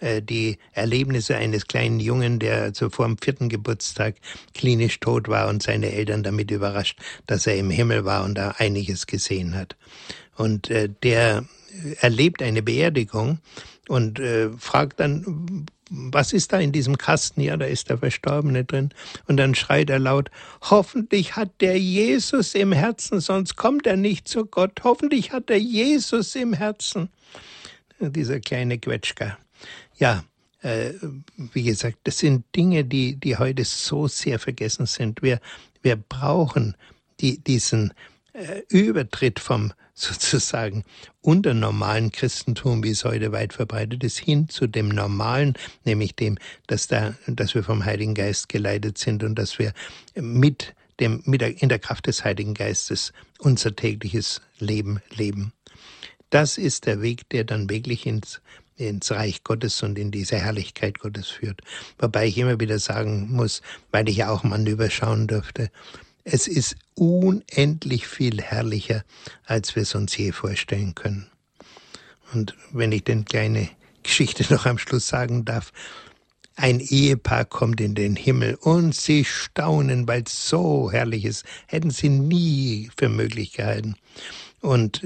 Äh, 0.00 0.22
die 0.22 0.58
Erlebnisse 0.72 1.36
eines 1.36 1.66
kleinen 1.66 2.00
Jungen, 2.00 2.38
der 2.38 2.62
also 2.62 2.90
vor 2.90 3.06
dem 3.06 3.18
vierten 3.18 3.48
Geburtstag 3.48 4.16
klinisch 4.54 5.00
tot 5.00 5.28
war 5.28 5.48
und 5.48 5.62
seine 5.62 5.92
Eltern 5.92 6.22
damit 6.22 6.50
überrascht, 6.50 6.98
dass 7.26 7.46
er 7.46 7.56
im 7.56 7.70
Himmel 7.70 8.04
war 8.04 8.24
und 8.24 8.36
da 8.36 8.54
einiges 8.58 9.06
gesehen 9.06 9.54
hat. 9.54 9.76
Und 10.36 10.70
äh, 10.70 10.88
der 11.02 11.44
erlebt 12.00 12.42
eine 12.42 12.62
Beerdigung 12.62 13.38
und 13.88 14.18
äh, 14.18 14.50
fragt 14.58 15.00
dann, 15.00 15.66
was 15.90 16.32
ist 16.32 16.52
da 16.52 16.58
in 16.58 16.72
diesem 16.72 16.98
Kasten? 16.98 17.40
Ja, 17.40 17.56
da 17.56 17.64
ist 17.64 17.88
der 17.88 17.98
Verstorbene 17.98 18.64
drin. 18.64 18.90
Und 19.26 19.38
dann 19.38 19.54
schreit 19.54 19.90
er 19.90 19.98
laut, 19.98 20.30
hoffentlich 20.60 21.36
hat 21.36 21.60
der 21.60 21.78
Jesus 21.78 22.54
im 22.54 22.72
Herzen, 22.72 23.20
sonst 23.20 23.56
kommt 23.56 23.86
er 23.86 23.96
nicht 23.96 24.28
zu 24.28 24.44
Gott. 24.44 24.80
Hoffentlich 24.84 25.32
hat 25.32 25.50
er 25.50 25.58
Jesus 25.58 26.34
im 26.34 26.52
Herzen. 26.52 27.08
dieser 28.00 28.40
kleine 28.40 28.78
Quetschka. 28.78 29.38
Ja, 29.96 30.24
äh, 30.62 30.92
wie 31.52 31.64
gesagt, 31.64 31.98
das 32.04 32.18
sind 32.18 32.44
Dinge, 32.54 32.84
die, 32.84 33.16
die 33.16 33.36
heute 33.36 33.64
so 33.64 34.08
sehr 34.08 34.38
vergessen 34.38 34.86
sind. 34.86 35.22
Wir, 35.22 35.40
wir 35.82 35.96
brauchen 35.96 36.76
die, 37.20 37.38
diesen 37.38 37.92
äh, 38.32 38.62
Übertritt 38.68 39.40
vom 39.40 39.72
sozusagen 40.00 40.84
unter 41.20 41.54
normalen 41.54 42.12
Christentum, 42.12 42.82
wie 42.84 42.90
es 42.90 43.04
heute 43.04 43.32
weit 43.32 43.52
verbreitet 43.52 44.04
ist, 44.04 44.18
hin 44.18 44.48
zu 44.48 44.66
dem 44.66 44.88
normalen, 44.88 45.54
nämlich 45.84 46.14
dem, 46.14 46.38
dass, 46.66 46.86
da, 46.86 47.14
dass 47.26 47.54
wir 47.54 47.64
vom 47.64 47.84
Heiligen 47.84 48.14
Geist 48.14 48.48
geleitet 48.48 48.98
sind 48.98 49.22
und 49.24 49.34
dass 49.34 49.58
wir 49.58 49.72
mit 50.14 50.74
dem, 51.00 51.22
mit 51.24 51.40
der, 51.40 51.60
in 51.60 51.68
der 51.68 51.78
Kraft 51.78 52.06
des 52.06 52.24
Heiligen 52.24 52.54
Geistes 52.54 53.12
unser 53.38 53.74
tägliches 53.74 54.40
Leben 54.58 55.00
leben. 55.10 55.52
Das 56.30 56.58
ist 56.58 56.86
der 56.86 57.00
Weg, 57.02 57.28
der 57.30 57.44
dann 57.44 57.70
wirklich 57.70 58.06
ins, 58.06 58.40
ins 58.76 59.10
Reich 59.10 59.44
Gottes 59.44 59.82
und 59.82 59.98
in 59.98 60.10
diese 60.10 60.36
Herrlichkeit 60.36 60.98
Gottes 60.98 61.28
führt. 61.28 61.62
Wobei 61.98 62.26
ich 62.26 62.38
immer 62.38 62.60
wieder 62.60 62.78
sagen 62.78 63.28
muss, 63.30 63.62
weil 63.90 64.08
ich 64.08 64.18
ja 64.18 64.30
auch 64.30 64.44
Manöver 64.44 64.90
schauen 64.90 65.26
durfte, 65.26 65.70
es 66.30 66.46
ist 66.46 66.76
unendlich 66.94 68.06
viel 68.06 68.40
herrlicher, 68.42 69.04
als 69.44 69.74
wir 69.74 69.82
es 69.82 69.94
uns 69.94 70.16
je 70.16 70.32
vorstellen 70.32 70.94
können. 70.94 71.26
Und 72.32 72.54
wenn 72.72 72.92
ich 72.92 73.04
denn 73.04 73.24
kleine 73.24 73.68
Geschichte 74.02 74.44
noch 74.52 74.66
am 74.66 74.78
Schluss 74.78 75.08
sagen 75.08 75.44
darf, 75.44 75.72
ein 76.56 76.80
Ehepaar 76.80 77.44
kommt 77.44 77.80
in 77.80 77.94
den 77.94 78.16
Himmel 78.16 78.56
und 78.56 78.94
sie 78.94 79.24
staunen, 79.24 80.08
weil 80.08 80.24
es 80.26 80.48
so 80.48 80.90
herrlich 80.90 81.24
ist. 81.24 81.44
Hätten 81.68 81.90
sie 81.90 82.08
nie 82.08 82.90
für 82.96 83.08
möglich 83.08 83.52
gehalten. 83.52 83.94
Und 84.60 85.00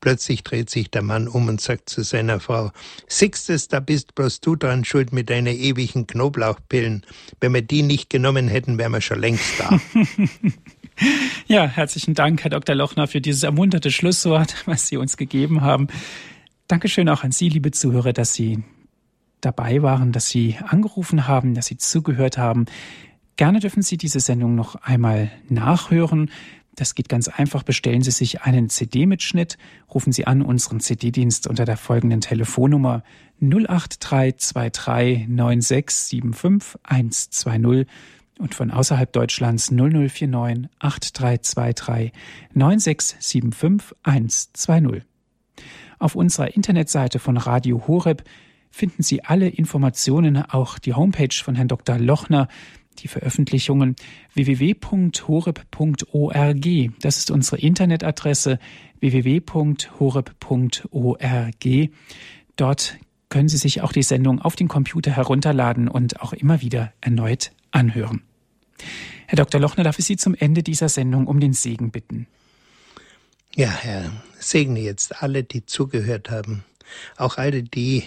Plötzlich 0.00 0.42
dreht 0.42 0.70
sich 0.70 0.90
der 0.90 1.02
Mann 1.02 1.28
um 1.28 1.48
und 1.48 1.60
sagt 1.60 1.90
zu 1.90 2.02
seiner 2.02 2.40
Frau, 2.40 2.72
Sixtes, 3.06 3.68
da 3.68 3.80
bist 3.80 4.14
bloß 4.14 4.40
du 4.40 4.56
dran 4.56 4.84
schuld 4.84 5.12
mit 5.12 5.28
deinen 5.28 5.54
ewigen 5.54 6.06
Knoblauchpillen. 6.06 7.04
Wenn 7.40 7.52
wir 7.52 7.62
die 7.62 7.82
nicht 7.82 8.08
genommen 8.08 8.48
hätten, 8.48 8.78
wären 8.78 8.92
wir 8.92 9.02
schon 9.02 9.20
längst 9.20 9.60
da. 9.60 9.78
ja, 11.46 11.66
herzlichen 11.66 12.14
Dank, 12.14 12.42
Herr 12.42 12.50
Dr. 12.50 12.74
Lochner, 12.74 13.08
für 13.08 13.20
dieses 13.20 13.42
ermunterte 13.42 13.90
Schlusswort, 13.90 14.54
was 14.66 14.88
Sie 14.88 14.96
uns 14.96 15.18
gegeben 15.18 15.60
haben. 15.60 15.88
Dankeschön 16.66 17.08
auch 17.10 17.22
an 17.22 17.32
Sie, 17.32 17.50
liebe 17.50 17.70
Zuhörer, 17.70 18.14
dass 18.14 18.32
Sie 18.32 18.62
dabei 19.42 19.82
waren, 19.82 20.12
dass 20.12 20.28
Sie 20.28 20.56
angerufen 20.66 21.26
haben, 21.26 21.54
dass 21.54 21.66
Sie 21.66 21.76
zugehört 21.76 22.38
haben. 22.38 22.66
Gerne 23.36 23.60
dürfen 23.60 23.82
Sie 23.82 23.96
diese 23.96 24.20
Sendung 24.20 24.54
noch 24.54 24.76
einmal 24.76 25.30
nachhören. 25.48 26.30
Das 26.80 26.94
geht 26.94 27.10
ganz 27.10 27.28
einfach. 27.28 27.62
Bestellen 27.62 28.00
Sie 28.00 28.10
sich 28.10 28.40
einen 28.40 28.70
CD-Mitschnitt, 28.70 29.58
rufen 29.92 30.14
Sie 30.14 30.26
an 30.26 30.40
unseren 30.40 30.80
CD-Dienst 30.80 31.46
unter 31.46 31.66
der 31.66 31.76
folgenden 31.76 32.22
Telefonnummer 32.22 33.02
08323 33.42 35.28
9675 35.28 36.80
120 36.82 37.86
und 38.38 38.54
von 38.54 38.70
außerhalb 38.70 39.12
Deutschlands 39.12 39.70
0049 39.70 40.70
8323 40.78 42.12
9675 42.54 43.98
120. 44.02 45.02
Auf 45.98 46.14
unserer 46.14 46.56
Internetseite 46.56 47.18
von 47.18 47.36
Radio 47.36 47.86
Horeb 47.88 48.24
finden 48.70 49.02
Sie 49.02 49.22
alle 49.22 49.48
Informationen, 49.48 50.38
auch 50.38 50.78
die 50.78 50.94
Homepage 50.94 51.28
von 51.44 51.56
Herrn 51.56 51.68
Dr. 51.68 51.98
Lochner, 51.98 52.48
die 53.02 53.08
Veröffentlichungen 53.08 53.96
www.horeb.org. 54.34 54.90
Das 57.00 57.18
ist 57.18 57.30
unsere 57.30 57.58
Internetadresse 57.58 58.58
www.horeb.org. 59.00 60.30
Dort 62.56 62.98
können 63.28 63.48
Sie 63.48 63.56
sich 63.56 63.80
auch 63.80 63.92
die 63.92 64.02
Sendung 64.02 64.40
auf 64.40 64.56
den 64.56 64.68
Computer 64.68 65.12
herunterladen 65.12 65.88
und 65.88 66.20
auch 66.20 66.32
immer 66.32 66.60
wieder 66.60 66.92
erneut 67.00 67.52
anhören. 67.70 68.22
Herr 69.26 69.36
Dr. 69.36 69.60
Lochner, 69.60 69.84
darf 69.84 69.98
ich 69.98 70.04
Sie 70.04 70.16
zum 70.16 70.34
Ende 70.34 70.62
dieser 70.62 70.88
Sendung 70.88 71.26
um 71.26 71.38
den 71.40 71.52
Segen 71.52 71.90
bitten? 71.90 72.26
Ja, 73.54 73.68
Herr, 73.68 74.12
segne 74.38 74.80
jetzt 74.80 75.22
alle, 75.22 75.44
die 75.44 75.64
zugehört 75.66 76.30
haben, 76.30 76.64
auch 77.16 77.38
alle 77.38 77.62
die, 77.62 78.04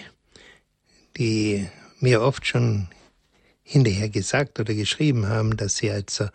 die 1.16 1.66
mir 2.00 2.22
oft 2.22 2.46
schon 2.46 2.88
hinterher 3.64 4.10
gesagt 4.10 4.60
oder 4.60 4.74
geschrieben 4.74 5.26
haben, 5.26 5.56
dass 5.56 5.76
sie 5.76 5.90
also 5.90 6.28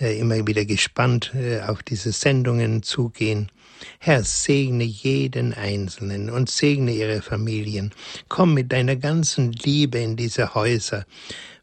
äh, 0.00 0.18
immer 0.18 0.46
wieder 0.46 0.64
gespannt 0.64 1.32
äh, 1.34 1.60
auf 1.60 1.82
diese 1.82 2.12
Sendungen 2.12 2.82
zugehen. 2.82 3.50
Herr, 3.98 4.24
segne 4.24 4.84
jeden 4.84 5.52
Einzelnen 5.52 6.30
und 6.30 6.50
segne 6.50 6.92
ihre 6.92 7.20
Familien. 7.20 7.92
Komm 8.28 8.54
mit 8.54 8.72
deiner 8.72 8.96
ganzen 8.96 9.52
Liebe 9.52 9.98
in 9.98 10.16
diese 10.16 10.54
Häuser 10.54 11.04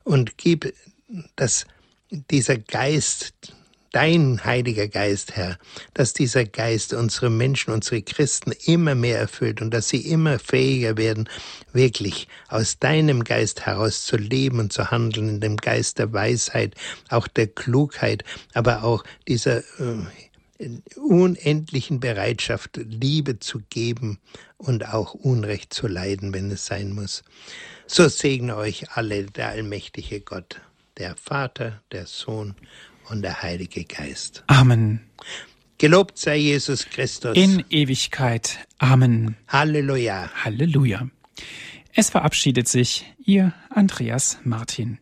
und 0.03 0.38
gib, 0.38 0.74
dass 1.36 1.66
dieser 2.30 2.57
Geist 2.57 3.53
dein 3.95 4.43
Heiliger 4.43 4.89
Geist, 4.89 5.37
Herr, 5.37 5.57
dass 5.93 6.11
dieser 6.11 6.43
Geist 6.43 6.93
unsere 6.93 7.29
Menschen, 7.29 7.73
unsere 7.73 8.01
Christen 8.01 8.51
immer 8.65 8.93
mehr 8.93 9.17
erfüllt 9.17 9.61
und 9.61 9.73
dass 9.73 9.87
sie 9.87 10.01
immer 10.01 10.37
fähiger 10.37 10.97
werden, 10.97 11.29
wirklich 11.71 12.27
aus 12.49 12.77
deinem 12.77 13.23
Geist 13.23 13.65
heraus 13.65 14.03
zu 14.05 14.17
leben 14.17 14.59
und 14.59 14.73
zu 14.73 14.91
handeln, 14.91 15.29
in 15.29 15.39
dem 15.39 15.55
Geist 15.55 15.97
der 15.97 16.11
Weisheit, 16.11 16.75
auch 17.09 17.29
der 17.29 17.47
Klugheit, 17.47 18.25
aber 18.53 18.83
auch 18.83 19.05
dieser 19.29 19.59
äh, 19.59 20.69
unendlichen 20.97 22.01
Bereitschaft, 22.01 22.75
Liebe 22.75 23.39
zu 23.39 23.61
geben 23.69 24.19
und 24.57 24.89
auch 24.93 25.13
Unrecht 25.13 25.73
zu 25.73 25.87
leiden, 25.87 26.33
wenn 26.33 26.51
es 26.51 26.65
sein 26.65 26.91
muss. 26.91 27.23
So 27.87 28.09
segne 28.09 28.57
euch 28.57 28.91
alle 28.91 29.23
der 29.23 29.49
allmächtige 29.49 30.19
Gott, 30.19 30.59
der 30.97 31.15
Vater, 31.15 31.81
der 31.93 32.07
Sohn 32.07 32.55
und 33.10 33.22
der 33.22 33.41
Heilige 33.41 33.84
Geist. 33.84 34.43
Amen. 34.47 35.01
Gelobt 35.78 36.18
sei 36.18 36.38
Jesus 36.38 36.86
Christus. 36.89 37.36
In 37.36 37.64
Ewigkeit. 37.70 38.60
Amen. 38.78 39.36
Halleluja. 39.47 40.30
Halleluja. 40.43 41.08
Es 41.93 42.10
verabschiedet 42.10 42.68
sich 42.68 43.06
Ihr 43.24 43.53
Andreas 43.70 44.39
Martin. 44.43 44.99